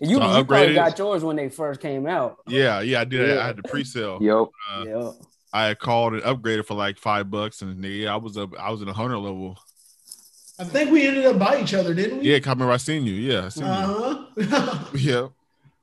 [0.00, 2.38] And You, So I you probably got yours when they first came out.
[2.46, 3.28] yeah, yeah, I did.
[3.28, 3.42] Yeah.
[3.42, 4.18] I had the pre-sale.
[4.22, 4.46] Yep.
[4.70, 5.10] Uh, yeah.
[5.52, 8.50] I had called and upgraded for like five bucks, and nigga, yeah, I was up,
[8.58, 9.58] I was in a hundred level.
[10.58, 12.30] I think we ended up by each other, didn't we?
[12.30, 13.14] Yeah, I remember I seen you.
[13.14, 13.70] Yeah, I seen you.
[13.70, 14.84] Uh-huh.
[14.94, 15.28] Yeah.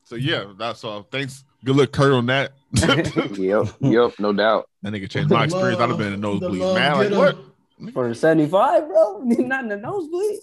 [0.03, 1.07] So yeah, that's all.
[1.11, 1.43] Thanks.
[1.63, 2.53] Good luck, Kurt, on that.
[2.73, 3.91] that Yep.
[3.91, 4.13] yep.
[4.19, 4.69] No doubt.
[4.81, 5.79] That nigga changed my experience.
[5.79, 7.11] I'd have been in the The nosebleeds, man.
[7.11, 7.35] Like
[7.79, 7.93] what?
[7.93, 9.19] For 75, bro.
[9.23, 10.39] Not in the nosebleed.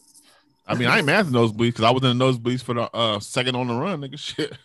[0.67, 2.75] I mean, I ain't mad at the nosebleeds because I was in the nosebleeds for
[2.75, 4.19] the uh, second on the run, nigga.
[4.19, 4.57] Shit.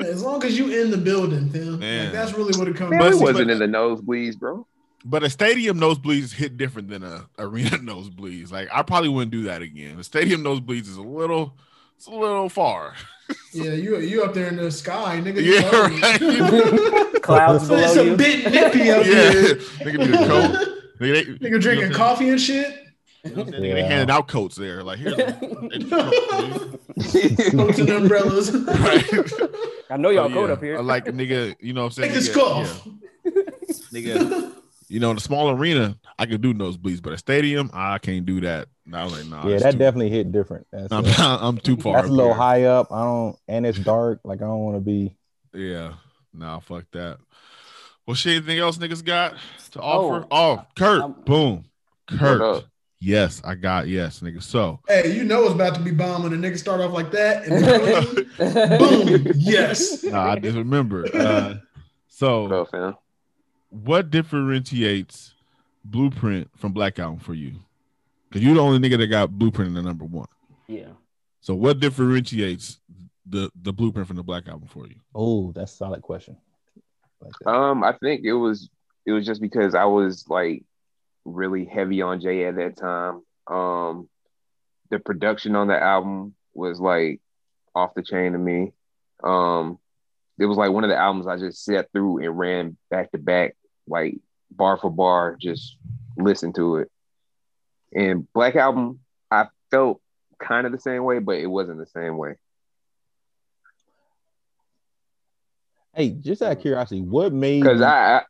[0.00, 1.78] As long as you in the building, Tim.
[1.78, 2.04] Man.
[2.04, 4.66] Like, that's really what it comes Man, down we wasn't in the nosebleeds, bro.
[5.04, 8.50] But a stadium nosebleeds hit different than a arena nosebleeds.
[8.50, 9.96] Like I probably wouldn't do that again.
[9.96, 11.54] The stadium nosebleeds is a little,
[11.96, 12.94] it's a little far.
[13.52, 15.42] Yeah, you you up there in the sky, nigga.
[15.42, 15.88] you Yeah, low.
[15.88, 17.22] right.
[17.22, 19.54] Clouds So it's below a bit nippy up yeah, here.
[19.56, 20.52] nigga be the coat.
[21.00, 22.66] Nigga, they, Nigga you know drinking coffee and shit.
[22.66, 22.84] saying?
[23.24, 23.86] You know what Nigga, they Yeah.
[23.88, 24.82] handed out coats there.
[24.82, 25.32] Like here's a,
[27.50, 28.50] Coats and umbrellas.
[28.52, 29.04] right.
[29.90, 30.78] I know y'all oh, So, code yeah, up here.
[30.78, 32.12] I like a nigga, you know what I'm saying?
[32.12, 32.88] Take this Nigga, cough.
[33.24, 33.32] yeah.
[33.92, 34.52] Nigga,
[34.88, 38.24] you know, in a small arena, I could do nosebleeds, but a stadium, I can't
[38.24, 38.68] do that.
[38.86, 39.46] And I was like, nah.
[39.46, 40.66] yeah, that too, definitely hit different.
[40.72, 41.96] That's, I'm, uh, I'm too far.
[41.96, 42.40] that's a little here.
[42.40, 42.90] high up.
[42.90, 44.20] I don't, and it's dark.
[44.24, 45.16] Like I don't want to be.
[45.52, 45.94] Yeah.
[46.32, 47.18] Nah, fuck that.
[48.06, 49.36] Well, shit, anything else niggas got
[49.72, 50.26] to offer?
[50.30, 51.02] Oh, Kurt.
[51.02, 51.64] I'm- boom.
[52.06, 52.64] Kurt.
[53.00, 54.42] Yes, I got yes, nigga.
[54.42, 57.12] So Hey, you know it's about to be bomb when a nigga start off like
[57.12, 57.44] that.
[57.44, 59.32] And boom.
[59.36, 60.02] Yes.
[60.02, 61.06] nah, I just remember.
[61.14, 61.54] Uh,
[62.08, 62.96] so up, fam?
[63.70, 65.34] What differentiates
[65.84, 67.54] Blueprint from Black Album for you?
[68.28, 70.28] Because you're the only nigga that got Blueprint in the number one.
[70.66, 70.90] yeah.
[71.40, 72.80] So what differentiates
[73.24, 74.96] the the Blueprint from the Black Album for you?
[75.14, 76.36] Oh, that's a solid question.
[77.20, 77.46] Like.
[77.46, 78.68] Um, I think it was
[79.06, 80.64] it was just because I was like
[81.24, 83.22] really heavy on Jay at that time.
[83.46, 84.08] Um,
[84.90, 87.20] the production on the album was like
[87.74, 88.72] off the chain to me.
[89.22, 89.78] Um,
[90.38, 93.18] it was like one of the albums I just sat through and ran back to
[93.18, 93.56] back,
[93.88, 94.16] like
[94.50, 95.76] bar for bar, just
[96.16, 96.90] listen to it.
[97.94, 99.00] And Black Album,
[99.30, 100.00] I felt
[100.38, 102.36] kind of the same way, but it wasn't the same way.
[105.94, 108.22] Hey, just out of curiosity, what made Because I, I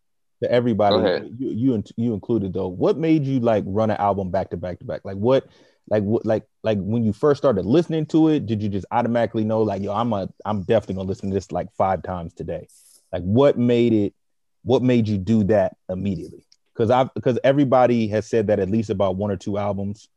[0.43, 4.51] to everybody, you you you included though, what made you like run an album back
[4.51, 5.01] to back to back?
[5.05, 5.47] Like what,
[5.91, 9.45] like what, like like when you first started listening to it, did you just automatically
[9.45, 12.69] know like yo, I'm a I'm definitely gonna listen to this like five times today?
[13.13, 14.15] Like what made it?
[14.63, 16.45] What made you do that immediately?
[16.75, 20.09] Because I because everybody has said that at least about one or two albums,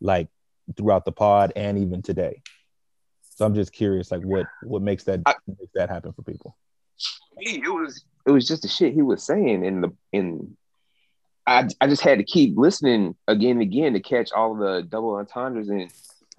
[0.00, 0.28] like
[0.76, 2.42] throughout the pod and even today.
[3.36, 6.56] So I'm just curious, like what what makes that I- makes that happen for people?
[7.38, 10.56] it was it was just the shit he was saying in the in
[11.46, 15.14] I I just had to keep listening again and again to catch all the double
[15.16, 15.92] entendres and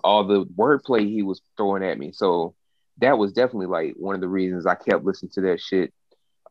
[0.04, 2.12] all the wordplay he was throwing at me.
[2.14, 2.56] So
[3.00, 5.94] that was definitely like one of the reasons I kept listening to that shit.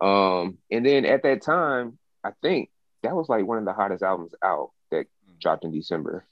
[0.00, 2.70] Um, and then at that time, I think
[3.02, 5.06] that was like one of the hottest albums out that
[5.40, 6.26] dropped in December.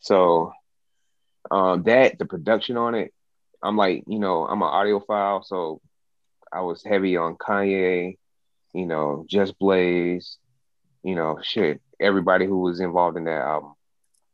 [0.00, 0.52] So
[1.50, 3.12] um, that the production on it,
[3.62, 5.80] I'm like, you know, I'm an audiophile, so
[6.52, 8.16] I was heavy on Kanye,
[8.72, 10.38] you know, Just Blaze,
[11.02, 13.72] you know, shit, everybody who was involved in that album.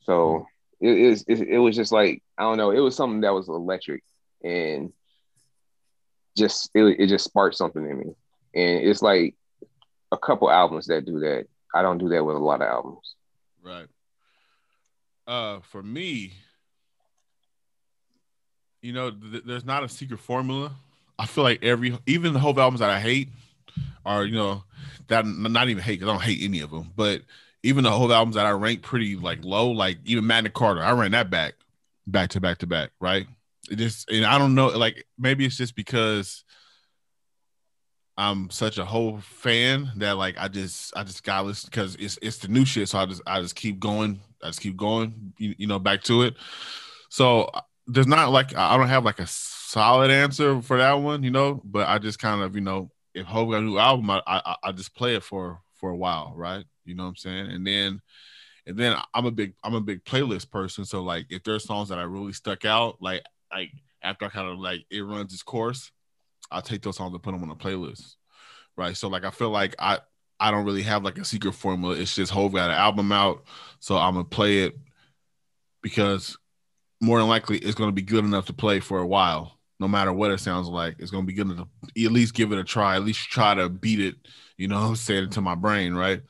[0.02, 0.46] So
[0.80, 3.48] it is it, it was just like I don't know, it was something that was
[3.48, 4.02] electric
[4.42, 4.92] and
[6.36, 8.14] just it, it just sparked something in me.
[8.54, 9.34] And it's like
[10.12, 11.46] a couple albums that do that.
[11.74, 13.14] I don't do that with a lot of albums.
[13.62, 13.86] Right.
[15.26, 16.34] Uh, for me,
[18.82, 20.72] you know, th- there's not a secret formula.
[21.18, 23.28] I feel like every, even the whole albums that I hate,
[24.04, 24.62] are you know,
[25.08, 27.22] that not even hate because I don't hate any of them, but
[27.62, 30.92] even the whole albums that I rank pretty like low, like even Magna Carta, I
[30.92, 31.54] ran that back,
[32.06, 33.26] back to back to back, right?
[33.70, 36.44] It just, and I don't know, like maybe it's just because
[38.16, 42.18] I'm such a Hov fan that like I just I just got listen because it's
[42.22, 42.88] it's the new shit.
[42.88, 44.20] So I just I just keep going.
[44.42, 45.32] I just keep going.
[45.38, 46.34] You, you know, back to it.
[47.08, 51.22] So uh, there's not like I don't have like a solid answer for that one.
[51.22, 54.10] You know, but I just kind of you know if Hov got a new album,
[54.10, 56.64] I I, I just play it for for a while, right?
[56.84, 57.50] You know what I'm saying?
[57.50, 58.00] And then
[58.66, 60.84] and then I'm a big I'm a big playlist person.
[60.84, 63.70] So like if there's songs that I really stuck out, like like
[64.02, 65.90] after I kind of like it runs its course,
[66.54, 68.16] I'll take those songs and put them on a playlist.
[68.76, 68.96] right?
[68.96, 70.00] So like I feel like I
[70.40, 71.96] I don't really have like a secret formula.
[71.96, 73.44] It's just Hov got an album out,
[73.80, 74.76] so I'm gonna play it
[75.82, 76.36] because
[77.00, 80.12] more than likely it's gonna be good enough to play for a while, no matter
[80.12, 80.96] what it sounds like.
[80.98, 83.54] It's gonna be good enough to at least give it a try, at least try
[83.54, 84.16] to beat it,
[84.56, 86.22] you know, say it to my brain, right?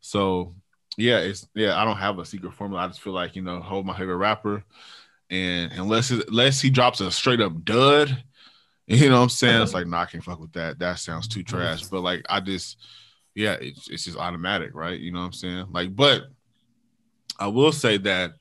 [0.00, 0.54] So
[0.98, 2.84] yeah, it's yeah, I don't have a secret formula.
[2.84, 4.64] I just feel like, you know, Hov my favorite rapper.
[5.30, 8.24] And unless unless he drops a straight up dud,
[8.86, 9.62] you know what I'm saying?
[9.62, 9.80] It's uh-huh.
[9.80, 10.78] like, nah, I can't fuck with that.
[10.78, 11.84] That sounds too trash.
[11.84, 12.78] But like I just
[13.34, 14.98] yeah, it's it's just automatic, right?
[14.98, 15.66] You know what I'm saying?
[15.70, 16.24] Like, but
[17.38, 18.34] I will say that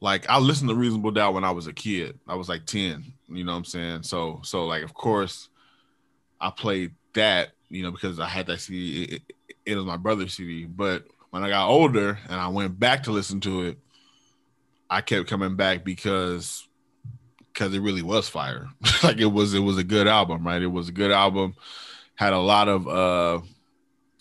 [0.00, 2.18] like I listened to Reasonable Doubt when I was a kid.
[2.26, 4.02] I was like 10, you know what I'm saying?
[4.02, 5.48] So so like of course
[6.40, 9.04] I played that, you know, because I had that CD.
[9.04, 10.66] It, it, it was my brother's CD.
[10.66, 13.78] But when I got older and I went back to listen to it,
[14.90, 16.68] I kept coming back because
[17.52, 18.68] because it really was fire.
[19.02, 20.62] like it was it was a good album, right?
[20.62, 21.54] It was a good album.
[22.14, 23.40] Had a lot of uh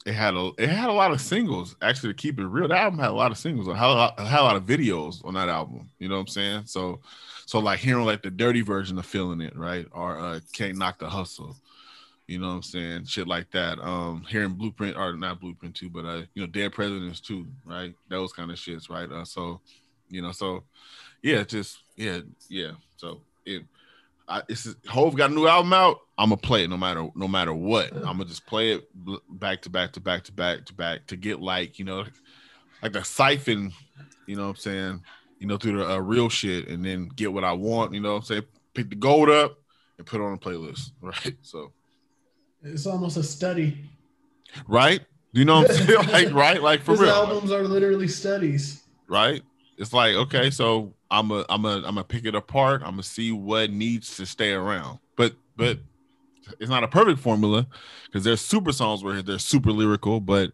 [0.05, 1.75] it had a it had a lot of singles.
[1.81, 3.67] Actually, to keep it real, the album had a lot of singles.
[3.67, 5.89] Had a lot, had a lot of videos on that album.
[5.99, 6.63] You know what I'm saying?
[6.65, 7.01] So,
[7.45, 9.85] so like hearing like the dirty version of feeling it, right?
[9.91, 11.55] Or uh, can't knock the hustle.
[12.27, 13.05] You know what I'm saying?
[13.05, 13.77] Shit like that.
[13.79, 17.93] Um, hearing Blueprint or not Blueprint too, but uh, you know, Dead Presidents too, right?
[18.09, 19.11] Those kind of shits, right?
[19.11, 19.59] Uh, so,
[20.09, 20.63] you know, so
[21.21, 22.71] yeah, just yeah, yeah.
[23.01, 23.63] So it
[24.27, 26.01] I, it's Hov got a new album out.
[26.19, 27.91] I'm gonna play it no matter no matter what.
[27.93, 28.87] I'm gonna just play it
[29.27, 32.05] back to back to back to back to back to get like you know,
[32.83, 33.73] like the siphon.
[34.27, 35.03] You know what I'm saying?
[35.39, 37.93] You know through the uh, real shit, and then get what I want.
[37.93, 38.43] You know what I'm saying?
[38.75, 39.57] Pick the gold up
[39.97, 40.91] and put it on a playlist.
[41.01, 41.35] Right.
[41.41, 41.71] So
[42.61, 43.79] it's almost a study.
[44.67, 45.01] Right.
[45.31, 46.07] You know what I'm saying?
[46.11, 46.61] like right.
[46.61, 47.09] Like for His real.
[47.09, 48.83] albums are literally studies.
[49.07, 49.41] Right.
[49.79, 52.81] It's like okay, so I'm a I'm a I'm gonna pick it apart.
[52.83, 54.99] I'm gonna see what needs to stay around.
[55.17, 55.77] But but
[56.59, 57.67] it's not a perfect formula
[58.05, 60.51] because there's super songs where they're super lyrical, but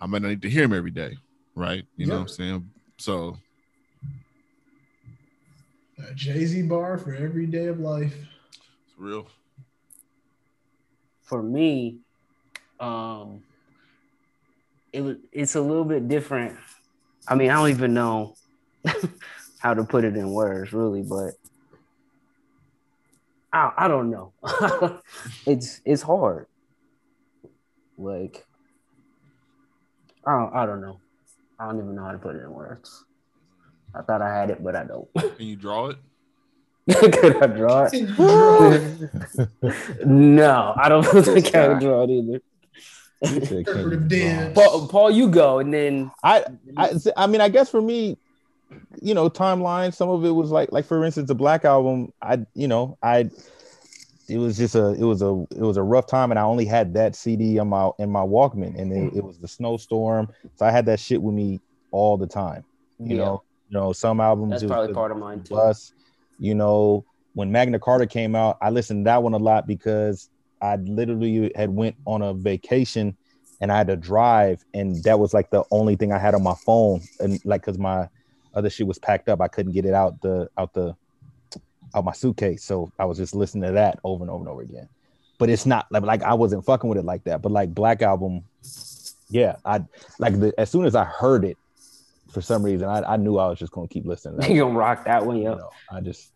[0.00, 1.18] I might not need to hear them every day,
[1.54, 1.84] right?
[1.96, 2.70] You know what I'm saying?
[2.96, 3.36] So
[6.08, 8.14] A Jay Z bar for every day of life.
[8.86, 9.28] it's real.
[11.22, 11.98] for me,
[12.80, 13.42] um,
[14.94, 16.56] it was it's a little bit different.
[17.28, 18.34] I mean, I don't even know
[19.60, 21.34] how to put it in words, really, but
[23.52, 24.32] I I don't know.
[25.46, 26.46] it's it's hard.
[27.96, 28.46] Like
[30.26, 31.00] I don't, I don't know.
[31.58, 33.04] I don't even know how to put it in words.
[33.94, 35.08] I thought I had it, but I don't.
[35.36, 35.98] Can you draw it?
[36.90, 40.06] Could I draw it?
[40.06, 42.40] no, I don't think I can draw it either.
[43.22, 44.54] Interpretive dance.
[44.54, 46.44] Paul, Paul, you go, and then I,
[46.76, 48.18] I, I mean, I guess for me,
[49.02, 49.94] you know, timeline.
[49.94, 52.12] Some of it was like, like for instance, the Black album.
[52.22, 53.30] I, you know, I,
[54.28, 56.64] it was just a, it was a, it was a rough time, and I only
[56.64, 60.66] had that CD on my in my Walkman, and it, it was the snowstorm, so
[60.66, 61.60] I had that shit with me
[61.90, 62.64] all the time.
[62.98, 63.22] You Yeah.
[63.22, 64.52] know, you know, some albums.
[64.52, 65.54] that's probably part of mine too.
[65.54, 65.92] bus.
[66.38, 70.30] You know, when Magna Carta came out, I listened to that one a lot because
[70.62, 73.16] I literally had went on a vacation
[73.60, 76.42] and I had to drive, and that was like the only thing I had on
[76.42, 78.08] my phone, and like because my
[78.54, 80.94] other shit was packed up, I couldn't get it out the out the
[81.94, 84.62] out my suitcase, so I was just listening to that over and over and over
[84.62, 84.88] again.
[85.38, 87.42] But it's not like, like I wasn't fucking with it like that.
[87.42, 88.44] But like Black Album,
[89.30, 89.82] yeah, I
[90.18, 91.56] like the as soon as I heard it,
[92.30, 94.50] for some reason, I, I knew I was just gonna keep listening.
[94.54, 95.54] You gonna rock that one, you yo.
[95.54, 96.32] know, I just,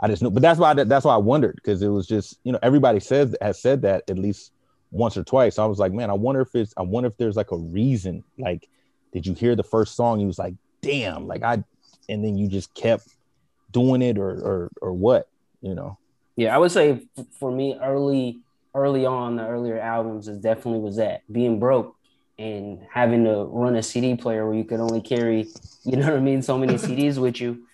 [0.00, 0.30] I just knew.
[0.30, 3.00] But that's why I, that's why I wondered because it was just you know everybody
[3.00, 4.52] says has said that at least
[4.90, 5.56] once or twice.
[5.56, 7.56] So I was like, man, I wonder if it's I wonder if there's like a
[7.56, 8.24] reason.
[8.38, 8.68] Like,
[9.12, 10.18] did you hear the first song?
[10.18, 10.54] He was like,
[10.86, 11.62] damn, like I,
[12.08, 13.08] and then you just kept
[13.72, 15.28] doing it or or or what,
[15.60, 15.98] you know?
[16.36, 17.02] Yeah, I would say
[17.38, 18.40] for me, early,
[18.74, 21.96] early on, the earlier albums is definitely was that being broke
[22.38, 25.48] and having to run a CD player where you could only carry,
[25.84, 27.66] you know what I mean, so many CDs with you.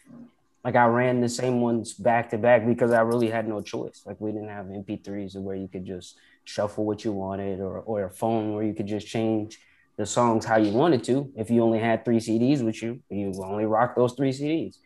[0.65, 4.03] Like I ran the same ones back to back because I really had no choice.
[4.07, 8.05] Like we didn't have MP3s where you could just shuffle what you wanted, or or
[8.05, 9.59] a phone where you could just change
[9.97, 11.31] the songs how you wanted to.
[11.37, 14.77] If you only had three CDs with you, you only rock those three CDs.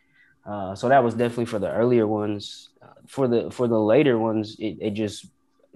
[0.45, 2.69] Uh, so that was definitely for the earlier ones.
[2.81, 5.27] Uh, for the for the later ones, it, it just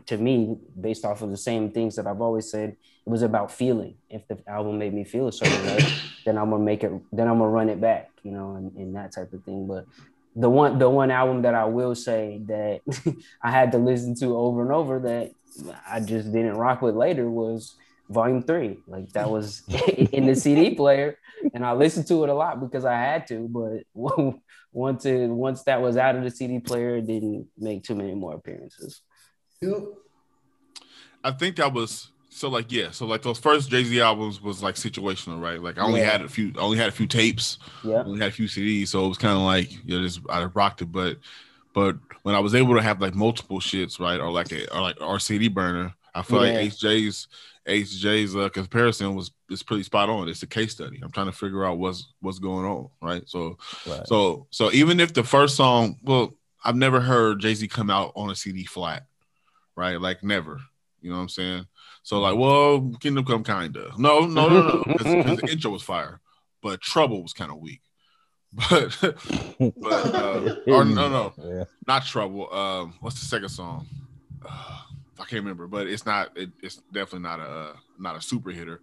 [0.08, 2.70] to me, based off of the same things that I've always said,
[3.06, 3.96] it was about feeling.
[4.10, 5.80] If the album made me feel a certain way,
[6.26, 6.92] then I'm gonna make it.
[7.12, 9.68] Then I'm gonna run it back, you know, and, and that type of thing.
[9.68, 9.86] But
[10.36, 12.82] the one the one album that I will say that
[13.42, 15.32] I had to listen to over and over that
[15.88, 17.76] I just didn't rock with later was
[18.12, 18.78] Volume Three.
[18.88, 19.64] Like that was
[20.12, 21.18] in the CD player,
[21.54, 23.48] and I listened to it a lot because I had to.
[23.48, 23.84] But
[24.74, 28.14] once it once that was out of the CD player, it didn't make too many
[28.14, 29.02] more appearances.
[29.62, 29.84] Yep.
[31.24, 34.64] I think that was so like yeah, so like those first Jay Z albums was
[34.64, 35.62] like situational, right?
[35.62, 36.12] Like I only Yeah.
[36.12, 38.04] had a few, I only had a few tapes, Yeah.
[38.04, 40.44] only had a few CDs, so it was kind of like you know, just I
[40.46, 40.92] rocked it.
[40.92, 41.18] But
[41.74, 44.82] but when I was able to have like multiple shits, right, or like a or
[44.82, 46.54] like our CD burner, I feel Yeah.
[46.60, 47.28] like HJ's
[47.68, 50.28] HJ's uh, comparison was is pretty spot on.
[50.28, 51.00] It's a case study.
[51.04, 53.24] I'm trying to figure out what's what's going on, right?
[53.28, 54.08] So Right.
[54.08, 56.34] so so even if the first song, well,
[56.64, 59.06] I've never heard Jay Z come out on a CD flat,
[59.76, 60.00] right?
[60.02, 60.60] Like never.
[61.02, 61.66] You know what I'm saying?
[62.04, 63.92] So like, well, Kingdom Come kinda.
[63.98, 64.84] No, no, no, no.
[64.98, 66.20] Because the intro was fire,
[66.62, 67.82] but Trouble was kind of weak.
[68.70, 68.98] But
[69.80, 71.64] but uh, or no no Yeah.
[71.88, 72.54] not Trouble.
[72.54, 73.88] Um, what's the second song?
[74.46, 74.80] Uh,
[75.22, 76.36] I can't remember, but it's not.
[76.36, 78.82] It, it's definitely not a uh, not a super hitter.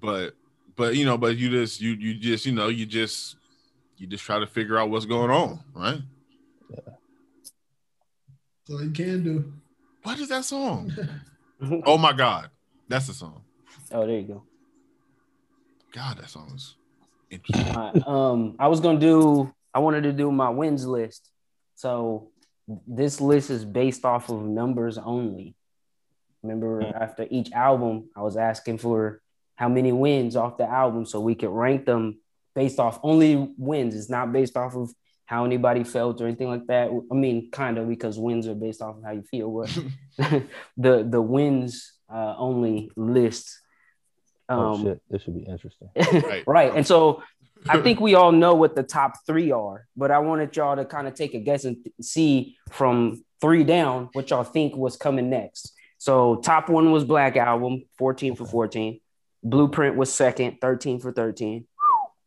[0.00, 0.34] But
[0.74, 3.36] but you know, but you just you you just you know you just
[3.96, 6.00] you just try to figure out what's going on, right?
[6.70, 6.90] That's
[8.70, 9.52] all you can do.
[10.02, 10.92] What is that song?
[11.86, 12.50] oh my god,
[12.88, 13.42] that's the song.
[13.92, 14.42] Oh, there you go.
[15.92, 16.74] God, that song is
[17.30, 17.76] interesting.
[17.76, 19.54] All right, um, I was gonna do.
[19.72, 21.30] I wanted to do my wins list.
[21.76, 22.30] So
[22.86, 25.54] this list is based off of numbers only.
[26.42, 29.20] Remember, after each album, I was asking for
[29.56, 32.20] how many wins off the album, so we could rank them
[32.54, 33.94] based off only wins.
[33.94, 34.90] It's not based off of
[35.26, 36.90] how anybody felt or anything like that.
[37.10, 39.50] I mean, kind of because wins are based off of how you feel.
[39.50, 39.78] But
[40.76, 43.60] the the wins uh, only list.
[44.48, 45.90] Oh Um, shit, this should be interesting.
[45.96, 46.44] Right.
[46.46, 46.72] right.
[46.74, 47.22] And so
[47.68, 50.84] I think we all know what the top three are, but I wanted y'all to
[50.84, 54.96] kind of take a guess and th- see from three down what y'all think was
[54.96, 55.74] coming next.
[55.98, 59.00] So top one was Black Album, 14 for 14.
[59.42, 61.66] Blueprint was second, 13 for 13.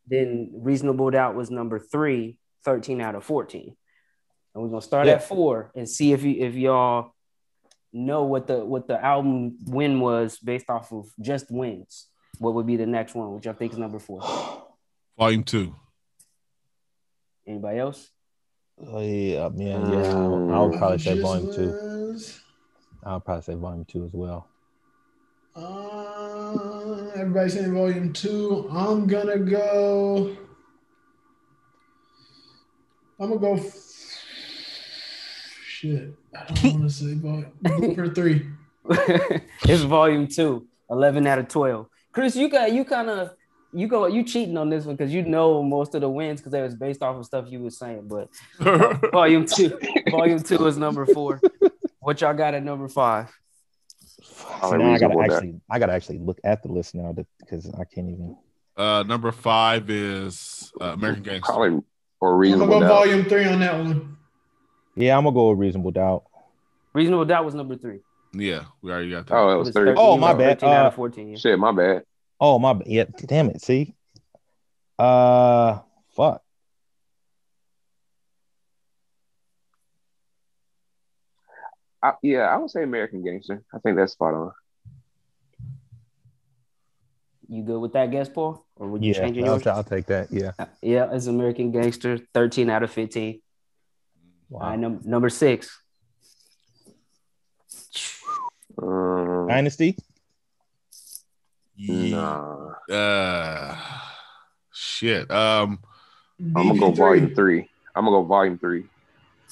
[0.06, 3.74] Then Reasonable Doubt was number three, 13 out of 14.
[4.54, 5.14] And we're gonna start Yeah.
[5.14, 7.12] at four and see if you if y'all
[7.94, 12.08] know what the what the album win was based off of just wins.
[12.38, 14.20] What would be the next one, which I think is number four?
[15.18, 15.74] Volume two.
[17.46, 18.10] Anybody else?
[18.86, 20.12] Oh yeah, yeah, yeah.
[20.12, 22.18] Um, I'll, I'll probably say volume two.
[23.02, 24.48] Was, I'll probably say volume two as well.
[25.54, 28.68] Uh, everybody saying volume two.
[28.70, 30.36] I'm gonna go.
[33.20, 33.54] I'm gonna go.
[33.54, 33.88] f-
[35.66, 38.46] Shit, I don't want to say volume Blueprint three.
[39.68, 41.86] it's volume two, 11 out of 12.
[42.12, 43.30] Chris, you got you kind of
[43.72, 46.52] you go you cheating on this one because you know most of the wins because
[46.52, 48.08] they was based off of stuff you were saying.
[48.08, 48.28] But
[49.12, 49.78] volume two,
[50.10, 51.40] volume two is number four.
[52.02, 53.32] What y'all got at number five?
[54.60, 55.30] So now I gotta reasonable doubt.
[55.32, 58.36] actually, I gotta actually look at the list now because I can't even.
[58.76, 61.52] uh, number five is uh, American Gangster.
[61.52, 61.80] Probably
[62.20, 63.06] or I'm reasonable gonna go doubt.
[63.06, 64.16] volume three on that one.
[64.96, 66.24] Yeah, I'm gonna go with reasonable doubt.
[66.92, 68.00] Reasonable Doubt was number three.
[68.34, 69.34] Yeah, we already got that.
[69.34, 69.90] Oh, it It was was 30.
[69.92, 70.60] 13 Oh, my bad.
[70.60, 71.28] 13 out of Uh, 14.
[71.30, 71.36] yeah.
[71.38, 72.02] Shit, my bad.
[72.40, 73.62] Oh my, b- yeah, damn it.
[73.62, 73.94] See,
[74.98, 75.78] uh,
[76.16, 76.42] fuck.
[82.02, 83.62] I, yeah, I would say American Gangster.
[83.72, 84.52] I think that's spot on.
[87.48, 88.64] You good with that guess, Paul?
[88.76, 89.60] Or would you Yeah, change I'll.
[89.66, 90.32] I'll take that.
[90.32, 90.52] Yeah.
[90.80, 93.40] Yeah, it's American Gangster, 13 out of 15.
[94.50, 94.76] All right, Wow.
[94.76, 95.80] num- number six.
[98.80, 99.96] Um, Dynasty.
[101.76, 103.76] nah, Uh,
[104.72, 105.30] shit.
[105.30, 105.78] Um,
[106.40, 106.96] I'm gonna go BP3.
[106.96, 107.70] volume three.
[107.94, 108.86] I'm gonna go volume three.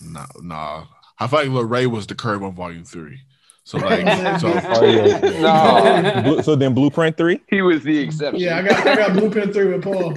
[0.03, 0.85] no, no.
[1.21, 3.21] I feel like Lil Ray was the curve on volume three.
[3.65, 4.01] So like,
[4.41, 6.23] so Oh, yeah.
[6.25, 7.41] No, so then Blueprint three.
[7.49, 8.41] he was the exception.
[8.41, 10.15] Yeah, I got I got Blueprint three with Paul.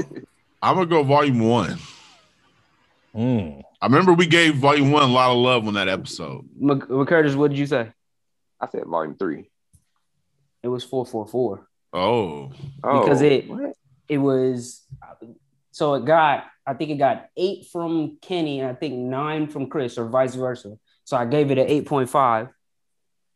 [0.61, 1.77] I'm gonna go volume one.
[3.15, 3.61] Mm.
[3.81, 6.47] I remember we gave volume one a lot of love on that episode.
[6.57, 7.91] Mc- McCurtis, what did you say?
[8.59, 9.49] I said volume three.
[10.63, 11.67] It was 444.
[11.93, 12.51] Oh,
[12.83, 13.73] Oh, Because it- what?
[14.09, 14.81] It was,
[15.71, 19.67] so it got, I think it got eight from Kenny and I think nine from
[19.67, 20.77] Chris or vice versa.
[21.05, 22.49] So I gave it an 8.5.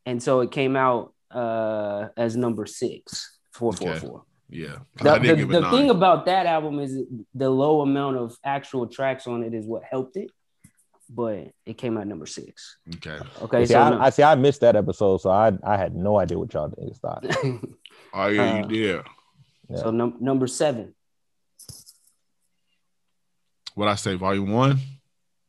[0.05, 4.23] And so it came out uh, as number six, 444.
[4.49, 4.67] yeah.
[4.97, 6.97] 'Cause The, the, the thing about that album is
[7.35, 10.31] the low amount of actual tracks on it is what helped it,
[11.09, 12.77] but it came out number six.
[12.95, 13.19] okay.
[13.41, 14.23] Okay, see, so I, no- I see.
[14.23, 17.25] I missed that episode, so I I had no idea what y'all niggas thought.
[18.13, 19.05] Oh yeah, Uh, you did.
[19.69, 19.77] Yeah.
[19.79, 20.95] so num- number seven.
[23.75, 24.79] What I say, volume one,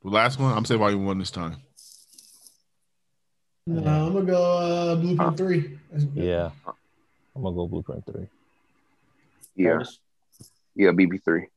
[0.03, 0.53] the last one.
[0.57, 1.57] I'm saying volume one this time.
[3.69, 5.79] No, I'm gonna go uh, Blueprint three.
[6.15, 6.51] Yeah,
[7.37, 8.27] I'm gonna go Blueprint three.
[9.57, 9.99] Yeah, Curtis?
[10.75, 11.49] yeah, BP three.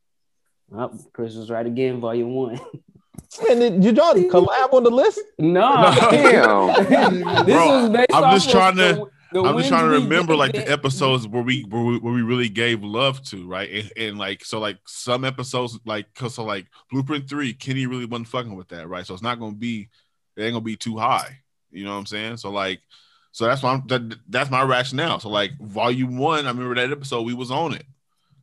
[0.76, 2.60] Oh, Chris was right again, volume one.
[3.48, 5.22] Man, did, did y'all collab on the list?
[5.40, 6.84] no, Damn.
[7.46, 10.52] this Bro, was based I'm just trying to- The I'm just trying to remember like
[10.52, 13.72] the episodes where we where we, where we really gave love to, right?
[13.72, 18.06] And, and like so, like some episodes, like cause so like Blueprint Three, Kenny really
[18.06, 19.06] wasn't fucking with that, right?
[19.06, 19.88] So it's not gonna be,
[20.36, 21.41] it ain't gonna be too high.
[21.72, 22.38] You know what I'm saying?
[22.38, 22.82] So like,
[23.32, 25.20] so that's why I'm, that, that's my rationale.
[25.20, 27.86] So like Volume One, I remember that episode we was on it.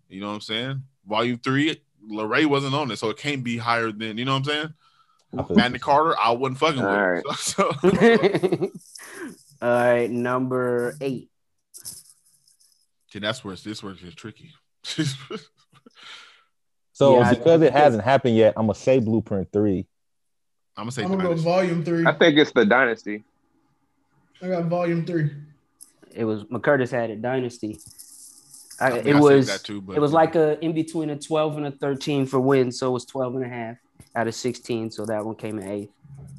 [0.09, 0.83] You know what I'm saying?
[1.07, 1.81] Volume Three,
[2.11, 4.75] Lorray wasn't on it, so it can't be higher than you know what I'm saying.
[5.37, 6.89] I feel Magna Carta, I wasn't fucking with.
[6.89, 7.25] All it.
[7.27, 7.37] right.
[7.37, 8.71] So, so
[9.61, 11.29] All right, number eight.
[13.15, 14.53] and that's where it's, this where it's tricky.
[16.99, 19.87] So Yeah, I- because it hasn't happened yet, I'm gonna say Blueprint Three.
[20.79, 22.07] I'm gonna say I'm gonna go volume three.
[22.07, 23.25] I think it's the dynasty.
[24.41, 25.33] I got volume three.
[26.15, 27.21] It was McCurtis had it.
[27.21, 27.81] Dynasty.
[28.81, 31.11] I, I mean, it I was that too, but it was like a in between
[31.11, 33.77] a 12 and a 13 for wins, so it was 12 and a half
[34.15, 34.93] out of 16.
[34.93, 35.91] So that one came in eighth.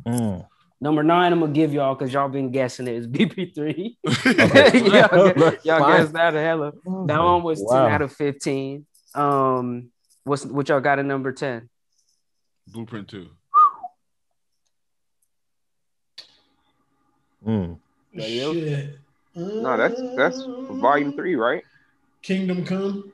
[0.07, 0.47] Mm.
[0.79, 3.97] Number nine, I'm gonna give y'all because y'all been guessing it is BP3.
[4.05, 6.71] Y'all That's y'all guessed that a hella.
[7.07, 7.83] That one was Wow.
[7.83, 8.85] 10 out of 15.
[9.15, 9.89] Um,
[10.23, 11.67] what's what y'all got at number 10?
[12.67, 13.31] Blueprint Two.
[17.45, 17.79] Mm.
[18.13, 18.53] Yep.
[18.53, 18.95] Shit.
[19.35, 21.63] No, that's that's volume three, right?
[22.21, 23.13] Kingdom Come.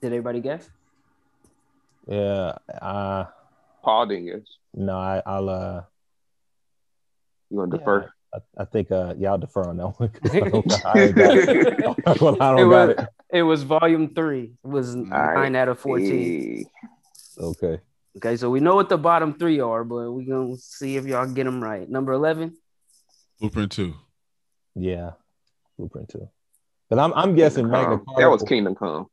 [0.00, 0.68] Did everybody guess?
[2.06, 2.54] Yeah.
[2.80, 3.24] Uh,
[3.82, 4.46] Paul didn't guess.
[4.74, 5.48] no, I, I'll.
[5.48, 5.82] Uh,
[7.50, 7.78] You gonna Yeah.
[7.78, 8.10] defer?
[8.34, 10.10] I, I think uh, yeah, I'll defer on that one.
[10.24, 11.78] I don't, I ain't got it.
[12.20, 13.08] well, I don't got was, it.
[13.38, 14.52] it was volume three.
[14.64, 15.34] It was right.
[15.34, 16.06] nine out of 14.
[16.08, 16.66] Hey,
[17.38, 17.80] Okay.
[18.18, 21.24] Okay, so we know what the bottom three are, but we're gonna see if y'all
[21.26, 21.88] get them right.
[21.88, 22.56] Number 11.
[23.38, 23.94] Blueprint Two.
[24.74, 25.12] Yeah.
[25.78, 26.28] Blueprint Two.
[26.90, 28.06] But I'm I'm guessing Magna Come.
[28.06, 28.20] Carta.
[28.22, 29.06] That was Kingdom Come.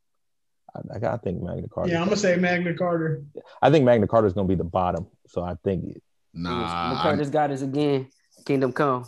[0.76, 1.92] I, I think Magna Carta.
[1.92, 3.22] Yeah, I'm gonna say Magna Carta.
[3.62, 5.06] I think Magna Carta is gonna be the bottom.
[5.28, 6.02] So I think.
[6.34, 6.96] Nah.
[6.96, 8.10] McCarthy's got us again.
[8.44, 9.06] Kingdom Come.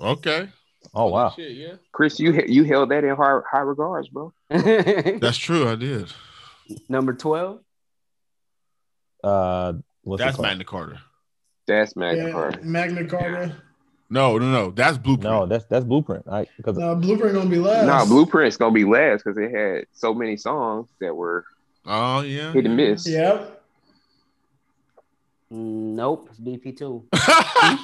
[0.00, 0.48] Okay.
[0.94, 1.34] Oh wow.
[1.36, 1.74] Shit, yeah.
[1.92, 4.32] Chris, you you held that in high, high regards, bro.
[4.48, 5.68] That's true.
[5.68, 6.10] I did.
[6.88, 7.60] Number 12.
[9.24, 10.46] Uh, what's That's called?
[10.48, 11.00] Magna Carta.
[11.66, 12.60] That's Magna Yeah, Carta.
[12.62, 13.56] Magna Carta.
[14.10, 14.70] No, no, no.
[14.70, 15.30] That's Blueprint.
[15.30, 16.24] No, that's that's Blueprint.
[16.30, 17.86] I because No, Blueprint gonna be last.
[17.86, 21.44] No, Blueprint's gonna be last because it had so many songs that were
[21.84, 22.52] Oh yeah.
[22.52, 23.06] hit and miss.
[23.06, 23.54] Yep.
[25.52, 27.04] Mm, Nope, it's BP2.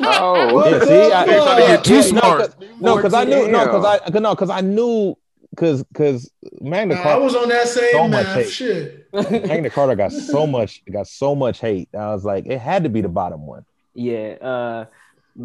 [0.06, 2.55] Oh, Yeah, What see, the I- They trying to get too Yeah, smart.
[2.81, 5.16] no, because I knew no, because I no, because I knew
[5.55, 8.36] because because Magna Nah, I was on that same So much math.
[8.36, 8.51] hate.
[8.51, 9.09] Shit.
[9.12, 11.89] Magna Carta got so much got so much hate.
[11.94, 13.64] I was like, it had to be the bottom one.
[13.94, 14.36] yeah.
[14.40, 14.85] Uh,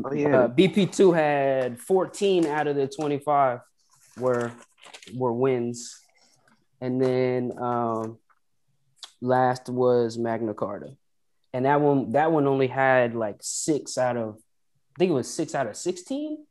[0.05, 0.41] Oh, yeah.
[0.41, 3.59] uh, BP2 had 14 out of the 25
[4.19, 4.51] were
[5.15, 5.99] were wins.
[6.79, 8.19] And then um,
[9.19, 10.91] last was Magna Carta.
[11.53, 14.35] And that one that one only had like six out of
[14.95, 16.45] I think it was six out of 16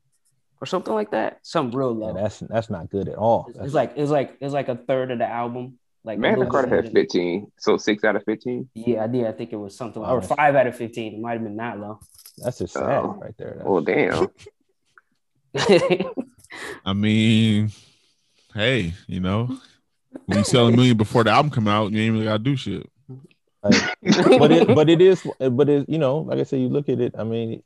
[0.60, 1.38] or something like that.
[1.42, 2.14] Something real low.
[2.14, 3.46] Yeah, that's that's not good at all.
[3.48, 5.78] it's, it's like it's like it's like a third of the album.
[6.04, 8.70] Like a Magna Carta had 15, so six out of 15.
[8.74, 9.26] Yeah, I did.
[9.26, 10.14] I think it was something Wow.
[10.16, 11.14] or five out of 15.
[11.14, 11.98] It might have been that low.
[12.38, 12.80] that's just oh.
[12.80, 13.18] sad Oh.
[13.20, 13.62] right there.
[13.64, 14.28] Oh, damn.
[16.86, 17.72] I mean,
[18.54, 19.58] hey, you know,
[20.26, 22.56] when you sell a million before the album come out, you ain't really gotta do
[22.56, 22.88] shit.
[23.62, 23.74] Like,
[24.38, 27.00] but it but it is but it you know like I said you look at
[27.00, 27.64] it I mean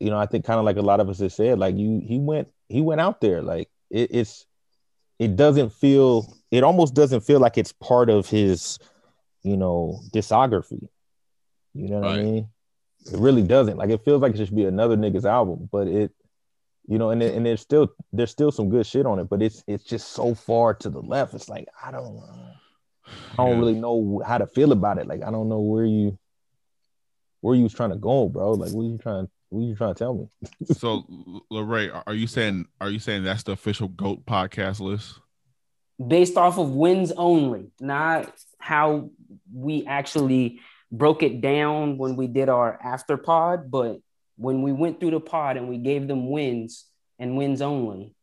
[0.00, 2.00] you know I think kind of like a lot of us have said like you
[2.04, 4.46] he went he went out there like it, it's
[5.18, 8.78] it doesn't feel it almost doesn't feel like it's part of his
[9.42, 10.88] you know discography
[11.74, 12.48] you know what I mean
[13.12, 16.12] it really doesn't like it feels like it should be another nigga's album but it
[16.88, 19.62] you know and and there's still there's still some good shit on it but it's
[19.66, 22.50] it's just so far to the left it's like I don't know
[23.38, 23.58] I don't Yeah.
[23.58, 25.06] really know how to feel about it.
[25.06, 26.18] Like I don't know where you
[27.40, 28.52] where you was trying to go, bro.
[28.52, 30.28] Like what are you trying what are you trying to tell me?
[30.74, 31.04] So,
[31.52, 35.20] Lorray, are you saying are you saying that's the official Goat podcast list?
[36.06, 39.10] based off of wins only, not how
[39.52, 40.60] we actually
[40.90, 44.00] broke it down when we did our after pod, but
[44.36, 46.86] when we went through the pod and we gave them wins
[47.18, 48.14] and wins only,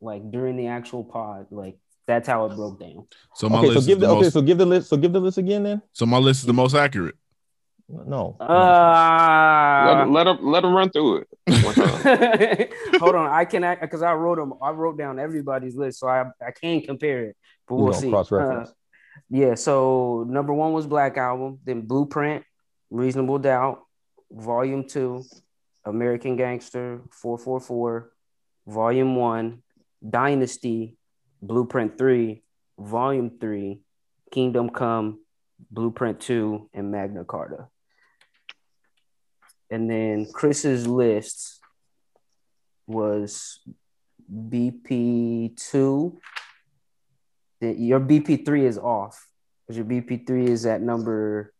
[0.00, 1.76] like during the actual pod, like
[2.06, 3.06] that's how it broke down.
[3.34, 4.32] So my okay, list so give is the, the okay, most.
[4.32, 4.88] so give the list.
[4.88, 5.82] So give the list again then.
[5.92, 7.16] so my list is the most accurate.
[8.06, 8.36] No.
[8.40, 11.28] let, Uh, let, him, let him run through it.
[13.00, 14.54] Hold on, I can because I wrote them.
[14.62, 17.36] I wrote down everybody's list, so I I can compare it,
[17.66, 18.10] but We we'll gonna see.
[18.10, 18.68] cross-reference.
[18.70, 18.72] Uh,
[19.28, 22.44] yeah, so number one was Black Album, then Blueprint,
[22.90, 23.80] Reasonable Doubt,
[24.30, 25.24] Volume Two,
[25.84, 28.12] American Gangster, 444,
[28.66, 29.62] Volume One,
[30.08, 30.96] Dynasty,
[31.42, 32.42] Blueprint Three,
[32.78, 33.80] Volume Three,
[34.30, 35.20] Kingdom Come,
[35.70, 37.68] Blueprint Two, and Magna Carta.
[39.70, 41.60] And then Chris's list
[42.86, 43.60] was
[44.32, 46.18] BP two.
[47.60, 49.26] Your BP three is off
[49.66, 51.52] because your BP three is at number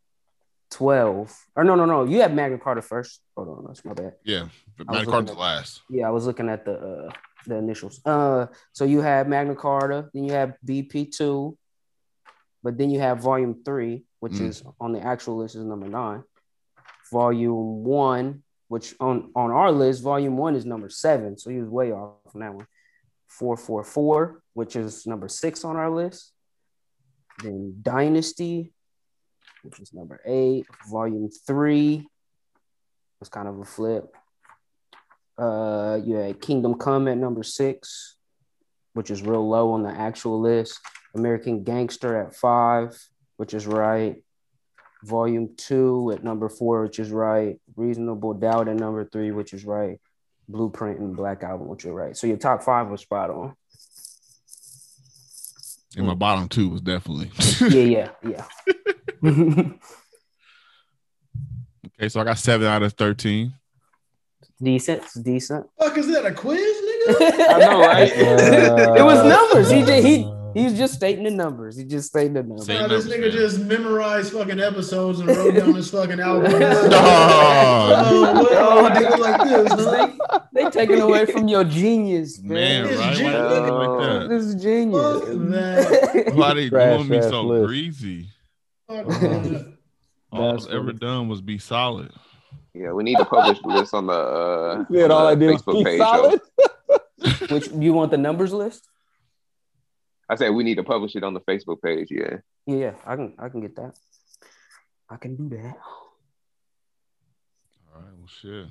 [0.71, 1.37] twelve.
[1.55, 2.05] Or no, no, no.
[2.05, 3.21] You have Magna Carta first.
[3.37, 4.15] Hold on, that's my bad.
[4.25, 5.81] Yeah, but I was Magna Carta's looking last.
[5.91, 7.11] Yeah, I was looking at the uh,
[7.47, 8.01] the initials.
[8.05, 11.57] Uh, so you have Magna Carta, then you have BP two,
[12.63, 14.49] but then you have Volume three, which Mm.
[14.49, 16.25] is on the actual list is number nine.
[17.13, 21.69] Volume one, which on on our list, Volume one is number seven, so he was
[21.69, 22.67] way off on that one.
[23.29, 26.33] Four four four, which is number six on our list.
[27.43, 28.73] Then Dynasty,
[29.63, 30.67] which is number eight.
[30.91, 32.07] Volume three
[33.19, 34.17] was kind of a flip.
[35.39, 38.17] Uh, you had Kingdom Come at number six,
[38.93, 40.81] which is real low on the actual list.
[41.15, 42.99] American Gangster at five,
[43.37, 44.23] which is right.
[45.05, 47.59] Volume two at number four, which is right.
[47.77, 49.99] Reasonable Doubt at number three, which is right.
[50.49, 52.17] Blueprint and Black Album, which are right.
[52.17, 53.55] So your top five was spot on.
[55.97, 57.31] And my bottom two was definitely.
[57.71, 58.45] Yeah, yeah,
[59.23, 59.23] yeah.
[61.87, 63.55] okay, so I got seven out of thirteen.
[64.63, 65.67] decent, it's decent.
[65.79, 67.15] Fuck, is that a quiz, nigga?
[67.51, 68.13] I know, right?
[68.13, 69.71] Uh, it was numbers.
[69.71, 70.25] He just, he
[70.55, 71.77] he was just stating the numbers.
[71.77, 72.67] He just stating the numbers.
[72.67, 73.31] Say this numbers, nigga man.
[73.33, 76.53] just memorized fucking episodes and wrote down his fucking album.
[76.63, 78.53] Oh, what?
[78.53, 79.73] Oh, nigga like this,
[80.31, 80.41] huh?
[80.53, 82.99] They taking away from your genius, Man, man.
[82.99, 83.17] Right?
[83.17, 83.33] Genius.
[83.33, 84.29] they do it like that?
[84.29, 85.21] This is genius.
[85.21, 86.33] Fuck that.
[86.35, 87.67] Why they Trash doing me so list.
[87.69, 88.29] greasy?
[88.89, 89.75] Fuck that.
[90.33, 92.13] All I've ever done was be solid.
[92.75, 95.57] Yeah, we need to publish this on the uh, Yeah, on all the I did
[95.57, 95.99] Facebook page.
[95.99, 96.41] solid.
[97.51, 98.89] Which you want the numbers list?
[100.31, 102.07] I said we need to publish it on the Facebook page.
[102.11, 103.95] Yeah, Yeah, yeah, I can I can get that.
[105.11, 105.77] I can do that.
[107.93, 108.67] All right, well, shit.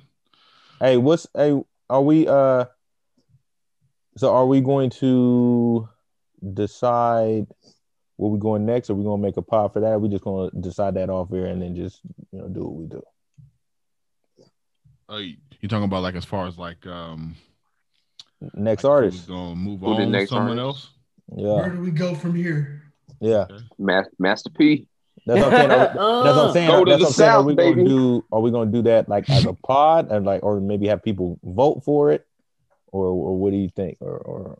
[0.80, 1.60] Hey, what's hey?
[1.90, 2.64] Are we uh?
[4.16, 5.86] So are we going to
[6.54, 7.46] decide
[8.16, 8.88] where we going next?
[8.88, 9.86] Are we gonna make a pod for that?
[9.88, 12.00] Or are we just gonna decide that off here and then just
[12.32, 13.02] you know do what we do?
[15.10, 17.36] Oh, you you talking about like as far as like um
[18.54, 19.18] Next like, artist.
[19.18, 20.84] who's gonna move Who on to next someone artist?
[20.86, 20.99] else?
[21.30, 22.82] Where do we go from here?
[23.20, 23.46] yeah.
[23.78, 24.86] Ma- Master P.
[25.26, 25.70] That's what I'm saying.
[25.70, 25.84] Are we-
[26.24, 26.70] That's what I'm saying.
[26.70, 27.30] Go to That's the what I'm saying.
[27.30, 27.76] Are South, we baby.
[27.84, 28.24] gonna do?
[28.32, 31.38] Are we gonna do that like as a pod and like, or maybe have people
[31.44, 32.26] vote for it,
[32.88, 33.98] or or what do you think?
[34.00, 34.58] Or or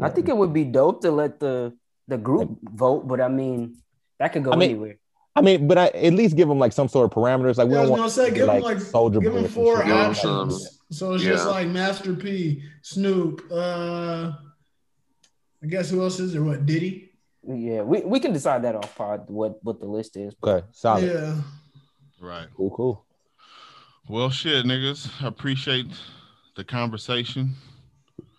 [0.00, 1.72] I think it would be dope to let the
[2.08, 3.76] the group vote, but I mean
[4.18, 4.98] that could go I mean, anywhere.
[5.34, 7.56] I mean, but I at least give them like some sort of parameters.
[7.58, 9.20] Like we Yeah, I don't was want gonna say, to give be, them like soldier
[9.20, 9.86] give them four shit.
[9.88, 10.78] Yeah, options.
[10.90, 13.42] So it's just like Master P, Snoop.
[13.50, 14.32] Uh,
[15.62, 16.42] I guess who else is there?
[16.42, 17.10] What Diddy?
[17.46, 20.34] Yeah, we, we can decide that off pod what what the list is.
[20.44, 21.04] Okay, solid.
[21.04, 21.36] Yeah.
[22.20, 22.46] Right.
[22.56, 23.04] Cool, cool.
[24.08, 25.10] Well, shit, niggas.
[25.22, 25.86] I appreciate
[26.56, 27.54] the conversation.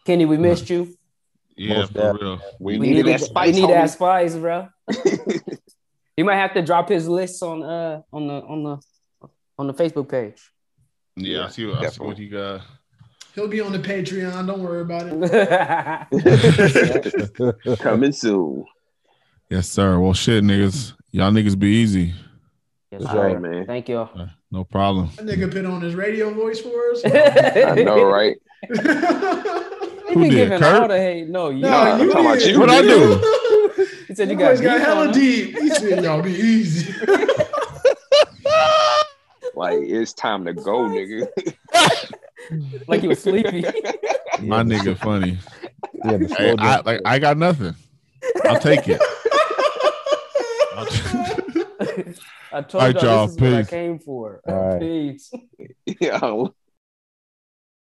[0.05, 0.95] Kenny, we missed you.
[1.55, 2.27] Yeah, Most for definitely.
[2.27, 2.41] real.
[2.59, 3.55] We, We need that to- spice.
[3.55, 4.67] We need that spice, bro.
[6.15, 9.27] he might have to drop his list on uh on the on the
[9.59, 10.41] on the Facebook page.
[11.15, 12.61] Yeah, Yeah, I see what I see what you got.
[13.35, 14.45] He'll be on the Patreon.
[14.47, 15.07] Don't worry about
[17.63, 17.79] it.
[17.79, 18.65] Coming soon.
[19.49, 19.99] Yes, sir.
[19.99, 20.93] Well, shit, niggas.
[21.11, 22.13] Y'all niggas be easy.
[22.91, 23.27] Yes, All sir.
[23.27, 23.65] right, man.
[23.65, 23.97] Thank you.
[23.97, 25.09] Uh, no problem.
[25.17, 27.01] That nigga put on his radio voice for us.
[27.05, 28.35] I know, right?
[30.09, 30.81] He Who been did, giving Kurt?
[30.81, 31.27] all the hate.
[31.29, 31.61] No, you.
[31.61, 32.49] No, Nah, you I'm talking about did.
[32.53, 33.85] you, What I do?
[34.07, 35.57] He said you That got, boy's got hella deep.
[35.57, 36.93] He said, "Y'all be easy."
[39.55, 41.25] Like it's time to go, nigga.
[42.87, 43.61] like he was sleepy.
[44.41, 45.37] My nigga funny.
[45.93, 47.75] Yeah, the Hey, slow I like I got nothing.
[48.45, 49.01] I'll take it.
[50.75, 52.21] I'll t-
[52.51, 53.27] I told All right, y'all y'all.
[53.27, 54.41] this is what I came for.
[54.47, 54.79] All right.
[54.79, 55.31] Peace.
[55.99, 56.45] yeah.